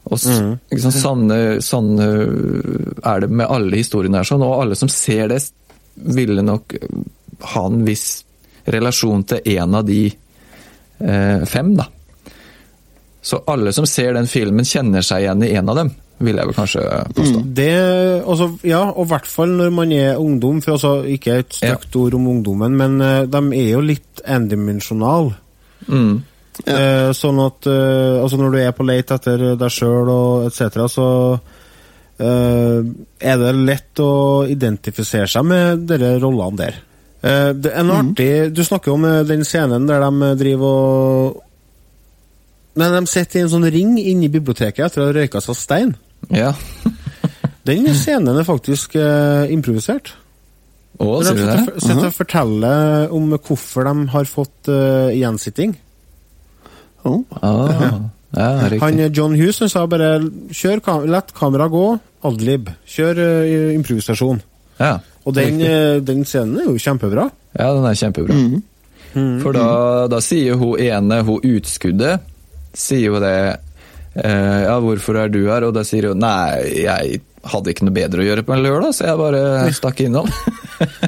Og 0.07 0.19
ikke 0.23 0.83
sant, 0.83 0.99
sånn, 0.99 1.25
eh, 1.35 1.57
sånn 1.63 1.89
eh, 2.03 3.07
er 3.11 3.23
det 3.25 3.31
med 3.31 3.51
alle 3.51 3.81
historiene 3.81 4.21
her, 4.21 4.29
sånn, 4.29 4.45
og 4.47 4.61
alle 4.63 4.79
som 4.79 4.91
ser 4.91 5.31
det, 5.33 5.41
ville 6.17 6.45
nok 6.45 6.77
han 6.77 7.07
ha 7.55 7.63
en 7.69 7.83
viss 7.87 8.26
relasjon 8.67 9.25
til 9.31 9.53
en 9.57 9.79
av 9.79 9.87
de 9.87 10.01
eh, 10.09 11.45
fem, 11.49 11.75
da. 11.79 11.87
Så 13.27 13.41
alle 13.51 13.73
som 13.75 13.87
ser 13.91 14.15
den 14.15 14.29
filmen, 14.31 14.67
kjenner 14.67 15.03
seg 15.03 15.25
igjen 15.25 15.43
i 15.43 15.55
en 15.59 15.73
av 15.73 15.81
dem, 15.81 15.91
vil 16.23 16.39
jeg 16.39 16.49
vel 16.49 16.57
kanskje 16.57 16.85
påstå. 17.17 17.41
Det, 17.59 17.73
altså, 18.23 18.47
ja, 18.67 18.85
og 18.93 19.03
i 19.03 19.11
hvert 19.11 19.27
fall 19.29 19.57
når 19.59 19.75
man 19.75 19.93
er 19.97 20.23
ungdom, 20.23 20.63
for 20.63 20.77
altså, 20.77 20.93
ikke 21.11 21.41
et 21.43 21.59
stygt 21.59 21.99
ord 21.99 22.15
om 22.19 22.31
ungdommen, 22.37 22.79
men 22.79 22.97
uh, 23.03 23.27
de 23.27 23.43
er 23.59 23.73
jo 23.75 23.83
litt 23.85 24.23
endimensjonale. 24.23 25.35
Mm. 25.91 26.15
Eh, 26.57 27.11
sånn 27.13 27.41
at 27.45 27.67
uh, 27.69 28.23
altså 28.23 28.39
når 28.41 28.55
du 28.55 28.59
er 28.63 28.71
på 28.73 28.87
leit 28.89 29.11
etter 29.13 29.43
deg 29.61 29.75
sjøl 29.75 30.09
og 30.09 30.47
etc., 30.47 30.87
så 30.89 31.09
eh, 32.17 32.79
er 33.21 33.41
det 33.43 33.53
lett 33.59 34.01
å 34.01 34.47
identifisere 34.49 35.29
seg 35.31 35.47
med 35.47 35.87
dere 35.89 36.17
rollene 36.23 36.61
der. 36.61 36.79
Eh, 37.27 37.51
det 37.59 37.73
er 37.73 37.83
en 37.83 37.91
artig 37.91 38.31
Du 38.55 38.63
snakker 38.67 38.93
om 38.95 39.05
eh, 39.09 39.25
den 39.27 39.43
scenen 39.47 39.89
der 39.89 40.05
de 40.05 40.31
driver 40.39 40.67
og 40.67 41.43
Nei, 42.77 42.91
de 42.93 43.09
sitter 43.09 43.41
i 43.41 43.43
en 43.47 43.53
sånn 43.55 43.71
ring 43.73 43.95
inne 43.97 44.27
i 44.27 44.33
biblioteket 44.33 44.85
etter 44.85 45.01
å 45.01 45.07
ha 45.09 45.13
røyka 45.17 45.41
seg 45.41 45.57
stein. 45.57 45.95
Ja. 46.29 46.51
Den 47.67 47.87
scenen 47.97 48.37
er 48.37 48.45
faktisk 48.45 48.99
uh, 49.01 49.49
improvisert. 49.49 50.13
Å, 51.01 51.07
sier 51.25 51.39
de 51.39 51.41
du 51.41 51.41
sitter, 51.41 51.71
det? 51.73 51.85
sitter 51.87 52.09
og 52.11 52.15
forteller 52.19 53.15
om 53.17 53.33
hvorfor 53.33 53.89
de 53.89 54.05
har 54.13 54.29
fått 54.29 54.69
uh, 54.69 55.09
gjensitting. 55.09 55.73
Oh. 57.07 57.23
Ah, 57.41 57.97
ja, 58.37 58.51
riktig. 58.69 58.83
Han 58.85 59.01
eh, 59.01 59.11
John 59.15 59.37
Hughes 59.41 59.63
han 59.65 59.73
sa 59.73 59.87
bare 59.89 60.19
kjør 60.53 60.85
kam 60.85 61.09
lett 61.11 61.33
kamera 61.37 61.71
gå, 61.73 61.87
adlib. 62.29 62.71
Kjør 62.93 63.25
uh, 63.25 63.73
improvisasjon. 63.73 64.45
Ja, 64.79 64.99
Og 65.27 65.35
den, 65.35 65.61
eh, 65.61 65.99
den 66.05 66.25
scenen 66.25 66.59
er 66.61 66.65
jo 66.69 66.77
kjempebra. 66.79 67.31
Ja, 67.59 67.73
den 67.75 67.85
er 67.89 67.95
kjempebra. 67.99 68.35
For 69.43 69.53
da, 69.57 69.69
da 70.13 70.19
sier 70.21 70.59
hun 70.61 70.79
ene, 70.79 71.23
hun 71.25 71.41
utskuddet, 71.41 72.21
sier 72.77 73.07
jo 73.15 73.21
det 73.23 73.33
eh, 74.15 74.61
Ja, 74.67 74.75
hvorfor 74.85 75.17
er 75.23 75.29
du 75.33 75.47
her? 75.49 75.65
Og 75.65 75.73
da 75.75 75.83
sier 75.89 76.11
hun 76.11 76.21
nei, 76.21 76.83
jeg 76.85 77.23
hadde 77.47 77.71
ikke 77.73 77.87
noe 77.87 77.95
bedre 77.97 78.21
å 78.21 78.27
gjøre 78.27 78.43
på 78.45 78.53
en 78.57 78.63
lørdag, 78.65 78.93
så 78.93 79.07
jeg 79.07 79.19
bare 79.23 79.73
stakk 79.73 80.01
innom. 80.05 80.29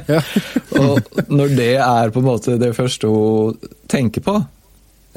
Ja. 0.07 0.21
og 0.81 0.99
når 1.29 1.53
det 1.57 1.69
er 1.77 2.09
på 2.15 2.23
en 2.23 2.27
måte 2.31 2.57
det 2.61 2.71
første 2.77 3.07
hun 3.11 3.59
tenker 3.91 4.23
på, 4.25 4.35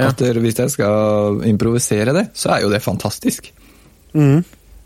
at 0.03 0.17
det- 0.19 0.37
hvis 0.43 0.59
jeg 0.59 0.71
skal 0.75 1.41
improvisere 1.49 2.13
det, 2.17 2.27
så 2.35 2.57
er 2.57 2.63
jo 2.67 2.71
det 2.73 2.83
fantastisk. 2.85 3.49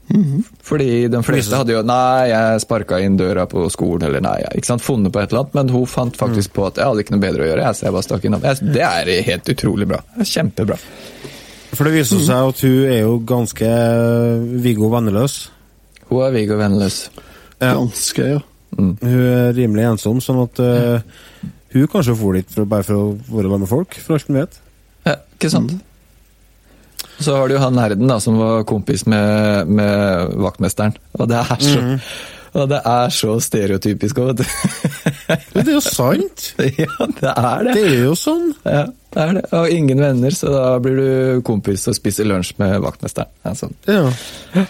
Mhm. 0.06 0.44
Fordi 0.62 1.08
de 1.10 1.20
fleste 1.26 1.58
hadde 1.58 1.74
jo 1.74 1.80
Nei, 1.82 2.28
jeg 2.30 2.60
sparka 2.62 3.00
inn 3.02 3.16
døra 3.18 3.46
på 3.50 3.64
skolen, 3.74 4.06
eller 4.06 4.22
nei, 4.22 4.36
jeg 4.44 4.60
ikke 4.60 4.70
sant, 4.70 4.84
funnet 4.84 5.12
på 5.12 5.22
et 5.22 5.32
eller 5.32 5.44
annet, 5.44 5.56
men 5.58 5.72
hun 5.74 5.86
fant 5.90 6.16
faktisk 6.16 6.54
på 6.54 6.68
at 6.68 6.78
jeg 6.78 6.86
hadde 6.86 7.02
ikke 7.02 7.16
noe 7.16 7.24
bedre 7.24 7.46
å 7.46 7.48
gjøre, 7.50 7.66
jeg, 7.66 7.78
så 7.78 7.88
jeg 7.88 7.96
bare 7.96 8.06
stakk 8.06 8.26
innom. 8.28 8.46
Jeg, 8.46 8.72
det 8.76 8.84
er 8.86 9.12
helt 9.30 9.52
utrolig 9.56 9.88
bra. 9.90 10.02
Kjempebra. 10.22 10.78
For 11.76 11.88
det 11.88 11.96
viser 11.96 12.22
seg 12.24 12.50
at 12.52 12.62
hun 12.64 12.90
er 12.94 13.00
jo 13.02 13.16
ganske 13.26 13.66
eh, 13.68 14.44
Viggo 14.64 14.90
venneløs. 14.92 15.38
Hun 16.08 16.22
er 16.24 16.36
Viggo 16.36 16.58
venneløs. 16.60 17.00
Ganske, 17.60 18.28
ja. 18.36 18.44
Hun 18.76 18.94
er 19.02 19.54
rimelig 19.56 19.86
ensom, 19.90 20.20
sånn 20.20 20.42
at 20.42 20.60
uh, 20.60 21.46
hun 21.72 21.90
kanskje 21.90 22.16
for 22.18 22.36
dit 22.36 22.50
for, 22.52 22.68
bare 22.68 22.84
for 22.86 23.00
å 23.00 23.38
være 23.38 23.60
med 23.62 23.70
folk, 23.70 23.96
for 24.04 24.18
alt 24.18 24.28
hun 24.28 24.40
vet. 24.42 24.58
Ja, 25.06 25.16
ikke 25.36 25.50
sant? 25.52 25.72
Så 27.18 27.36
har 27.36 27.48
du 27.48 27.56
jo 27.56 27.60
han 27.62 27.76
nerden 27.76 28.08
da, 28.10 28.18
som 28.20 28.38
var 28.40 28.64
kompis 28.68 29.06
med, 29.08 29.68
med 29.68 30.34
vaktmesteren. 30.42 30.96
Og 31.16 31.28
det 31.30 31.38
er 31.40 31.62
så, 31.64 31.84
og 32.56 32.68
det 32.70 32.80
er 32.88 33.12
så 33.12 33.36
stereotypisk 33.42 34.20
òg, 34.20 34.32
vet 34.32 34.42
du. 34.42 34.46
Men 35.54 35.64
det 35.64 35.72
er 35.72 35.74
jo 35.74 35.84
sant! 35.84 36.46
ja, 36.82 37.08
det 37.20 37.32
er 37.32 37.68
det. 37.68 37.76
Det 37.76 37.84
er 37.90 38.02
jo 38.04 38.16
sånn. 38.20 38.50
Ja, 38.64 38.84
det 39.16 39.22
er 39.24 39.38
det. 39.38 39.44
Og 39.56 39.76
ingen 39.76 40.02
venner, 40.04 40.36
så 40.36 40.52
da 40.52 40.66
blir 40.82 41.00
du 41.00 41.46
kompis 41.46 41.88
og 41.90 41.96
spiser 41.98 42.28
lunsj 42.28 42.56
med 42.60 42.78
vaktmesteren. 42.84 43.32
Ja, 43.46 43.56
sånn. 43.56 43.76
Ja. 43.88 44.66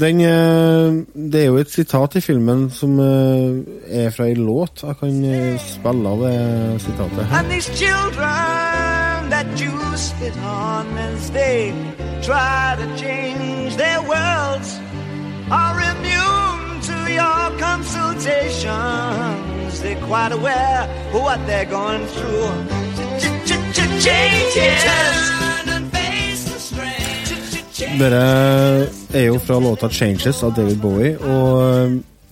Den, 0.00 0.20
eh, 0.20 1.04
det 1.30 1.42
er 1.42 1.50
jo 1.50 1.58
et 1.60 1.70
sitat 1.70 2.14
i 2.16 2.22
filmen 2.24 2.70
som 2.72 2.94
eh, 3.04 4.06
er 4.06 4.14
fra 4.14 4.30
en 4.30 4.40
låt. 4.46 4.80
Jeg 4.86 4.96
kan 5.02 5.24
eh, 5.28 5.60
spille 5.60 6.14
av 6.14 6.24
det 6.24 6.80
sitatet. 6.86 7.26
And 7.30 7.50
these 7.50 7.68
children 7.76 8.69
that 9.42 9.58
you 9.58 9.96
spit 9.96 10.36
on 10.38 10.86
as 10.98 11.30
they 11.30 11.72
try 12.22 12.76
to 12.78 12.86
change 12.98 13.76
their 13.76 14.02
worlds 14.02 14.78
are 15.50 15.80
immune 15.92 16.80
to 16.88 16.96
your 17.20 17.44
consultations. 17.58 19.80
They're 19.82 20.04
quite 20.12 20.32
aware 20.32 20.82
of 21.14 21.20
what 21.26 21.38
they're 21.46 21.70
going 21.78 22.04
through. 22.14 22.50
Dere 27.98 28.88
er 29.14 29.24
jo 29.24 29.38
fra 29.38 29.58
låta 29.58 29.88
'Changes' 29.88 30.42
av 30.42 30.56
David 30.56 30.76
Bowie, 30.76 31.18
og 31.18 31.90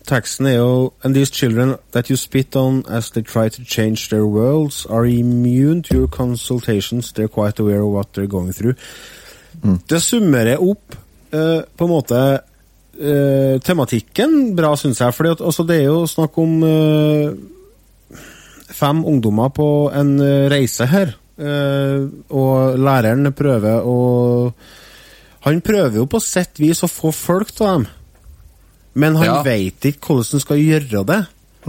teksten 0.09 0.47
er 0.47 0.57
jo 0.59 0.93
And 1.05 1.15
these 1.15 1.31
children 1.31 1.77
that 1.93 2.11
you 2.11 2.17
spit 2.17 2.57
on 2.57 2.85
as 2.89 3.11
they 3.11 3.23
try 3.23 3.49
to 3.49 3.65
change 3.65 4.09
their 4.09 4.27
worlds 4.27 4.87
are 4.87 5.07
immune 5.07 5.83
to 5.83 5.95
your 5.95 6.09
consultations. 6.09 7.13
They're 7.13 7.29
quite 7.29 7.61
aware 7.61 7.81
of 7.81 7.93
what 7.93 8.13
they're 8.13 8.31
going 8.31 8.53
through. 8.53 8.75
Det 9.91 10.03
summerer 10.03 10.61
opp 10.63 10.95
eh, 11.31 11.61
på 11.77 11.85
en 11.85 11.91
måte 11.91 12.19
eh, 12.99 13.61
tematikken 13.65 14.55
bra, 14.57 14.75
syns 14.77 15.01
jeg. 15.03 15.15
For 15.15 15.31
altså, 15.35 15.67
det 15.67 15.81
er 15.81 15.89
jo 15.89 16.07
snakk 16.07 16.39
om 16.39 16.59
eh, 16.67 17.33
fem 18.79 19.05
ungdommer 19.05 19.51
på 19.55 19.69
en 19.95 20.19
eh, 20.23 20.47
reise 20.53 20.87
her. 20.91 21.15
Eh, 21.39 22.09
og 22.35 22.79
læreren 22.79 23.33
prøver 23.33 23.85
å 23.87 23.99
Han 25.47 25.61
prøver 25.63 26.01
jo 26.01 26.09
på 26.11 26.19
sett 26.21 26.59
vis 26.59 26.83
å 26.83 26.89
få 26.91 27.13
folk 27.15 27.53
til 27.55 27.67
dem, 27.67 27.85
men 28.99 29.17
han 29.21 29.29
Ja. 29.31 29.39
vet 29.47 29.87
ikke 29.93 30.11
hvordan 30.11 30.35
han 30.37 30.43
skal 30.45 30.61
gjøre 30.63 31.05
det. 31.13 31.21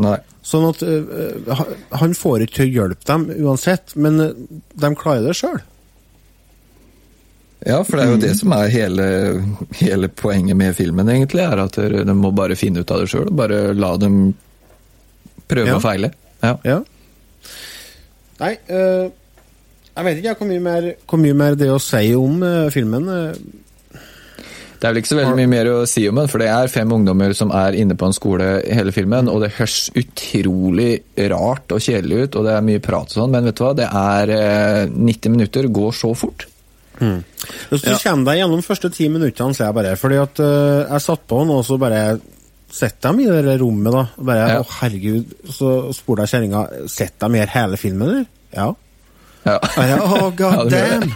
Nei. 0.01 0.17
Sånn 0.49 0.65
at 0.69 0.81
uh, 0.81 1.63
han- 1.99 2.13
får 2.17 2.45
ikke 2.45 2.55
til 2.57 2.69
å 2.69 2.73
hjelpe 2.77 3.05
dem 3.05 3.25
uansett, 3.45 3.91
men 3.99 4.19
eh, 4.23 4.31
de 4.81 4.89
klarer 4.97 5.27
det 5.27 5.35
sjøl. 5.37 5.59
Ja, 7.67 7.81
for 7.83 7.99
det 7.99 8.05
er 8.05 8.11
jo 8.13 8.19
det 8.23 8.31
som 8.39 8.53
er 8.55 8.69
hele, 8.71 9.05
hele 9.81 10.07
poenget 10.07 10.55
med 10.57 10.77
filmen, 10.77 11.09
egentlig, 11.11 11.43
er 11.43 11.59
at 11.65 11.75
de 11.75 12.13
må 12.15 12.31
bare 12.33 12.55
finne 12.55 12.81
ut 12.85 12.91
av 12.95 13.01
det 13.03 13.09
sjøl. 13.11 13.27
Bare 13.35 13.73
la 13.75 13.91
dem 13.99 14.33
prøve 15.51 15.67
Ja. 15.67 15.75
og 15.75 15.83
feile. 15.83 16.13
Ja. 16.41 16.53
Ja. 16.63 16.79
Nei, 18.39 18.53
uh, 18.71 19.09
jeg 19.91 20.05
vet 20.07 20.17
ikke 20.21 20.29
jeg, 20.31 20.37
hvor, 20.39 20.47
mye 20.47 20.63
mer, 20.63 20.87
hvor 21.05 21.19
mye 21.19 21.35
mer 21.35 21.55
det 21.59 21.67
å 21.73 21.81
si 21.83 22.13
om 22.15 22.39
uh, 22.47 22.69
filmen. 22.71 23.09
eh. 23.11 23.33
Det 24.79 24.87
er 24.87 24.93
vel 24.93 25.01
ikke 25.01 25.11
så 25.11 25.17
veldig 25.19 25.35
mye 25.35 25.51
mer 25.51 25.69
å 25.73 25.79
si 25.89 26.05
om 26.07 26.19
den, 26.21 26.29
for 26.31 26.39
det 26.39 26.47
er 26.53 26.71
fem 26.71 26.91
ungdommer 26.95 27.33
som 27.35 27.51
er 27.55 27.75
inne 27.75 27.97
på 27.99 28.07
en 28.07 28.15
skole 28.15 28.47
i 28.63 28.77
hele 28.77 28.93
filmen, 28.95 29.27
og 29.27 29.41
det 29.43 29.51
høres 29.57 29.89
utrolig 29.99 30.91
rart 31.33 31.75
og 31.75 31.83
kjedelig 31.83 32.21
ut, 32.21 32.37
og 32.39 32.47
det 32.47 32.53
er 32.55 32.63
mye 32.69 32.83
prat 32.83 33.11
og 33.11 33.17
sånn, 33.17 33.33
men 33.35 33.49
vet 33.49 33.59
du 33.59 33.65
hva, 33.65 33.73
det 33.75 33.89
er 33.89 34.31
eh, 34.37 34.93
90 34.95 35.35
minutter, 35.35 35.67
går 35.79 35.99
så 35.99 36.13
fort. 36.15 36.47
Hvis 36.99 37.85
du 37.85 37.93
kommer 38.03 38.31
deg 38.31 38.41
gjennom 38.41 38.63
første 38.65 38.89
ti 38.91 39.07
minuttene, 39.11 39.55
så 39.55 39.63
er 39.63 39.69
jeg 39.69 39.77
bare 39.77 39.95
Fordi 39.95 40.17
at 40.19 40.41
uh, 40.43 40.81
jeg 40.83 41.05
satt 41.05 41.21
på 41.31 41.37
den, 41.39 41.53
og 41.55 41.63
så 41.63 41.77
bare 41.79 42.01
Sett 42.69 42.99
dem 43.01 43.21
i 43.23 43.25
det 43.25 43.55
rommet, 43.61 43.89
da? 43.95 44.03
Bare, 44.19 44.49
Ja. 44.51 44.57
Å, 44.61 44.67
herregud. 44.81 45.31
Så 45.49 45.69
spurte 45.95 46.27
jeg 46.27 46.33
kjerringa 46.35 46.65
Sett 46.91 47.15
dem 47.23 47.37
her 47.39 47.49
hele 47.49 47.79
filmen, 47.81 48.11
eller? 48.11 48.27
Ja. 48.53 48.67
Ja. 49.47 49.55
Bare, 49.63 49.95
Å, 50.03 50.29
god 50.41 50.69
damn! 50.69 51.15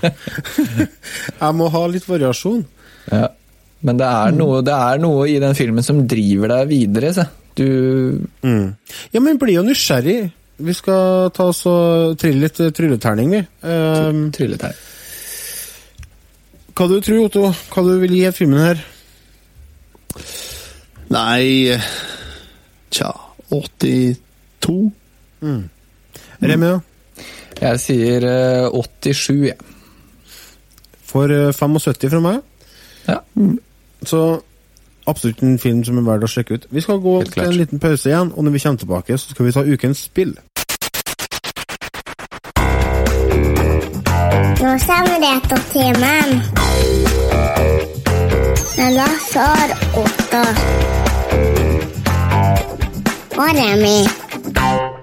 jeg 1.43 1.59
må 1.59 1.68
ha 1.76 1.84
litt 1.91 2.07
variasjon. 2.09 2.64
Ja. 3.11 3.28
Men 3.84 4.00
det 4.00 4.08
er, 4.08 4.36
noe, 4.36 4.62
det 4.64 4.76
er 4.76 5.02
noe 5.04 5.26
i 5.28 5.40
den 5.44 5.56
filmen 5.58 5.84
som 5.86 6.06
driver 6.08 6.56
deg 6.58 6.70
videre, 6.72 7.14
Så. 7.16 7.28
Du 7.54 7.68
Ja, 9.14 9.20
men 9.22 9.38
bli 9.38 9.54
jo 9.54 9.62
nysgjerrig. 9.66 10.32
Vi 10.64 10.74
skal 10.74 11.30
ta 11.34 11.50
oss 11.52 11.64
og 11.70 12.16
trille 12.22 12.46
litt 12.46 12.60
eh, 12.62 12.72
trylleterning, 12.74 13.34
vi. 13.34 13.42
Um, 13.66 14.28
Trylletegn. 14.34 14.80
hva 16.74 16.88
du 16.90 16.96
tror 17.02 17.26
Otto? 17.26 17.50
Hva 17.74 17.84
du 17.86 17.92
vil 18.02 18.16
gi 18.18 18.32
filmen 18.38 18.62
her? 18.62 18.82
Nei 21.14 21.78
Tja 22.94 23.12
82? 23.50 24.78
Remi, 26.44 26.70
ja? 26.70 26.80
Jeg 27.64 27.80
sier 27.82 28.26
eh, 28.28 28.66
87, 28.74 29.36
jeg. 29.48 29.58
For 31.08 31.32
eh, 31.32 31.52
75 31.54 32.10
fra 32.14 32.22
meg. 32.24 32.42
Ja. 33.08 33.20
Så 34.06 34.41
absolutt 35.08 35.39
en 35.39 35.60
film 35.60 35.84
som 35.84 35.97
er 35.97 36.08
verdt 36.08 36.24
å 36.24 36.32
sjekke 36.32 36.58
ut. 36.58 36.68
Vi 36.72 36.82
skal 36.82 36.99
gå 37.04 37.22
til 37.28 37.43
en 37.43 37.60
liten 37.60 37.80
pause 37.80 38.10
igjen, 38.10 38.32
og 38.36 38.43
når 38.43 38.51
vi 38.51 38.60
kommer 38.64 38.80
tilbake, 38.80 39.18
så 39.18 39.30
skal 39.30 39.45
vi 39.45 39.51
ta 39.51 39.64
ukens 39.64 40.04
spill. 40.08 40.36
Nå 44.64 44.78
samarbeidstimmen 44.80 46.30
med 48.78 48.93
Lasse 48.95 49.43
og 49.43 50.04
Otto. 50.04 50.43
Og 53.38 53.49
Remi. 53.60 55.03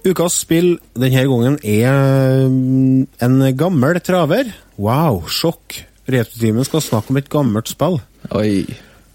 Ukas 0.00 0.38
spill 0.46 0.74
denne 0.96 1.24
gangen 1.28 1.58
er 1.60 2.46
mm, 2.48 3.08
en 3.20 3.40
gammel 3.56 4.00
traver. 4.04 4.52
Wow, 4.80 5.26
sjokk. 5.28 5.82
Retrotimen 6.10 6.64
skal 6.66 6.84
snakke 6.84 7.12
om 7.12 7.18
et 7.20 7.28
gammelt 7.32 7.68
spill. 7.68 8.00
Oi. 8.36 8.64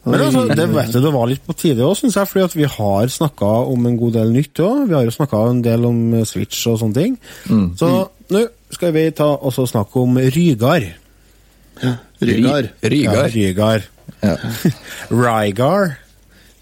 Men 0.06 0.22
altså, 0.22 0.44
det 0.54 0.68
vet 0.70 0.92
du, 0.94 1.00
det 1.02 1.14
var 1.16 1.26
litt 1.32 1.42
på 1.48 1.56
tide 1.58 1.82
òg, 1.82 1.96
syns 1.98 2.18
jeg, 2.20 2.30
fordi 2.30 2.60
vi 2.62 2.68
har 2.70 3.10
snakka 3.10 3.48
om 3.72 3.88
en 3.90 3.98
god 3.98 4.14
del 4.20 4.36
nytt 4.36 4.62
òg. 4.62 4.84
Vi 4.92 4.94
har 4.94 5.08
jo 5.08 5.16
snakka 5.16 5.42
en 5.50 5.64
del 5.66 5.88
om 5.90 5.98
eh, 6.14 6.28
Switch 6.30 6.68
og 6.70 6.78
sånne 6.84 7.00
ting. 7.00 7.18
Så 7.80 7.90
nå 8.34 8.46
skal 8.74 8.94
vi 8.94 9.08
ta 9.18 9.32
og 9.34 9.58
snakke 9.58 10.06
om 10.06 10.20
Rygar. 10.22 10.86
Rygar. 12.22 12.70
Rygar. 12.86 13.18
Ja, 13.18 13.28
Rygar. 13.34 13.88
Ja. 14.22 14.36
Rygar. 15.24 15.96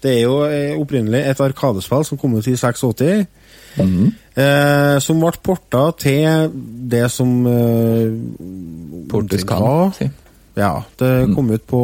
Det 0.04 0.16
er 0.18 0.22
jo 0.24 0.40
eh, 0.48 0.72
opprinnelig 0.76 1.22
et 1.28 1.40
arkadespill 1.40 2.04
som 2.04 2.20
kom 2.20 2.34
ut 2.36 2.48
i 2.48 2.56
86. 2.56 3.28
Eh, 3.78 4.96
som 5.02 5.22
ble 5.22 5.32
porta 5.42 5.84
til 5.98 6.50
det 6.90 7.04
som 7.12 7.46
eh, 7.46 8.14
Portes 9.10 9.46
kan, 9.46 9.92
si. 9.94 10.08
Ja, 10.54 10.84
det 11.00 11.10
kom 11.34 11.50
ut 11.50 11.64
på 11.66 11.82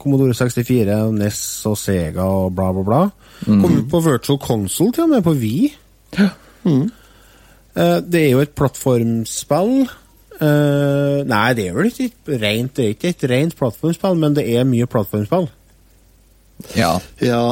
Commodore 0.00 0.32
64, 0.36 0.96
NES 1.12 1.40
og 1.68 1.76
Sega 1.80 2.24
og 2.24 2.54
bla, 2.56 2.70
bla, 2.72 2.84
bla. 2.86 3.00
Kom 3.44 3.82
ut 3.82 3.90
på 3.92 4.00
Virtual 4.04 4.40
Console, 4.40 4.94
til 4.96 5.04
og 5.04 5.12
med 5.12 5.24
på 5.26 5.36
Wii. 5.36 5.72
Eh, 7.76 7.98
det 8.00 8.22
er 8.22 8.30
jo 8.32 8.40
et 8.44 8.56
plattformspill. 8.56 9.74
Eh, 10.36 11.18
nei, 11.28 11.46
det 11.56 11.68
er 11.68 11.76
vel 11.76 11.90
ikke 11.90 12.08
et 12.08 12.32
rent, 12.42 12.76
det 12.76 12.84
er 12.84 12.96
ikke 12.96 13.12
et 13.12 13.28
rent 13.32 13.56
plattformspill, 13.56 14.16
men 14.20 14.36
det 14.36 14.46
er 14.56 14.68
mye 14.68 14.88
plattformspill. 14.88 15.48
Ja. 16.76 16.94
Ja, 17.20 17.42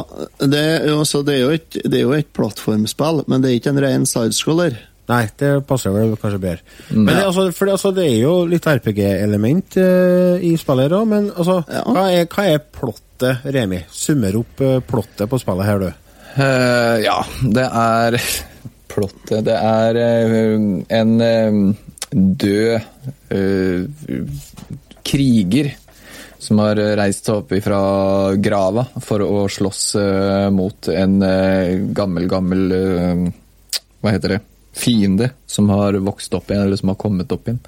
det 0.41 0.59
er, 0.59 0.87
jo, 0.89 1.03
det, 1.27 1.35
er 1.35 1.41
jo 1.43 1.53
et, 1.55 1.77
det 1.85 1.99
er 1.99 2.03
jo 2.07 2.13
et 2.17 2.31
plattformspill, 2.35 3.23
men 3.29 3.43
det 3.43 3.51
er 3.51 3.59
ikke 3.59 3.73
en 3.75 3.81
ren 3.83 4.05
sidescroller. 4.09 4.77
Nei, 5.05 5.27
det 5.37 5.51
passer 5.69 5.93
vel 5.93 6.15
kanskje 6.17 6.39
bedre. 6.41 6.63
Men 6.89 7.11
det, 7.11 7.19
altså, 7.27 7.43
for 7.53 7.69
altså, 7.69 7.91
det 7.93 8.07
er 8.09 8.15
jo 8.23 8.33
litt 8.49 8.65
RPG-element 8.65 9.77
uh, 9.77 10.41
i 10.41 10.55
spillet 10.57 10.87
her 10.87 10.95
òg, 10.97 11.05
men 11.11 11.27
altså, 11.35 11.59
Ja. 11.69 11.83
hva, 11.85 12.07
er, 12.09 12.25
hva 12.31 12.47
er 12.55 12.63
plottet, 12.73 13.45
Remi? 13.53 13.83
Summer 13.93 14.39
opp 14.41 14.65
uh, 14.65 14.79
plottet 14.81 15.29
på 15.29 15.39
spillet 15.43 15.69
her, 15.69 15.85
du. 15.85 16.01
Uh, 16.35 16.97
ja, 17.05 17.19
det 17.59 17.67
er 17.69 18.17
plottet. 18.95 19.45
Det 19.45 19.59
er 19.61 20.01
en 20.97 21.15
død 22.41 22.71
kriger 25.05 25.69
som 26.45 26.59
har 26.61 26.79
reist 26.99 27.27
seg 27.27 27.41
opp 27.41 27.53
fra 27.65 27.79
grava 28.37 28.85
for 29.03 29.23
å 29.25 29.45
slåss 29.51 29.83
eh, 29.99 30.47
mot 30.53 30.89
en 30.93 31.15
eh, 31.25 31.75
gammel, 31.97 32.27
gammel 32.31 32.75
eh, 32.75 33.23
Hva 34.01 34.13
heter 34.13 34.35
det? 34.35 34.41
Fiende 34.75 35.31
som 35.49 35.69
har 35.71 35.97
vokst 36.03 36.33
opp 36.35 36.51
igjen, 36.51 36.65
eller 36.67 36.79
som 36.79 36.91
har 36.91 36.99
kommet 36.99 37.31
opp 37.31 37.47
igjen. 37.47 37.61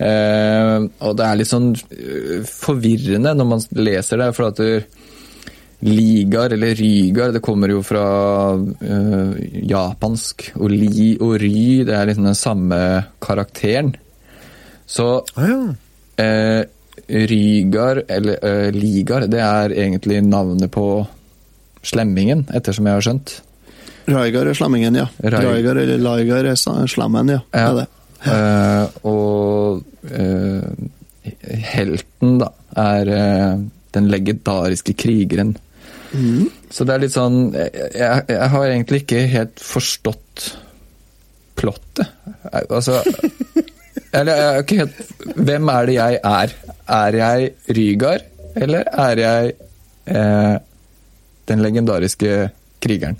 Og 0.00 1.10
det 1.18 1.24
er 1.26 1.36
litt 1.36 1.50
sånn 1.50 1.74
forvirrende 2.48 3.34
når 3.36 3.48
man 3.50 3.60
leser 3.76 4.22
det, 4.22 4.30
for 4.32 4.48
at 4.48 4.62
ligaer, 5.84 6.54
eller 6.56 6.72
Rygar, 6.78 7.34
det 7.36 7.42
kommer 7.44 7.74
jo 7.74 7.82
fra 7.84 8.06
japansk. 9.68 10.46
Og 10.64 10.72
li 10.72 11.10
og 11.20 11.36
ry, 11.44 11.84
det 11.84 11.98
er 11.98 12.08
liksom 12.08 12.30
den 12.30 12.40
samme 12.40 12.80
karakteren. 13.20 13.92
Så 14.88 15.10
Ah, 15.36 15.52
ja. 15.52 15.60
Rygar, 17.08 18.02
eller 18.08 18.40
uh, 18.44 18.68
Ligar, 18.74 19.26
det 19.30 19.40
er 19.44 19.74
egentlig 19.86 20.20
navnet 20.26 20.70
på 20.74 20.86
slemmingen, 21.86 22.44
ettersom 22.54 22.88
jeg 22.88 22.98
har 22.98 23.06
skjønt. 23.06 23.34
Raigar 24.10 24.50
er 24.50 24.56
slemmingen, 24.58 24.98
ja. 24.98 25.06
Rygar 25.22 25.78
eller 25.80 26.00
Laigar 26.02 26.50
er 26.50 26.58
slemmen, 26.58 27.34
ja. 27.36 27.40
Ja. 27.54 27.64
Er 27.64 27.80
det. 27.80 27.88
Uh, 28.20 28.86
og 29.08 29.82
uh, 30.12 30.66
helten, 31.72 32.38
da, 32.42 32.50
er 32.80 33.10
den 33.94 34.10
legendariske 34.12 34.94
krigeren. 34.98 35.56
Så 36.70 36.84
det 36.86 36.94
er 36.94 37.02
litt 37.04 37.14
sånn 37.14 37.52
jeg, 37.54 38.22
jeg 38.26 38.46
har 38.50 38.64
egentlig 38.66 39.04
ikke 39.04 39.20
helt 39.30 39.62
forstått 39.62 40.48
plottet. 41.60 42.08
Altså 42.70 43.00
Eller 44.16 44.32
jeg 44.32 44.46
har 44.46 44.64
ikke 44.64 44.78
helt 44.80 45.36
Hvem 45.36 45.70
er 45.70 45.88
det 45.88 45.96
jeg 45.96 46.20
er? 46.24 46.54
Er 46.90 47.14
jeg 47.14 47.52
Rygar, 47.76 48.24
eller 48.58 48.88
er 48.98 49.20
jeg 49.22 49.52
eh, 50.10 50.56
den 51.50 51.62
legendariske 51.62 52.50
krigeren? 52.82 53.16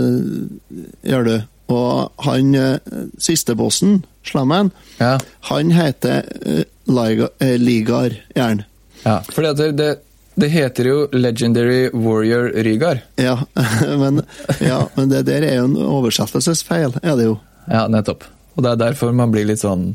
gjør 1.10 1.26
du. 1.26 1.34
Og 1.74 2.12
han 2.26 2.54
eh, 2.54 2.76
siste 3.18 3.56
bossen, 3.58 4.02
slammen, 4.24 4.70
Ja. 5.00 5.16
han 5.50 5.72
heter 5.74 6.22
eh, 6.46 6.62
Liga, 6.86 7.28
Ligar, 7.58 8.14
gjerne. 8.36 8.66
ja. 9.04 9.18
Fordi 9.32 9.48
at 9.50 9.56
det, 9.58 9.70
det, 9.80 9.88
det 10.36 10.50
heter 10.52 10.84
jo 10.92 10.96
Legendary 11.12 11.88
Warrior 11.94 12.52
Rygar. 12.66 13.02
Ja, 13.18 13.38
men, 14.02 14.22
ja, 14.60 14.84
men 14.94 15.08
det 15.10 15.24
der 15.26 15.42
er 15.48 15.56
jo 15.62 15.66
en 15.72 15.76
oversettelsesfeil, 15.82 16.94
er 17.02 17.16
det 17.18 17.26
jo. 17.32 17.38
Ja, 17.66 17.86
nettopp. 17.88 18.24
Og 18.54 18.62
det 18.62 18.70
er 18.76 18.82
derfor 18.90 19.10
man 19.16 19.32
blir 19.34 19.48
litt 19.48 19.62
sånn 19.64 19.94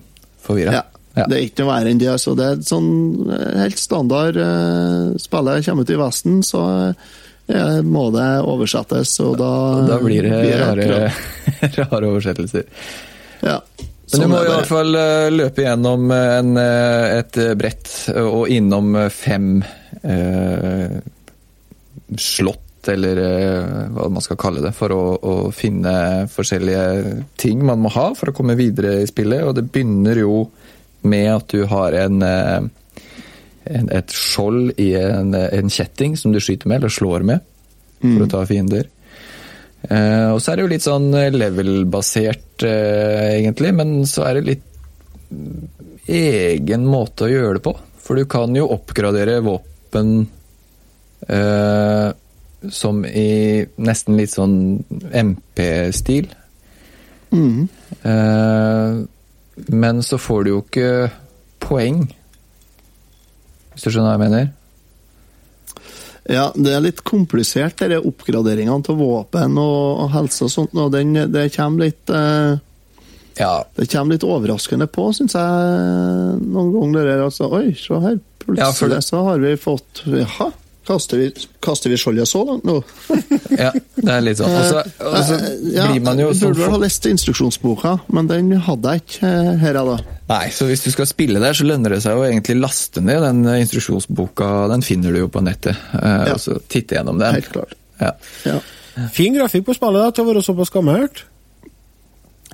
forvirra. 0.50 0.80
Ja. 0.80 0.86
Det 1.28 1.36
er 1.36 1.46
ikke 1.48 1.66
noe 1.66 1.74
verre 1.74 1.92
enn 1.92 2.02
det. 2.02 2.14
Så 2.22 2.36
det 2.38 2.46
er 2.46 2.60
et 2.60 2.70
sånn 2.70 2.92
eh, 3.34 3.58
helt 3.64 3.82
standard 3.82 4.38
uh, 4.40 5.18
Spillet 5.20 5.66
kommer 5.66 5.88
ut 5.88 5.94
i 5.94 6.00
Vesten, 6.00 6.40
så 6.46 6.64
eh, 7.50 7.80
må 7.84 8.08
det 8.16 8.30
oversettes, 8.48 9.16
og 9.26 9.38
da 9.42 9.52
Da 9.90 10.00
blir 10.04 10.28
det 10.28 10.58
rare, 10.62 11.10
rare 11.82 12.12
oversettelser. 12.14 12.68
Ja. 13.44 13.60
Men 14.10 14.24
Sånn 14.24 14.26
du 14.26 14.32
må 14.32 14.40
er 14.40 14.48
i 14.48 14.54
hvert 14.56 14.70
fall 14.72 14.96
eh, 14.98 15.28
løpe 15.34 15.66
gjennom 15.66 16.10
en, 16.16 16.56
eh, 16.58 17.20
et 17.20 17.40
brett 17.60 17.92
og 18.18 18.50
innom 18.50 18.96
fem 19.14 19.60
eh, 20.02 20.96
slott, 22.18 22.64
eller 22.94 23.22
eh, 23.24 23.88
hva 23.96 24.08
man 24.12 24.24
skal 24.24 24.40
kalle 24.40 24.64
det, 24.64 24.74
for 24.78 24.94
å, 24.96 25.04
å 25.18 25.34
finne 25.56 26.28
forskjellige 26.32 27.24
ting 27.40 27.64
man 27.66 27.82
må 27.84 27.92
ha 27.96 28.10
for 28.18 28.32
å 28.32 28.36
komme 28.36 28.58
videre 28.60 29.00
i 29.04 29.10
spillet. 29.10 29.46
Og 29.48 29.56
det 29.58 29.68
begynner 29.70 30.22
jo 30.22 30.44
med 31.10 31.30
at 31.32 31.48
du 31.54 31.64
har 31.72 31.96
en, 31.96 32.22
eh, 32.26 33.02
en 33.80 33.92
et 33.96 34.16
skjold 34.16 34.80
i 34.82 34.92
en, 35.00 35.34
en 35.34 35.74
kjetting 35.74 36.18
som 36.20 36.36
du 36.36 36.42
skyter 36.44 36.70
med, 36.70 36.82
eller 36.82 36.94
slår 36.94 37.28
med, 37.28 37.46
for 38.02 38.26
å 38.26 38.32
ta 38.32 38.46
fiender. 38.50 38.90
Eh, 39.88 40.30
og 40.34 40.42
så 40.42 40.52
er 40.52 40.60
det 40.60 40.66
jo 40.66 40.72
litt 40.74 40.88
sånn 40.88 41.12
level-basert, 41.36 42.66
egentlig, 42.66 43.76
men 43.78 44.02
så 44.10 44.28
er 44.28 44.40
det 44.40 44.50
litt 44.50 44.66
egen 46.10 46.88
måte 46.90 47.28
å 47.28 47.32
gjøre 47.32 47.60
det 47.60 47.66
på. 47.68 47.76
For 48.04 48.18
du 48.18 48.26
kan 48.26 48.56
jo 48.58 48.66
oppgradere 48.74 49.38
våpen 49.46 50.24
eh, 51.28 52.10
som 52.74 53.04
i 53.08 53.66
nesten 53.80 54.18
litt 54.20 54.34
sånn 54.36 54.84
MP-stil. 55.16 56.28
Eh, 58.04 58.94
men 59.70 60.04
så 60.04 60.18
får 60.22 60.44
du 60.46 60.50
jo 60.54 60.62
ikke 60.64 61.10
poeng, 61.64 62.06
hvis 63.74 63.84
du 63.86 63.92
skjønner 63.92 64.10
hva 64.10 64.16
jeg 64.18 64.24
mener? 64.26 64.50
Ja, 66.30 66.50
det 66.54 66.74
er 66.76 66.84
litt 66.86 67.00
komplisert, 67.08 67.80
disse 67.82 68.04
oppgraderingene 68.06 68.84
til 68.86 68.98
våpen 69.00 69.56
og, 69.58 70.04
og 70.06 70.12
helse 70.14 70.46
og 70.46 70.52
sånt. 70.54 70.76
Og 70.78 70.92
den, 70.94 71.16
det 71.34 71.48
kommer 71.56 71.88
litt 71.88 72.12
eh, 72.14 72.60
Ja, 73.40 73.54
Det 73.76 73.88
kommer 73.90 74.14
litt 74.14 74.26
overraskende 74.28 74.86
på, 74.94 75.08
syns 75.18 75.34
jeg, 75.40 76.38
noen 76.44 76.70
ganger. 76.76 77.08
Der, 77.10 77.24
altså, 77.26 77.50
Oi, 77.56 77.72
se 77.78 77.98
her. 78.04 78.20
Plutselig 78.44 78.62
Ja, 78.92 78.98
det- 79.00 79.06
så 79.08 79.24
har 79.26 79.42
vi 79.42 79.56
fått 79.58 80.04
Jaha, 80.06 80.52
kaster 80.90 81.20
vi, 81.22 81.28
kaster 81.64 81.92
vi 81.94 81.98
skjoldet 82.02 82.28
så 82.30 82.42
langt 82.48 82.66
nå? 82.68 82.80
ja, 83.54 83.70
det 83.96 84.10
er 84.16 84.24
litt 84.26 84.40
sånn. 84.42 84.56
Og 84.58 84.66
så, 84.68 84.82
og 85.06 85.18
så 85.30 85.38
Eh, 85.40 85.54
ja, 85.76 85.86
blir 85.92 86.02
man 86.06 86.20
jo 86.20 86.32
sånn 86.34 86.52
Burde 86.56 86.66
vel 86.66 86.74
ha 86.76 86.80
lest 86.82 87.06
instruksjonsboka, 87.10 87.94
men 88.18 88.28
den 88.32 88.50
hadde 88.66 88.96
jeg 88.98 89.04
ikke 89.06 89.30
eh, 89.30 89.52
her. 89.62 89.80
da. 89.88 89.98
Nei, 90.30 90.44
så 90.54 90.68
hvis 90.70 90.84
du 90.86 90.90
skal 90.94 91.08
spille 91.10 91.40
der, 91.42 91.54
så 91.58 91.66
lønner 91.70 91.96
det 91.96 92.02
seg 92.06 92.18
å 92.20 92.26
egentlig 92.28 92.58
laste 92.60 93.02
ned 93.06 93.22
den 93.26 93.40
eh, 93.50 93.62
instruksjonsboka. 93.64 94.50
Den 94.74 94.84
finner 94.86 95.14
du 95.16 95.24
jo 95.24 95.30
på 95.34 95.42
nettet. 95.46 95.78
eh, 95.96 96.26
Ja. 96.30 96.36
Og 96.36 96.44
så 96.44 96.58
titte 96.70 96.98
gjennom 97.00 97.22
den. 97.22 97.38
Helt 97.40 97.52
klart. 97.54 97.78
Ja. 98.02 98.12
Ja. 98.50 98.60
Fin 99.16 99.38
grafikk 99.38 99.64
på 99.70 99.78
spillet 99.78 100.02
da, 100.04 100.12
til 100.12 100.26
å 100.26 100.32
være 100.34 100.44
såpass 100.44 100.74
gammelt. 100.74 101.24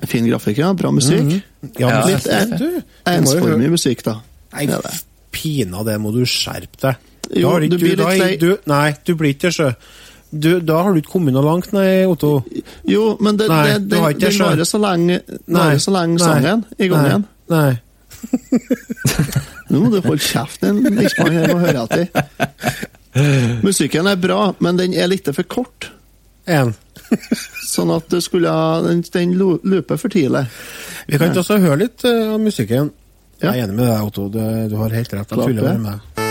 Fin 0.06 0.26
grafikk, 0.28 0.58
ja. 0.60 0.72
Bra 0.76 0.90
musikk. 0.92 1.30
Ja, 1.80 1.88
Ja, 1.88 1.88
men 2.04 2.12
Litt 2.12 2.60
jo 2.60 2.82
ensformig 3.10 3.70
musikk, 3.72 4.02
da. 4.06 4.18
Nei, 4.52 4.66
Ja, 4.68 4.78
det. 4.84 4.92
pinadø 5.32 5.96
må 5.98 6.12
du 6.14 6.20
skjerpe 6.28 6.78
deg. 6.84 6.96
Jo, 7.34 7.54
da 7.58 7.70
du 7.70 7.78
blir 7.80 7.96
litt 7.98 8.20
lei. 8.20 8.34
Du, 8.40 8.50
nei, 8.70 8.90
du 9.06 9.14
blir 9.18 9.34
ikke 9.34 9.52
sjø. 9.54 9.70
Du, 10.30 10.58
da 10.60 10.80
har 10.82 10.92
du 10.92 11.00
ikke 11.00 11.14
kommet 11.14 11.34
noe 11.36 11.44
langt, 11.46 11.72
nei, 11.74 12.04
Otto. 12.10 12.40
Jo, 12.88 13.14
men 13.22 13.38
det, 13.38 13.48
Nei, 13.50 13.62
det, 13.66 13.80
det, 13.86 14.00
det 14.18 14.22
det 14.26 14.32
varer 14.42 14.68
så 14.68 14.80
lenge, 14.82 15.20
varer 15.46 15.82
så 15.82 15.94
lenge 15.94 16.22
sangen 16.22 16.64
i 16.78 16.88
gang 16.92 17.10
igjen. 17.10 17.26
Nei. 17.52 17.76
Nå 19.70 19.82
må 19.82 19.90
du 19.92 20.00
holde 20.02 20.22
kjeft, 20.22 20.66
en 20.66 20.82
Eiksmann 20.98 21.34
her 21.34 21.54
og 21.54 21.62
høre 21.62 21.86
etter. 21.86 23.62
Musikken 23.64 24.10
er 24.10 24.18
bra, 24.20 24.50
men 24.62 24.78
den 24.80 24.94
er 24.98 25.08
litt 25.10 25.30
for 25.32 25.46
kort. 25.48 25.90
En. 26.46 26.74
Sånn 27.72 27.90
at 27.94 28.06
du 28.10 28.20
skulle 28.22 28.50
Den, 28.86 29.02
den 29.14 29.34
looper 29.38 29.98
for 29.98 30.12
tidlig. 30.12 30.46
Vi 31.06 31.18
kan 31.18 31.30
ikke 31.30 31.42
også 31.42 31.58
høre 31.62 31.80
litt 31.86 32.06
av 32.06 32.36
uh, 32.36 32.38
musikken. 32.42 32.92
Ja. 33.40 33.52
Jeg 33.52 33.66
er 33.66 33.66
enig 33.66 33.78
med 33.78 33.90
deg, 33.90 34.06
Otto. 34.06 34.28
Du, 34.32 34.40
du 34.70 34.78
har 34.80 34.94
helt 34.96 35.12
rett. 35.12 35.34
Jeg 35.34 35.42
tuller 35.42 35.76
med 35.76 35.90
deg. 35.92 36.25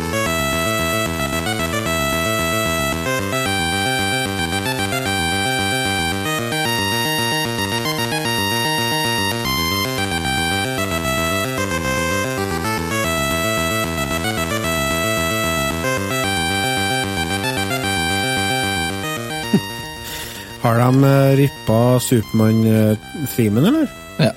Har 20.65 20.79
de 20.81 21.03
uh, 21.03 21.35
rippa 21.37 21.99
Supermann-themen, 22.01 23.65
eller? 23.69 23.87
Ja. 24.17 24.31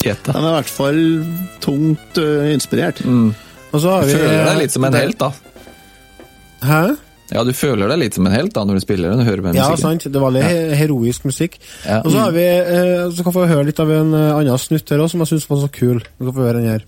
Gjetta. 0.00 0.32
De 0.32 0.40
er 0.40 0.48
i 0.48 0.56
hvert 0.56 0.72
fall 0.72 1.00
tungt 1.60 2.16
øh, 2.18 2.48
inspirert. 2.54 3.02
Og 3.04 3.82
så 3.82 3.92
har 3.92 4.06
vi 4.08 4.14
Føler 4.16 4.46
deg 4.48 4.60
litt 4.62 4.72
som 4.72 4.86
en 4.88 4.96
helt, 4.96 5.20
da. 5.20 5.28
Hæ? 6.64 6.80
Ja, 7.30 7.44
du 7.46 7.52
føler 7.54 7.92
deg 7.92 8.00
litt 8.00 8.16
som 8.16 8.26
en 8.26 8.34
helt 8.34 8.54
da 8.56 8.64
når 8.66 8.80
du 8.80 8.82
spiller 8.82 9.12
den 9.12 9.20
og 9.22 9.28
hører 9.28 9.44
på 9.44 9.52
Ja, 9.54 9.68
sant. 9.78 10.08
Det 10.10 10.22
var 10.22 10.32
litt 10.34 10.48
ja. 10.48 10.74
heroisk 10.80 11.28
musikk. 11.28 11.60
Ja. 11.84 12.00
Og 12.00 12.10
så 12.10 12.24
har 12.24 12.34
vi 12.34 12.46
eh, 12.48 13.06
Så 13.12 13.22
kan 13.22 13.30
vi 13.30 13.38
få 13.38 13.46
høre 13.52 13.68
litt 13.68 13.84
av 13.84 13.92
en 13.94 14.16
eh, 14.16 14.32
annen 14.40 14.58
snutt 14.58 14.90
her 14.90 15.04
også, 15.04 15.14
som 15.14 15.26
jeg 15.26 15.34
syns 15.34 15.50
var 15.52 15.62
så 15.62 15.70
kul. 15.76 16.00
Vi 16.00 16.26
kan 16.26 16.34
få 16.34 16.48
høre 16.48 16.58
den 16.58 16.72
her. 16.72 16.82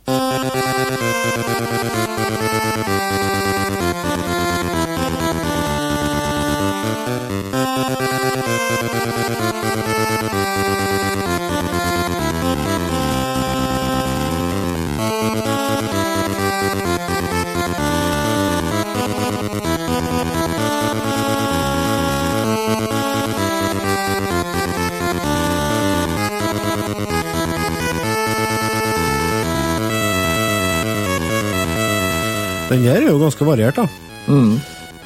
Den 32.73 32.85
der 32.85 33.05
er 33.07 33.11
jo 33.13 33.19
ganske 33.21 33.45
variert, 33.47 33.77
da. 33.77 33.85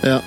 Ja. 0.07 0.21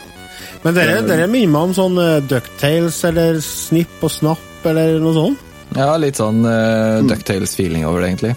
Men 0.63 0.75
dere, 0.75 0.99
dere 1.07 1.27
minner 1.31 1.53
meg 1.53 1.69
om 1.69 1.75
sånn 1.75 1.99
uh, 1.99 2.17
Ducktales 2.27 2.97
eller 3.07 3.39
Snipp 3.43 4.01
og 4.03 4.11
Snapp 4.11 4.65
eller 4.67 4.97
noe 4.99 5.15
sånt? 5.15 5.45
Ja, 5.77 5.93
litt 6.01 6.19
sånn 6.19 6.41
uh, 6.43 6.99
Ducktales-feeling 7.07 7.85
over 7.87 8.03
det, 8.03 8.09
egentlig. 8.11 8.33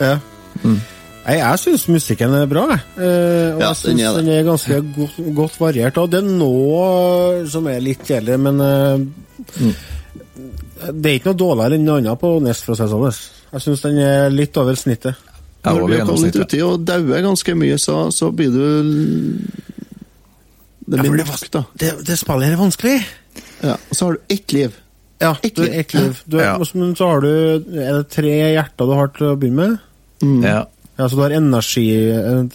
Ja. 0.00 0.14
Mm. 0.62 0.78
jeg 1.34 1.60
syns 1.60 1.84
musikken 1.90 2.32
er 2.38 2.48
bra, 2.48 2.64
jeg. 2.72 2.82
Eh, 2.96 3.56
og 3.56 3.60
Ja, 3.60 3.68
jeg 3.72 3.76
syns 3.80 3.90
den 3.90 4.00
er 4.06 4.16
den 4.20 4.32
er 4.32 4.46
ganske 4.46 4.80
godt, 4.96 5.20
godt 5.36 5.60
variert. 5.60 6.00
Og 6.00 6.10
det 6.12 6.22
er 6.22 6.30
noe 6.30 7.44
som 7.50 7.68
er 7.68 7.84
litt 7.84 8.04
kjedelig, 8.06 8.38
men 8.40 8.64
eh, 8.64 9.84
Det 10.86 11.10
er 11.10 11.18
ikke 11.18 11.32
noe 11.32 11.42
dårligere 11.42 11.76
enn 11.80 11.88
noe 11.88 12.00
annet 12.00 12.22
på 12.22 12.36
Nest, 12.44 12.64
for 12.64 12.76
å 12.76 12.78
si 12.78 12.86
det 12.86 12.92
sånn. 12.94 13.32
Jeg 13.52 13.66
syns 13.66 13.84
den 13.84 14.00
er 14.04 14.32
litt 14.32 14.56
over 14.62 14.78
snittet. 14.78 15.26
Ja, 15.66 15.74
Når 15.74 15.88
du 15.88 15.96
har 15.98 16.08
kommet 16.08 16.36
uti 16.38 16.62
og 16.62 16.84
dauer 16.86 17.24
ganske 17.24 17.56
mye, 17.58 17.76
så, 17.82 18.06
så 18.14 18.30
blir 18.30 18.52
du 18.54 18.66
Det 20.86 20.98
Ja, 20.98 21.02
blir 21.02 21.24
det 21.24 21.26
nok, 21.26 21.50
da. 21.50 21.64
Det, 21.74 21.92
det 22.06 22.18
spillet 22.18 22.52
er 22.52 22.60
vanskelig. 22.60 22.96
Ja. 23.62 23.74
Og 23.74 23.96
så 23.96 24.06
har 24.06 24.12
du 24.16 24.34
ett 24.34 24.52
liv. 24.52 24.76
Ja, 25.18 25.34
Ett 25.42 25.58
liv. 25.58 25.72
ett 25.72 25.94
liv. 25.94 26.22
Du, 26.26 26.38
Ja. 26.38 26.58
Men 26.74 26.94
så 26.96 27.08
har 27.08 27.20
du 27.20 27.28
Er 27.28 28.02
det 28.02 28.08
tre 28.12 28.32
hjerter 28.52 28.86
du 28.86 28.92
har 28.94 29.08
til 29.08 29.26
å 29.32 29.36
begynne 29.36 29.78
med? 30.22 30.44
Ja. 30.44 30.66
Ja, 30.96 31.08
så 31.08 31.16
du 31.16 31.22
har 31.26 31.34
energi, 31.36 31.90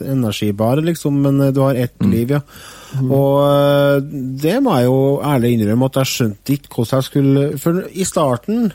energibar, 0.02 0.80
liksom, 0.82 1.20
men 1.22 1.40
eh, 1.42 1.52
du 1.54 1.60
har 1.62 1.76
ett 1.78 2.02
liv, 2.02 2.32
ja. 2.32 2.40
Og 3.06 3.36
eh, 3.46 4.00
det 4.42 4.56
må 4.66 4.74
jeg 4.80 4.88
jo 4.88 5.22
ærlig 5.22 5.52
innrømme 5.54 5.86
at 5.92 6.00
jeg 6.02 6.10
skjønte 6.10 6.56
ikke 6.56 6.74
hvordan 6.74 6.98
jeg 6.98 7.08
skulle 7.08 7.44
For 7.62 7.84
i 7.94 8.04
starten 8.04 8.74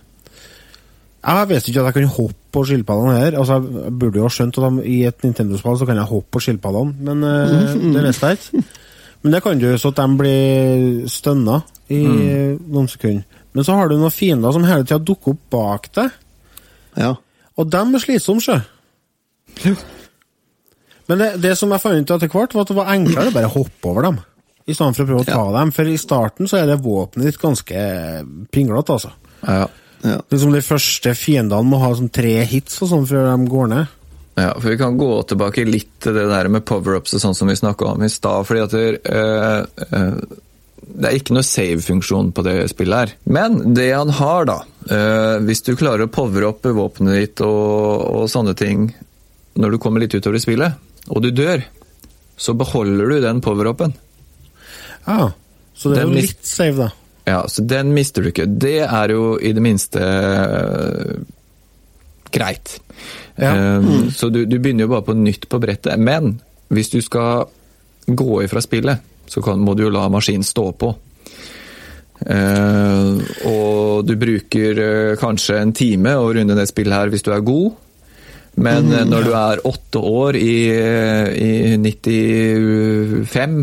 Jeg 1.26 1.48
visste 1.50 1.72
ikke 1.72 1.82
at 1.82 1.90
jeg 1.90 1.96
kunne 1.98 2.14
hoppe 2.14 2.38
på 2.54 2.62
skilpaddene 2.64 3.18
her. 3.18 3.34
Altså, 3.36 3.58
Jeg 3.58 3.98
burde 3.98 4.20
jo 4.20 4.28
ha 4.28 4.32
skjønt 4.32 4.56
at 4.56 4.64
de, 4.70 4.86
i 4.86 5.02
et 5.04 5.24
Nintendo-spill 5.26 5.76
så 5.76 5.88
kan 5.88 5.98
jeg 5.98 6.08
hoppe 6.12 6.30
på 6.30 6.44
skilpaddene, 6.46 6.94
men 7.00 7.26
mm. 7.26 7.92
det 7.92 8.04
visste 8.06 8.30
jeg 8.30 8.38
ikke. 8.38 8.62
Men 9.26 9.34
det 9.34 9.42
kan 9.42 9.58
jo 9.58 9.72
så 9.74 9.90
at 9.90 9.98
de 9.98 10.06
blir 10.20 11.08
stønna 11.10 11.56
i 11.90 11.98
noen 12.06 12.86
sekunder. 12.86 13.42
Men 13.56 13.66
så 13.66 13.74
har 13.74 13.90
du 13.90 13.96
noen 13.98 14.14
fiender 14.14 14.54
som 14.54 14.66
hele 14.68 14.86
tida 14.86 15.00
dukker 15.02 15.34
opp 15.34 15.40
bak 15.50 15.88
deg. 15.98 16.12
Ja. 16.94 17.08
Og 17.58 17.70
dem 17.72 17.96
er 17.96 18.02
slitsomme, 18.04 18.44
sjø. 18.44 18.60
Men 21.10 21.18
det, 21.18 21.28
det 21.42 21.56
som 21.58 21.74
jeg 21.74 21.82
fant 21.82 22.06
ut 22.06 22.14
etter 22.14 22.30
hvert, 22.30 22.54
var 22.54 22.66
at 22.66 22.70
det 22.70 22.78
var 22.78 22.92
enklere 22.94 23.32
å 23.32 23.34
bare 23.34 23.50
hoppe 23.50 23.90
over 23.90 24.06
dem. 24.06 24.20
I 24.66 24.74
stedet 24.76 24.94
for 24.94 25.02
å 25.02 25.10
prøve 25.10 25.24
å 25.24 25.28
ta 25.28 25.42
dem. 25.58 25.72
For 25.74 25.90
i 25.90 25.98
starten 25.98 26.50
så 26.50 26.60
er 26.60 26.70
det 26.70 26.78
våpenet 26.84 27.32
ditt 27.32 27.42
ganske 27.42 27.82
pinglete, 28.54 28.94
altså. 28.94 29.12
Ja. 29.42 29.66
Ja. 30.06 30.20
Liksom 30.30 30.54
De 30.54 30.62
første 30.62 31.16
fiendene 31.18 31.66
må 31.66 31.82
ha 31.82 31.90
sånn 31.98 32.12
tre 32.14 32.38
hits 32.46 32.78
og 32.84 32.92
sånn 32.92 33.10
før 33.10 33.32
de 33.32 33.50
går 33.50 33.70
ned. 33.74 33.94
Ja, 34.36 34.50
for 34.60 34.68
vi 34.68 34.78
kan 34.78 34.98
gå 35.00 35.22
tilbake 35.22 35.64
litt 35.64 35.94
til 36.04 36.12
det 36.12 36.26
der 36.28 36.50
med 36.52 36.66
power-ups 36.68 37.14
og 37.16 37.22
sånn 37.22 37.36
som 37.38 37.48
vi 37.48 37.56
snakka 37.56 37.94
om 37.94 38.02
i 38.04 38.10
stad. 38.12 38.44
fordi 38.44 38.60
at 38.60 38.74
det, 38.76 38.98
øh, 39.08 39.62
øh, 39.96 40.18
det 40.86 41.08
er 41.08 41.16
ikke 41.16 41.36
noe 41.36 41.46
save-funksjon 41.46 42.34
på 42.36 42.44
det 42.44 42.56
spillet 42.68 42.98
her. 42.98 43.14
Men 43.24 43.72
det 43.74 43.88
han 43.94 44.12
har, 44.12 44.44
da 44.44 44.58
øh, 44.90 45.44
Hvis 45.48 45.64
du 45.64 45.72
klarer 45.76 46.04
å 46.04 46.12
powere 46.12 46.50
opp 46.52 46.68
våpenet 46.68 47.16
ditt 47.16 47.40
og, 47.40 48.04
og 48.12 48.28
sånne 48.28 48.54
ting 48.54 48.90
når 49.56 49.72
du 49.72 49.78
kommer 49.80 50.04
litt 50.04 50.12
utover 50.12 50.36
i 50.36 50.44
spillet, 50.44 50.76
og 51.08 51.22
du 51.24 51.30
dør, 51.32 51.62
så 52.36 52.52
beholder 52.52 53.08
du 53.08 53.20
den 53.24 53.40
power-upen. 53.40 53.96
Ja, 55.06 55.32
Så 55.72 55.88
det 55.88 55.96
er 55.96 56.04
Den 56.04 56.12
jo 56.12 56.26
litt 56.26 56.44
save, 56.44 56.76
da. 56.76 56.90
Ja, 57.26 57.40
så 57.48 57.64
den 57.64 57.94
mister 57.96 58.22
du 58.22 58.28
ikke. 58.30 58.44
Det 58.46 58.84
er 58.84 59.10
jo 59.10 59.38
i 59.40 59.54
det 59.56 59.62
minste 59.64 60.02
greit. 62.34 62.78
Ja. 63.36 63.52
Mm. 63.80 64.10
Så 64.14 64.30
du, 64.32 64.44
du 64.48 64.58
begynner 64.58 64.86
jo 64.86 64.94
bare 64.94 65.06
på 65.10 65.16
nytt 65.18 65.48
på 65.50 65.60
brettet. 65.62 65.98
Men 66.00 66.38
hvis 66.72 66.92
du 66.92 67.00
skal 67.04 67.46
gå 68.06 68.42
ifra 68.44 68.62
spillet, 68.62 69.02
så 69.26 69.42
kan, 69.42 69.60
må 69.62 69.74
du 69.74 69.86
jo 69.86 69.94
la 69.94 70.06
maskinen 70.12 70.46
stå 70.46 70.70
på. 70.78 70.92
Uh, 72.16 73.20
og 73.44 74.06
du 74.08 74.14
bruker 74.16 74.78
uh, 74.80 75.16
kanskje 75.20 75.58
en 75.60 75.74
time 75.76 76.14
å 76.16 76.30
runde 76.32 76.56
det 76.56 76.64
spillet 76.70 76.96
her 76.96 77.12
hvis 77.12 77.26
du 77.26 77.32
er 77.34 77.44
god. 77.44 77.74
Men 78.56 78.88
mm, 78.88 79.10
når 79.10 79.26
du 79.26 79.32
er 79.36 79.66
åtte 79.68 80.00
år 80.00 80.38
i, 80.40 80.56
i 80.72 81.76
95 81.76 83.58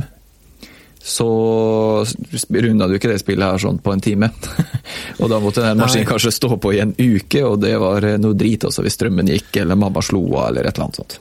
så 1.03 2.05
runda 2.49 2.87
du 2.87 2.95
ikke 2.95 3.11
det 3.11 3.19
spillet 3.19 3.43
her 3.43 3.59
sånn 3.59 3.81
på 3.83 3.91
en 3.91 4.01
time. 4.03 4.29
og 5.21 5.27
da 5.27 5.39
måtte 5.43 5.65
den 5.65 5.81
maskinen 5.81 6.07
kanskje 6.07 6.31
stå 6.31 6.55
på 6.55 6.71
i 6.71 6.79
en 6.83 6.95
uke, 6.95 7.43
og 7.43 7.59
det 7.59 7.75
var 7.81 8.07
eh, 8.07 8.19
noe 8.21 8.37
drit 8.39 8.63
også 8.69 8.85
hvis 8.85 8.95
strømmen 8.95 9.31
gikk, 9.33 9.51
eller 9.65 9.79
mamma 9.79 10.03
slo 10.05 10.23
av, 10.31 10.53
eller 10.53 10.69
et 10.69 10.71
eller 10.71 10.87
annet 10.87 11.01
sånt. 11.01 11.19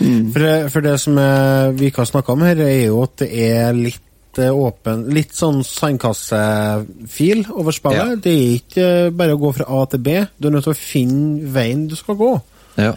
For 0.00 0.40
det, 0.40 0.54
for 0.72 0.84
det 0.84 0.94
som 1.02 1.18
er, 1.20 1.74
vi 1.76 1.90
ikke 1.90 2.02
har 2.02 2.08
snakka 2.08 2.32
om 2.34 2.46
her, 2.46 2.62
er 2.64 2.86
jo 2.88 3.02
at 3.04 3.20
det 3.20 3.28
er 3.44 3.76
litt 3.76 4.40
eh, 4.40 4.50
åpen 4.50 5.04
Litt 5.12 5.36
sånn 5.36 5.60
sandkassefil 5.66 7.44
over 7.52 7.76
spillet. 7.76 8.14
Ja. 8.16 8.20
Det 8.24 8.32
er 8.32 8.56
ikke 8.56 8.88
eh, 9.06 9.12
bare 9.14 9.36
å 9.36 9.42
gå 9.42 9.52
fra 9.60 9.68
A 9.76 9.84
til 9.92 10.02
B. 10.06 10.16
Du 10.38 10.48
er 10.48 10.56
nødt 10.56 10.66
til 10.66 10.74
å 10.74 10.80
finne 10.80 11.52
veien 11.54 11.86
du 11.90 11.94
skal 12.00 12.18
gå. 12.18 12.32
Ja. 12.80 12.94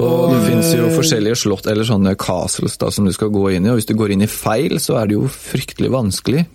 Og 0.00 0.32
det 0.32 0.40
finnes 0.46 0.72
jo 0.72 0.88
forskjellige 0.94 1.36
slott, 1.42 1.66
eller 1.68 1.84
sånne 1.84 2.14
castles 2.20 2.78
da, 2.80 2.88
som 2.94 3.04
du 3.04 3.12
skal 3.12 3.32
gå 3.34 3.50
inn 3.52 3.66
i, 3.66 3.72
og 3.72 3.80
hvis 3.80 3.90
du 3.90 3.96
går 3.98 4.14
inn 4.14 4.24
i 4.24 4.30
feil, 4.30 4.78
så 4.80 4.96
er 5.02 5.10
det 5.10 5.18
jo 5.18 5.28
fryktelig 5.28 5.92
vanskelig. 5.92 6.46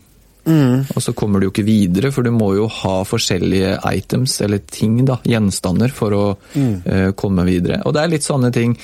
Og 0.95 1.03
så 1.03 1.11
kommer 1.17 1.39
du 1.39 1.47
jo 1.47 1.51
ikke 1.51 1.65
videre, 1.67 2.11
for 2.15 2.23
du 2.23 2.31
må 2.31 2.53
jo 2.55 2.69
ha 2.71 3.01
forskjellige 3.07 3.73
items, 3.91 4.37
eller 4.45 4.61
ting, 4.71 5.01
da, 5.07 5.19
gjenstander, 5.27 5.91
for 5.93 6.15
å 6.15 6.23
eh, 6.55 7.11
komme 7.19 7.43
videre. 7.47 7.81
Og 7.83 7.95
det 7.95 8.03
er 8.03 8.13
litt 8.15 8.27
sånne 8.27 8.51
ting. 8.55 8.77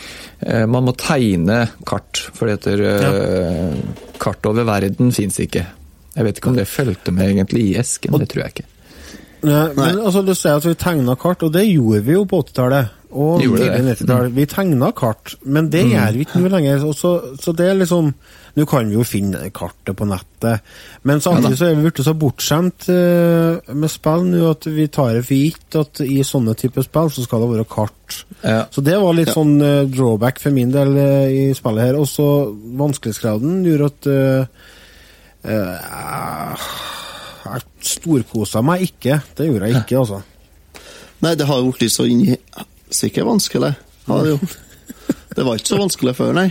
uh, 0.43 0.65
man 0.67 0.89
må 0.89 0.95
tegne 0.99 1.63
kart, 1.87 2.25
for 2.35 2.49
det 2.49 2.59
heter 2.59 2.83
eh, 2.89 3.79
Kart 4.23 4.45
over 4.47 4.67
verden 4.67 5.11
fins 5.11 5.39
ikke. 5.43 5.63
Jeg 6.13 6.27
vet 6.27 6.37
ikke 6.37 6.51
om 6.51 6.59
det 6.59 6.69
fulgte 6.69 7.11
med 7.15 7.31
egentlig 7.31 7.63
i 7.71 7.73
esken, 7.79 8.15
det 8.21 8.29
tror 8.31 8.45
jeg 8.45 8.55
ikke. 8.55 8.67
Nei, 9.43 9.63
men 9.75 9.97
altså, 9.99 10.21
du 10.23 10.31
sier 10.31 10.59
at 10.59 10.67
vi 10.67 10.75
tegna 10.79 11.17
kart, 11.19 11.43
og 11.43 11.51
det 11.51 11.65
gjorde 11.67 12.03
vi 12.05 12.15
jo 12.15 12.23
på 12.29 12.39
80-tallet. 12.45 12.99
Og 13.13 13.41
tidlig 13.41 13.69
90-tall. 13.85 14.29
Vi 14.35 14.45
tegna 14.49 14.91
kart, 14.97 15.35
men 15.45 15.69
det 15.73 15.85
gjør 15.91 16.11
vi 16.17 16.21
ikke 16.25 16.41
nå 16.43 16.49
lenger. 16.53 16.85
Så, 16.97 17.11
så 17.41 17.49
det 17.55 17.65
er 17.71 17.79
liksom 17.83 18.13
Nå 18.53 18.67
kan 18.69 18.85
vi 18.85 18.93
jo 18.93 19.01
finne 19.01 19.47
kartet 19.49 19.95
på 19.97 20.05
nettet, 20.05 20.61
men 21.09 21.17
samtidig 21.25 21.55
så 21.57 21.65
er 21.71 21.79
vi 21.79 21.87
blitt 21.87 22.03
så 22.05 22.11
bortskjemt 22.21 22.85
eh, 22.93 23.71
med 23.73 23.89
spill 23.89 24.27
nå 24.29 24.43
at 24.51 24.67
vi 24.69 24.83
tar 24.93 25.15
det 25.17 25.23
for 25.25 25.33
gitt 25.39 25.73
at 25.79 26.01
i 26.05 26.19
sånne 26.21 26.53
typer 26.61 26.85
spill 26.85 27.09
så 27.15 27.23
skal 27.25 27.41
det 27.41 27.47
være 27.49 27.65
kart. 27.71 28.19
Ja. 28.43 28.59
Så 28.69 28.83
det 28.85 28.93
var 29.01 29.17
litt 29.17 29.31
Ja. 29.31 29.33
sånn 29.39 29.55
eh, 29.57 29.87
drawback 29.89 30.37
for 30.43 30.53
min 30.53 30.69
del 30.69 30.93
eh, 31.01 31.33
i 31.33 31.47
spillet 31.57 31.81
her. 31.87 31.97
Og 31.97 32.05
så 32.11 32.27
vanskelighetsgraden 32.77 33.63
gjorde 33.65 33.89
at 33.89 34.05
uh, 34.13 34.45
Jeg 37.43 37.61
storkosa 37.89 38.61
meg 38.69 38.85
ikke. 38.85 39.17
Det 39.33 39.49
gjorde 39.49 39.65
jeg 39.71 39.81
ikke, 39.81 39.97
altså. 40.03 40.21
Nei, 41.25 41.33
det 41.39 41.49
har 41.49 41.57
jo 41.63 41.73
blitt 41.73 41.95
så 41.97 42.05
inni 42.05 42.37
Sikkert 42.93 43.27
vanskelig. 43.29 43.73
Ja, 44.05 44.19
det, 44.21 44.35
jo. 44.35 44.39
det 45.35 45.47
var 45.47 45.57
ikke 45.57 45.73
så 45.73 45.81
vanskelig 45.81 46.15
før, 46.19 46.35
nei. 46.37 46.49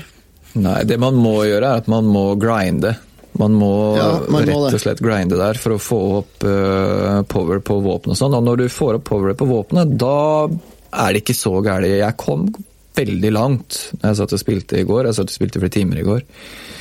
Nei, 0.59 0.83
det 0.89 0.99
man 1.01 1.17
må 1.17 1.39
gjøre, 1.47 1.65
er 1.65 1.83
at 1.83 1.89
man 1.91 2.09
må 2.13 2.33
grinde. 2.41 2.97
Man 3.41 3.55
må 3.57 3.73
Ja, 3.97 4.09
man 4.29 4.45
må 4.45 4.59
rett 4.67 4.77
og 4.77 4.83
slett 4.83 5.01
grinde 5.01 5.39
der 5.41 5.57
for 5.61 5.77
å 5.77 5.81
få 5.81 6.01
opp 6.19 6.45
uh, 6.45 7.23
power 7.31 7.63
på 7.65 7.79
våpenet 7.81 8.17
og 8.17 8.21
sånn. 8.21 8.37
Og 8.37 8.45
når 8.45 8.65
du 8.65 8.67
får 8.73 8.99
opp 8.99 9.07
power 9.09 9.39
på 9.39 9.49
våpenet, 9.49 9.95
da 10.01 10.51
er 10.51 11.15
det 11.15 11.23
ikke 11.23 11.39
så 11.39 11.55
gærent. 11.65 11.89
Jeg 11.97 12.21
kom 12.21 12.51
veldig 12.93 13.31
langt 13.33 13.79
da 14.03 14.11
jeg 14.11 14.19
satt 14.21 14.35
og 14.37 14.43
spilte 14.43 14.83
i 14.83 14.85
går. 14.89 15.09
Jeg 15.09 15.17
satt 15.17 15.33
og 15.33 15.39
spilte 15.39 15.63
flere 15.63 15.77
timer 15.79 16.03
i 16.03 16.07
går. 16.11 16.27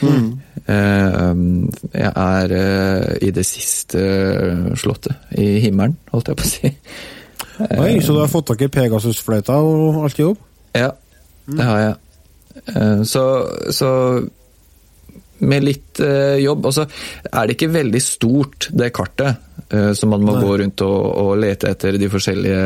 Mm. 0.01 0.27
Uh, 0.67 1.87
jeg 1.95 2.11
er 2.11 2.55
uh, 2.57 3.07
i 3.23 3.31
det 3.35 3.47
siste 3.47 4.03
slottet. 4.81 5.31
I 5.39 5.53
himmelen, 5.63 5.95
holdt 6.11 6.33
jeg 6.33 6.41
på 6.41 6.47
å 6.49 6.51
si. 6.51 6.75
Oi, 7.77 7.95
så 8.01 8.13
du 8.15 8.19
har 8.21 8.31
fått 8.31 8.47
tak 8.51 8.61
i 8.65 8.69
Pegasus-fløyta 8.71 9.57
og 9.61 10.03
alt 10.05 10.19
i 10.19 10.25
jobb? 10.25 10.37
Ja, 10.77 10.91
det 11.51 11.67
har 11.67 11.81
jeg. 11.83 11.97
Eh, 12.75 13.01
Så, 13.07 13.23
så 13.73 13.89
med 15.41 15.63
litt 15.63 15.99
eh, 16.03 16.35
jobb 16.43 16.65
Og 16.67 16.73
så 16.75 16.83
er 17.31 17.47
det 17.47 17.55
ikke 17.55 17.71
veldig 17.73 18.01
stort, 18.03 18.67
det 18.77 18.91
kartet, 18.93 19.39
som 19.71 19.95
så 19.95 20.07
man 20.11 20.25
må 20.27 20.35
Nei. 20.35 20.41
gå 20.43 20.55
rundt 20.59 20.81
og, 20.83 21.05
og 21.23 21.37
lete 21.39 21.69
etter 21.71 21.95
de 21.97 22.09
forskjellige 22.11 22.63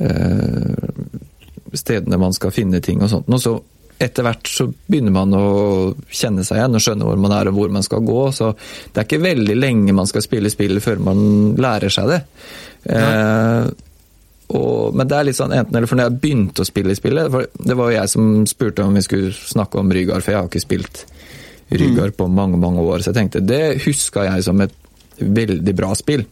eh, 0.00 0.76
stedene 1.76 2.20
man 2.20 2.36
skal 2.36 2.54
finne 2.54 2.78
ting 2.84 3.02
og 3.02 3.10
sånt. 3.10 3.26
Og 3.28 3.42
så 3.42 3.56
etter 3.96 4.26
hvert 4.26 4.48
så 4.50 4.66
begynner 4.68 5.14
man 5.14 5.32
å 5.34 5.46
kjenne 6.12 6.44
seg 6.44 6.58
igjen 6.60 6.76
og 6.76 6.82
skjønne 6.84 7.06
hvor 7.08 7.20
man 7.20 7.32
er 7.32 7.48
og 7.50 7.56
hvor 7.56 7.72
man 7.72 7.84
skal 7.86 8.04
gå. 8.04 8.20
Så 8.36 8.50
det 8.54 9.00
er 9.00 9.06
ikke 9.08 9.22
veldig 9.24 9.56
lenge 9.56 9.94
man 9.96 10.08
skal 10.10 10.24
spille 10.24 10.52
spillet 10.52 10.84
før 10.84 11.00
man 11.08 11.18
lærer 11.60 11.92
seg 11.92 12.12
det. 12.12 12.20
Eh, 12.92 13.66
og, 14.54 14.94
men 14.94 15.08
det 15.10 15.16
er 15.16 15.26
litt 15.26 15.38
sånn 15.38 15.54
enten 15.56 15.74
eller, 15.74 15.90
for 15.90 15.98
når 15.98 16.06
jeg 16.06 16.20
begynte 16.22 16.62
å 16.62 16.68
spille 16.68 16.94
i 16.94 16.98
spillet 16.98 17.32
for 17.34 17.48
Det 17.50 17.74
var 17.74 17.88
jo 17.90 17.96
jeg 17.96 18.10
som 18.12 18.26
spurte 18.46 18.84
om 18.84 18.94
vi 18.94 19.02
skulle 19.02 19.32
snakke 19.34 19.80
om 19.80 19.90
Rygar, 19.90 20.22
for 20.22 20.32
jeg 20.32 20.38
har 20.38 20.50
ikke 20.50 20.62
spilt 20.62 21.02
Rygar 21.74 22.12
på 22.14 22.28
mange, 22.30 22.60
mange 22.62 22.78
år. 22.78 23.02
Så 23.02 23.10
jeg 23.10 23.16
tenkte 23.16 23.42
det 23.42 23.80
huska 23.82 24.22
jeg 24.28 24.44
som 24.46 24.60
et 24.62 24.74
veldig 25.18 25.74
bra 25.74 25.90
spill. 25.98 26.22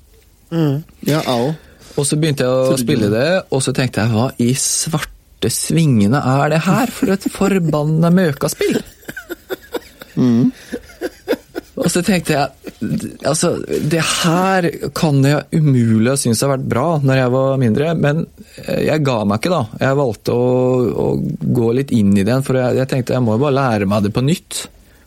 Ja, 1.03 1.25
jeg. 1.27 1.55
Og 1.99 2.07
så 2.07 2.19
begynte 2.19 2.47
jeg 2.47 2.71
å 2.71 2.79
spille 2.79 3.09
det, 3.11 3.29
og 3.51 3.63
så 3.67 3.75
tenkte 3.75 4.05
jeg 4.05 4.15
hva 4.15 4.29
i 4.43 4.53
svarte 4.59 5.51
svingene 5.51 6.21
er 6.39 6.55
det 6.55 6.63
her 6.69 6.91
for 6.95 7.11
et 7.15 7.27
forbanna 7.35 8.11
møkaspill? 8.15 8.79
Og 11.75 11.91
så 11.91 12.03
tenkte 12.07 12.37
jeg 12.37 12.64
altså, 13.27 13.55
det 13.65 14.03
her 14.03 14.69
kan 14.97 15.21
jeg 15.27 15.47
umulig 15.59 16.13
ha 16.13 16.19
syntes 16.21 16.43
har 16.45 16.55
vært 16.55 16.69
bra 16.71 16.87
når 17.03 17.21
jeg 17.21 17.33
var 17.35 17.59
mindre, 17.63 17.91
men 17.99 18.23
eh, 18.65 18.85
jeg 18.89 19.05
ga 19.07 19.19
meg 19.29 19.41
ikke 19.41 19.55
da. 19.55 19.63
Jeg 19.83 20.01
valgte 20.01 20.37
å, 20.37 20.47
å 21.05 21.09
gå 21.61 21.73
litt 21.79 21.93
inn 21.97 22.15
i 22.17 22.27
det, 22.27 22.39
for 22.47 22.61
jeg, 22.61 22.81
jeg 22.81 22.91
tenkte 22.93 23.17
jeg 23.17 23.25
må 23.25 23.37
jo 23.37 23.45
bare 23.47 23.59
lære 23.59 23.91
meg 23.91 24.07
det 24.07 24.15
på 24.15 24.25
nytt. 24.25 24.65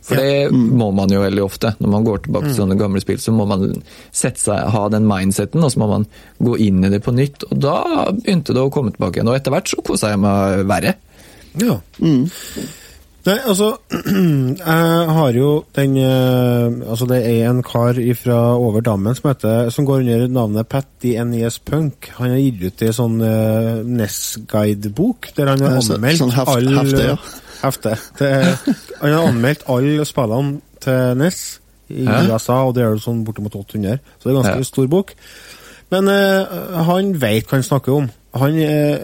For 0.07 0.15
det 0.15 0.55
må 0.55 0.87
man 0.95 1.11
jo 1.11 1.19
veldig 1.19 1.43
ofte. 1.43 1.73
Når 1.83 1.91
man 1.91 2.05
går 2.07 2.21
tilbake 2.23 2.47
til 2.47 2.61
sånne 2.61 2.77
gamle 2.79 3.01
spill, 3.03 3.19
så 3.19 3.33
må 3.35 3.43
man 3.49 3.65
sette 4.15 4.39
seg, 4.39 4.69
ha 4.71 4.83
den 4.93 5.07
mindseten, 5.09 5.59
og 5.59 5.73
så 5.73 5.81
må 5.83 5.89
man 5.91 6.07
gå 6.39 6.55
inn 6.63 6.79
i 6.87 6.91
det 6.93 7.01
på 7.03 7.11
nytt. 7.15 7.43
Og 7.49 7.59
da 7.65 7.75
begynte 8.15 8.55
det 8.55 8.63
å 8.63 8.71
komme 8.71 8.95
tilbake 8.95 9.19
igjen. 9.19 9.27
Og 9.27 9.35
etter 9.35 9.51
hvert 9.51 9.67
så 9.73 9.83
kosa 9.83 10.13
jeg 10.13 10.21
meg 10.23 10.63
verre. 10.71 10.95
Ja. 11.59 11.75
Nei, 13.27 13.35
altså 13.43 13.67
Jeg 13.91 15.07
har 15.17 15.35
jo 15.35 15.47
den 15.75 15.97
eh, 15.99 16.75
Altså, 16.87 17.07
det 17.09 17.17
er 17.27 17.49
en 17.49 17.59
kar 17.65 17.97
fra 18.21 18.37
over 18.55 18.81
dammen 18.85 19.17
som 19.17 19.27
heter 19.31 19.69
Som 19.73 19.87
går 19.89 20.03
under 20.05 20.27
navnet 20.31 20.69
Patty 20.71 21.11
NES 21.27 21.57
Punk. 21.67 22.07
Han 22.21 22.31
har 22.31 22.39
gitt 22.39 22.61
ut 22.69 22.83
ei 22.87 22.93
sånn 22.95 23.17
uh, 23.19 23.81
NES-guidebok 23.83 25.31
der 25.37 25.51
han 25.51 25.61
har 25.65 25.75
anmeldt 25.81 26.21
sånn 26.21 26.33
heft- 26.35 26.53
alle 26.55 26.77
hefte, 26.79 27.07
ja. 27.11 27.17
hefte. 27.63 27.95
Det 28.19 28.29
er- 28.31 28.57
han 29.01 29.11
har 29.17 29.27
anmeldt 29.31 29.65
alle 29.75 30.05
spillene 30.07 30.61
til 30.83 31.17
NES 31.19 31.41
i 31.89 32.03
Ja. 32.03 32.21
USA, 32.27 32.61
og 32.67 32.75
det 32.75 32.83
er 32.83 32.89
jo 32.95 32.99
sånn 33.03 33.23
bortimot 33.27 33.55
800, 33.55 33.99
så 34.19 34.23
det 34.23 34.31
er 34.31 34.37
en 34.37 34.43
ganske 34.43 34.57
Ja. 34.57 34.63
stor 34.71 34.87
bok. 34.87 35.13
Men 35.91 36.07
uh, 36.07 36.83
han 36.83 37.13
vet 37.19 37.45
hva 37.47 37.57
han 37.59 37.63
snakker 37.63 37.93
om. 37.95 38.09
Han, 38.35 38.57
eh, 38.59 38.97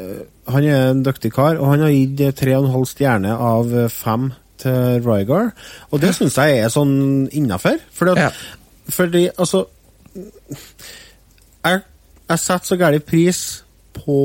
han 0.47 0.63
er 0.67 0.89
en 0.91 1.03
dyktig 1.05 1.31
kar, 1.35 1.55
og 1.61 1.69
han 1.71 1.79
har 1.85 1.93
gitt 1.93 2.35
tre 2.39 2.55
og 2.57 2.65
en 2.65 2.73
halv 2.75 2.87
stjerne 2.89 3.31
av 3.37 3.71
fem 3.93 4.31
til 4.63 4.99
Rygar. 5.05 5.51
Og 5.91 6.01
det 6.03 6.13
syns 6.17 6.35
jeg 6.39 6.59
er 6.63 6.69
sånn 6.73 7.29
innafor. 7.31 7.79
Fordi, 7.95 8.17
Ja. 8.19 8.29
fordi 8.89 9.29
altså 9.37 9.65
Jeg, 10.13 11.79
jeg 12.29 12.39
setter 12.39 12.65
så 12.67 12.75
gæren 12.77 13.01
pris 13.01 13.63
på 13.93 14.17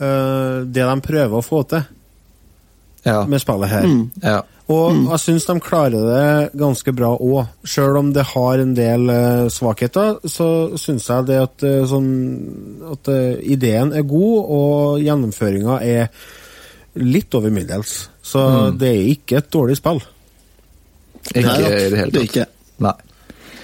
uh, 0.00 0.58
det 0.68 0.84
de 0.84 1.00
prøver 1.02 1.38
å 1.38 1.42
få 1.42 1.62
til 1.70 1.82
Ja. 3.04 3.22
med 3.30 3.40
spillet 3.40 3.70
her. 3.70 3.84
ja. 4.22 4.40
Og 4.68 4.92
jeg 5.08 5.20
syns 5.22 5.46
de 5.48 5.54
klarer 5.64 6.02
det 6.04 6.58
ganske 6.60 6.92
bra 6.92 7.14
òg. 7.16 7.46
Sjøl 7.64 7.96
om 7.96 8.10
det 8.12 8.26
har 8.34 8.60
en 8.60 8.74
del 8.76 9.06
uh, 9.08 9.46
svakheter, 9.48 10.18
så 10.28 10.48
syns 10.76 11.06
jeg 11.08 11.24
det 11.30 11.38
at, 11.40 11.64
uh, 11.64 11.86
sånn, 11.88 12.10
at 12.92 13.08
uh, 13.08 13.38
ideen 13.48 13.94
er 13.96 14.04
god, 14.04 14.52
og 14.58 15.00
gjennomføringa 15.00 15.78
er 15.80 16.10
litt 17.00 17.32
over 17.38 17.54
middels. 17.54 18.10
Så 18.20 18.44
det 18.76 18.90
er 18.92 19.10
ikke 19.14 19.40
et 19.40 19.48
dårlig 19.54 19.78
spill. 19.80 20.02
Ikke 21.32 21.46
Nei 21.48 21.58
da, 21.62 21.68
i 21.72 21.88
det 21.88 22.02
hele 22.02 22.12
tatt. 22.12 22.34
Det 22.36 22.46
Nei. 22.84 22.96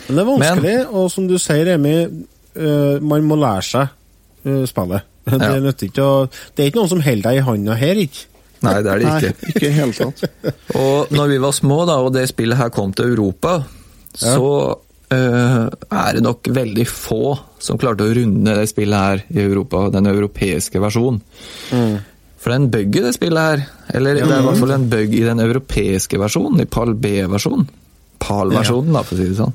Men 0.07 0.17
det 0.17 0.23
er 0.23 0.29
vanskelig, 0.31 0.77
og 0.89 1.11
som 1.13 1.27
du 1.29 1.37
sier, 1.41 1.69
Remi, 1.69 1.95
eh, 2.05 2.97
man 3.05 3.29
må 3.29 3.37
lære 3.41 3.67
seg 3.69 4.69
spillet. 4.69 5.11
Det, 5.25 5.41
Ja. 5.41 5.57
det 5.57 6.61
er 6.61 6.69
ikke 6.69 6.81
noen 6.81 6.91
som 6.91 7.01
holder 7.05 7.25
deg 7.29 7.39
i 7.39 7.45
handa 7.47 7.77
her, 7.81 8.01
ikke? 8.03 8.27
Nei, 8.65 8.79
det 8.85 8.93
er 8.93 9.03
det 9.03 9.11
ikke. 9.11 9.35
Nei, 9.35 9.53
ikke. 9.53 9.73
helt 9.79 10.01
tatt. 10.01 10.25
Og 10.81 11.13
når 11.15 11.35
vi 11.35 11.43
var 11.45 11.55
små, 11.57 11.83
da, 11.89 11.99
og 12.05 12.15
det 12.15 12.27
spillet 12.31 12.61
her 12.61 12.73
kom 12.75 12.95
til 12.97 13.13
Europa, 13.15 13.59
så 14.15 14.49
uh, 14.75 15.63
er 15.69 16.17
det 16.17 16.25
nok 16.25 16.51
veldig 16.55 16.87
få 16.89 17.35
som 17.63 17.79
klarte 17.81 18.07
å 18.07 18.17
runde 18.17 18.57
det 18.59 18.67
spillet 18.71 19.07
her 19.09 19.25
i 19.35 19.45
Europa, 19.45 19.89
den 19.95 20.11
europeiske 20.11 20.83
versjonen. 20.83 21.23
For 22.45 22.53
det 22.53 22.57
er 22.57 22.61
en 22.61 22.73
bug 22.75 22.97
i 22.99 23.03
det 23.07 23.15
spillet 23.17 23.51
her. 23.51 23.67
Eller 23.97 24.19
det 24.19 24.27
er 24.27 24.43
i 24.43 24.45
hvert 24.45 24.61
fall 24.61 24.75
en 24.77 24.89
bug 24.93 25.15
i 25.17 25.25
den 25.25 25.41
europeiske 25.41 26.19
versjonen, 26.21 26.61
i 26.61 26.69
PAL 26.69 26.93
B-versjonen. 27.01 27.71
PAL-versjonen, 28.21 28.93
da, 28.93 29.01
for 29.05 29.17
å 29.17 29.21
si 29.21 29.29
det 29.31 29.39
sånn. 29.39 29.55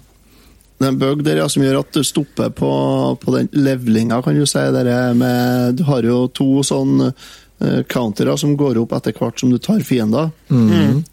Det 0.79 0.87
er 0.87 0.93
en 0.93 0.99
bug 1.01 1.21
der 1.27 1.41
ja, 1.41 1.45
som 1.51 1.63
gjør 1.65 1.81
at 1.81 1.91
du 1.93 2.05
stopper 2.07 2.49
på, 2.55 2.71
på 3.19 3.35
den 3.35 3.49
levelinga, 3.51 4.21
kan 4.23 4.37
du 4.37 4.45
si. 4.47 4.63
Der 4.73 4.89
er 4.89 5.17
med, 5.17 5.75
du 5.77 5.83
har 5.89 6.07
jo 6.07 6.23
to 6.33 6.63
sånn 6.65 7.11
eh, 7.61 7.81
countere 7.89 8.35
som 8.39 8.55
går 8.59 8.79
opp 8.81 8.95
etter 8.97 9.15
hvert 9.15 9.39
som 9.39 9.51
du 9.51 9.59
tar 9.61 9.83
fiender. 9.85 10.31
Mm. 10.49 11.03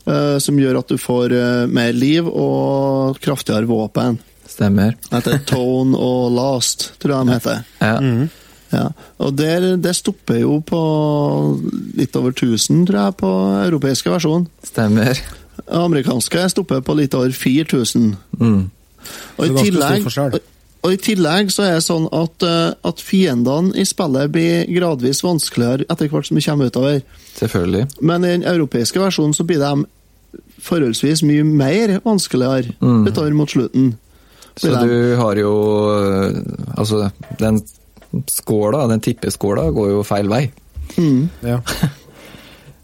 som 0.41 0.59
gjør 0.59 0.79
at 0.81 0.89
du 0.89 0.97
får 1.01 1.35
eh, 1.35 1.67
mer 1.69 1.93
liv 1.93 2.27
og 2.29 3.21
kraftigere 3.23 3.69
våpen. 3.69 4.19
Stemmer. 4.47 4.95
Etter 5.11 5.41
Tone 5.45 5.99
og 5.99 6.31
Last, 6.35 6.93
tror 7.03 7.17
jeg 7.17 7.27
de 7.27 7.37
heter. 7.37 7.65
Ja. 7.83 7.97
Ja. 8.75 8.87
Og 9.23 9.35
der, 9.39 9.77
det 9.79 9.95
stopper 9.97 10.41
jo 10.41 10.59
på 10.67 10.81
litt 11.99 12.17
over 12.19 12.35
1000, 12.35 12.87
tror 12.89 13.01
jeg, 13.01 13.17
på 13.23 13.33
europeiske 13.67 14.11
versjon. 14.11 14.49
Stemmer. 14.67 15.21
Amerikanske 15.67 16.49
stopper 16.53 16.83
på 16.85 16.97
litt 16.99 17.15
over 17.17 17.33
4000. 17.35 18.13
Mm. 18.41 18.61
Og 19.39 19.47
i, 19.47 19.53
tillegg. 19.61 20.09
Og, 20.87 20.93
I 20.95 21.01
tillegg 21.03 21.51
så 21.51 21.65
er 21.67 21.75
det 21.77 21.83
sånn 21.87 22.07
at, 22.15 22.43
eh, 22.47 22.73
at 22.87 23.03
fiendene 23.03 23.75
i 23.77 23.85
spillet 23.89 24.31
blir 24.33 24.65
gradvis 24.71 25.21
vanskeligere 25.27 25.85
etter 25.91 26.09
hvert 26.13 26.29
som 26.31 26.39
vi 26.39 26.45
kommer 26.47 26.71
utover. 26.71 27.03
Selvfølgelig. 27.37 27.89
Men 28.01 28.25
i 28.25 28.33
den 28.37 28.47
europeiske 28.47 29.03
versjonen 29.03 29.35
så 29.37 29.45
blir 29.49 29.59
de 29.59 29.85
forholdsvis 30.63 31.23
mye 31.27 31.45
mer 31.45 31.99
vanskeligere 32.05 32.73
Mm. 32.81 33.07
utover 33.09 33.35
mot 33.35 33.49
slutten. 33.51 33.95
Så 34.57 34.71
de- 34.73 34.87
du 34.89 35.17
har 35.17 35.35
jo 35.37 35.53
øh, 35.93 36.33
Altså, 36.79 37.11
den 37.39 37.61
skåla, 38.29 38.87
den 38.89 39.01
tippeskåla, 39.01 39.71
går 39.75 39.91
jo 39.91 40.03
feil 40.03 40.29
vei. 40.29 40.51
Ja. 41.43 41.61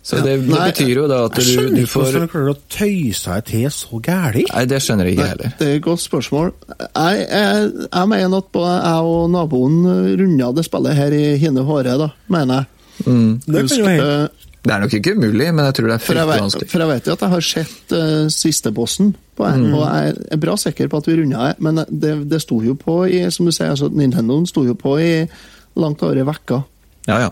Så 0.03 0.19
det, 0.19 0.33
det 0.43 0.49
Nei, 0.51 0.65
betyr 0.73 0.89
jo 0.97 1.05
da 1.07 1.19
at 1.29 1.37
Jeg 1.39 1.45
du, 1.47 1.51
skjønner 1.53 1.83
ikke 1.85 1.93
hvordan 2.01 2.25
du 2.27 2.31
klarer 2.33 2.49
å 2.51 2.57
tøye 2.75 3.13
seg 3.15 3.45
til 3.47 3.67
så 3.71 4.01
gæli. 4.03 4.43
Nei, 4.51 4.63
det 4.67 4.81
skjønner 4.83 5.07
jeg 5.07 5.15
ikke 5.15 5.27
heller. 5.31 5.53
Det 5.61 5.67
er 5.69 5.75
et 5.79 5.83
godt 5.85 6.03
spørsmål. 6.03 6.49
Jeg, 6.81 7.21
jeg, 7.31 7.73
jeg 7.87 8.09
mener 8.11 8.39
at 8.43 8.49
både 8.57 8.73
jeg 8.83 9.11
og 9.13 9.29
naboen 9.31 9.77
runda 10.19 10.49
det 10.59 10.65
spillet 10.67 10.99
her 10.99 11.15
i 11.15 11.25
hine 11.39 11.63
håre, 11.69 11.95
da, 12.03 12.09
mener 12.35 12.65
jeg. 12.65 12.67
Mm. 13.07 13.29
Det 13.47 13.63
Husk, 13.63 13.79
eh, 13.79 14.49
Det 14.63 14.71
er 14.75 14.83
nok 14.85 14.93
ikke 14.99 15.13
umulig, 15.17 15.47
men 15.55 15.65
jeg 15.67 15.75
tror 15.79 15.87
det 15.87 15.95
er 15.95 16.03
For 16.03 16.07
fryktelig 16.13 16.29
vet, 16.33 16.41
vanskelig. 16.43 16.69
for 16.71 16.79
jeg 16.85 16.89
vet 16.91 17.07
jo 17.07 17.13
at 17.17 17.23
jeg 17.25 17.33
har 17.33 17.47
sett 17.47 17.95
uh, 17.97 18.27
siste 18.31 18.73
bossen 18.75 19.15
på 19.39 19.47
en, 19.49 19.63
Mm. 19.69 19.75
og 19.79 19.85
jeg 19.87 20.17
er 20.35 20.37
bra 20.43 20.57
sikker 20.61 20.91
på 20.93 20.99
at 21.01 21.07
vi 21.09 21.17
runda 21.23 21.47
det. 21.49 21.55
Men 21.63 21.81
det, 21.89 22.13
det 22.31 22.43
sto 22.43 22.59
jo 22.63 22.75
på 22.79 22.99
i 23.07 23.23
som 23.31 23.47
du 23.47 23.53
sier, 23.55 23.71
altså 23.71 23.89
Nintendoen 23.91 24.47
sto 24.51 24.63
jo 24.67 24.75
på 24.75 24.99
i 25.03 25.13
langt 25.79 26.03
over 26.03 26.19
ei 26.21 26.27
uke. 26.27 26.61
Ja, 27.09 27.21
ja. 27.25 27.31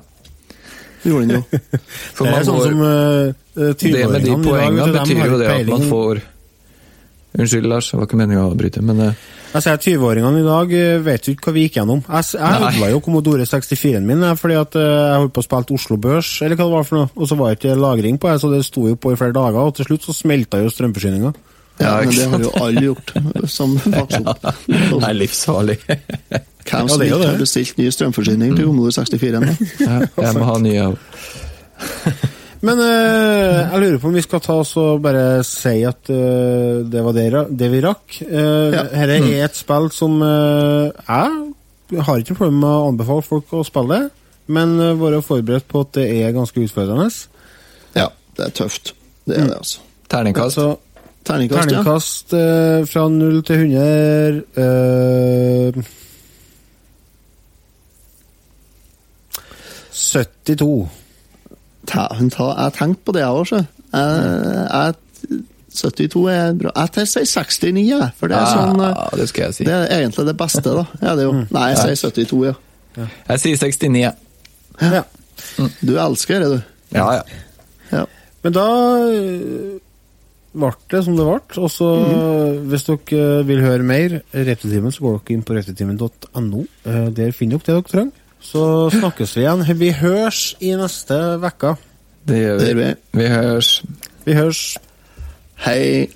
Gjorde 1.05 1.27
den 1.27 1.39
jo. 1.39 1.61
For 2.17 2.29
Det 2.29 2.35
er 2.37 2.45
sånn 2.49 2.61
som 2.65 2.85
uh, 2.85 3.73
Det 3.81 4.05
med 4.11 4.27
de 4.27 4.37
poengene 4.45 4.93
betyr 4.99 5.25
jo 5.25 5.41
det 5.41 5.55
at 5.55 5.73
man 5.73 5.89
får 5.89 6.23
Unnskyld, 7.31 7.69
Lars, 7.71 7.91
det 7.93 7.99
var 8.01 8.09
ikke 8.09 8.19
meninga 8.19 8.43
å 8.43 8.49
avbryte, 8.51 8.81
men 8.83 9.03
uh, 9.05 9.27
Jeg 9.55 9.63
sier 9.63 9.79
20-åringene 9.85 10.41
i 10.41 10.47
dag 10.47 10.73
eh, 10.75 10.97
vet 11.07 11.29
jo 11.29 11.35
ikke 11.37 11.47
hva 11.47 11.55
vi 11.55 11.63
gikk 11.67 11.77
gjennom. 11.79 12.01
Jeg, 12.03 12.27
jeg 12.35 12.65
ødela 12.67 12.89
jo 12.91 13.03
Commodore 13.07 13.47
64-en 13.47 14.09
min 14.09 14.25
eh, 14.27 14.35
fordi 14.39 14.57
at 14.59 14.79
eh, 14.79 14.89
jeg 14.89 15.21
holdt 15.23 15.35
på 15.37 15.45
å 15.45 15.47
spille 15.47 15.77
Oslo 15.79 15.99
Børs, 16.03 16.31
eller 16.43 16.59
hva 16.59 16.67
det 16.67 16.75
var 16.75 16.89
for 16.89 16.99
noe, 16.99 17.13
og 17.15 17.31
så 17.31 17.39
var 17.39 17.53
det 17.53 17.61
ikke 17.61 17.79
lagring 17.79 18.19
på 18.19 18.33
det, 18.33 18.43
så 18.43 18.51
det 18.51 18.65
sto 18.67 18.89
jo 18.91 18.99
på 18.99 19.15
i 19.15 19.21
flere 19.21 19.37
dager, 19.37 19.61
og 19.63 19.79
til 19.79 19.87
slutt 19.87 20.09
så 20.09 20.17
smelta 20.17 20.59
jo 20.63 20.75
strømforsyninga. 20.75 21.33
Ja, 21.81 21.95
men 22.03 22.13
det 22.13 22.27
har 22.35 22.45
jo 22.45 22.53
alle 22.61 22.85
gjort 22.89 23.15
som 23.59 23.79
vokste 23.79 24.23
opp. 24.27 24.51
det 24.67 25.03
er 25.07 25.19
livsfarlig. 25.23 25.79
Hvem 26.71 26.91
som 26.91 27.03
ikke 27.05 27.21
har 27.23 27.39
bestilt 27.41 27.79
ny 27.81 27.89
strømforsyning 27.95 28.57
til 28.57 28.69
Commodore 28.69 28.93
64? 28.93 29.41
ennå. 29.41 29.55
Ja, 29.81 29.97
jeg 30.27 30.37
må 30.39 30.45
ha 30.49 30.59
ny 30.63 30.75
av 30.83 30.99
Men 32.67 32.81
eh, 32.85 33.59
jeg 33.73 33.81
lurer 33.81 34.01
på 34.03 34.11
om 34.11 34.17
vi 34.19 34.23
skal 34.25 34.43
ta 34.45 34.59
oss 34.61 34.75
og 34.77 35.01
bare 35.01 35.41
si 35.49 35.79
at 35.89 36.11
eh, 36.13 36.83
det 36.93 37.05
var 37.07 37.17
det, 37.17 37.29
det 37.57 37.71
vi 37.73 37.81
rakk. 37.81 38.19
Uh, 38.29 38.69
Ja. 38.75 38.83
Dette 38.85 39.17
er 39.17 39.47
et 39.47 39.57
spill 39.57 39.89
som 39.97 40.19
eh, 40.21 40.91
jeg 41.91 42.05
har 42.05 42.21
ikke 42.21 42.37
problemer 42.37 42.61
med 42.61 42.75
å 42.75 42.91
anbefale 42.91 43.25
folk 43.25 43.57
å 43.57 43.65
spille 43.67 43.97
det, 43.97 44.11
men 44.53 44.77
uh, 44.77 44.93
være 45.01 45.23
forberedt 45.25 45.67
på 45.73 45.87
at 45.87 45.97
det 45.97 46.05
er 46.21 46.37
ganske 46.37 46.61
utfordrende. 46.61 47.09
Ja, 47.97 48.11
det 48.37 48.51
er 48.51 48.55
tøft. 48.61 48.93
Det 49.25 49.41
er 49.41 49.49
det, 49.49 49.57
altså. 49.63 49.81
terningkast. 50.13 50.61
Altså, 50.61 50.69
Terningkast, 51.25 51.71
ja. 51.71 51.83
terningkast 51.83 52.33
eh, 52.33 52.87
fra 52.89 53.03
0 53.13 53.43
til 53.45 53.65
100 53.67 54.39
eh, 54.57 55.91
72. 60.01 60.89
Ta, 61.91 62.07
hun 62.19 62.31
ta, 62.33 62.51
jeg 62.65 62.73
tenkte 62.79 63.05
på 63.09 63.13
det, 63.17 63.23
jeg 63.25 63.37
òg, 63.41 63.47
sjø. 63.51 63.61
Jeg- 63.93 64.69
jeg- 64.71 65.45
72 65.71 66.27
er 66.33 66.53
bra. 66.59 66.71
Jeg 66.77 66.91
tar- 66.93 67.05
sier 67.07 67.25
69, 67.27 67.87
jeg. 67.89 68.11
For 68.19 68.27
det 68.29 68.37
er 68.37 68.47
sånn 68.47 68.81
eh, 68.81 68.95
Ja, 68.97 69.09
det 69.17 69.29
skal 69.29 69.45
jeg 69.45 69.55
si. 69.55 69.65
Det 69.65 69.73
er 69.73 69.87
egentlig 70.01 70.27
det 70.27 70.37
beste, 70.37 70.63
da. 70.65 70.85
Ja, 71.03 71.15
det 71.15 71.23
er 71.23 71.29
jo. 71.29 71.47
Nei, 71.51 71.69
jeg 71.71 71.79
sier 71.79 72.11
72, 72.11 72.45
ja. 72.97 73.07
Jeg 73.29 73.39
sier 73.41 73.57
69. 73.57 74.01
jeg. 74.01 74.15
Ja. 74.81 75.03
Du 75.85 75.95
elsker 75.97 76.41
det, 76.43 76.49
du. 76.51 76.63
Ja, 76.97 77.13
ja. 77.13 77.23
Ja. 77.93 78.05
Men 78.43 78.53
da 78.53 78.65
øh, 78.99 79.79
ble 80.55 80.73
det 80.91 81.05
som 81.05 81.17
det 81.17 81.27
ble. 81.27 81.63
Og 81.63 81.71
så, 81.71 81.89
hvis 82.67 82.85
dere 82.89 83.45
vil 83.47 83.61
høre 83.63 83.83
mer 83.87 84.21
så 84.91 85.01
går 85.01 85.21
dere 85.21 85.37
inn 85.37 85.43
på 85.47 85.55
retrotimen.no. 85.55 86.65
Eh, 86.85 87.11
Der 87.11 87.31
finner 87.33 87.59
dere 87.59 87.67
det 87.67 87.75
dere 87.77 87.83
trenger. 87.95 88.13
Så 88.41 88.63
snakkes 88.91 89.37
vi 89.37 89.45
igjen. 89.45 89.65
Vi 89.79 89.91
høres 89.93 90.55
i 90.61 90.73
neste 90.79 91.19
uke. 91.41 91.75
Det 92.29 92.39
gjør 92.41 92.63
vi. 92.79 92.95
vi. 93.13 93.27
Høres. 93.29 93.83
Vi 94.25 94.37
høres. 94.37 94.63
Hei. 95.65 96.09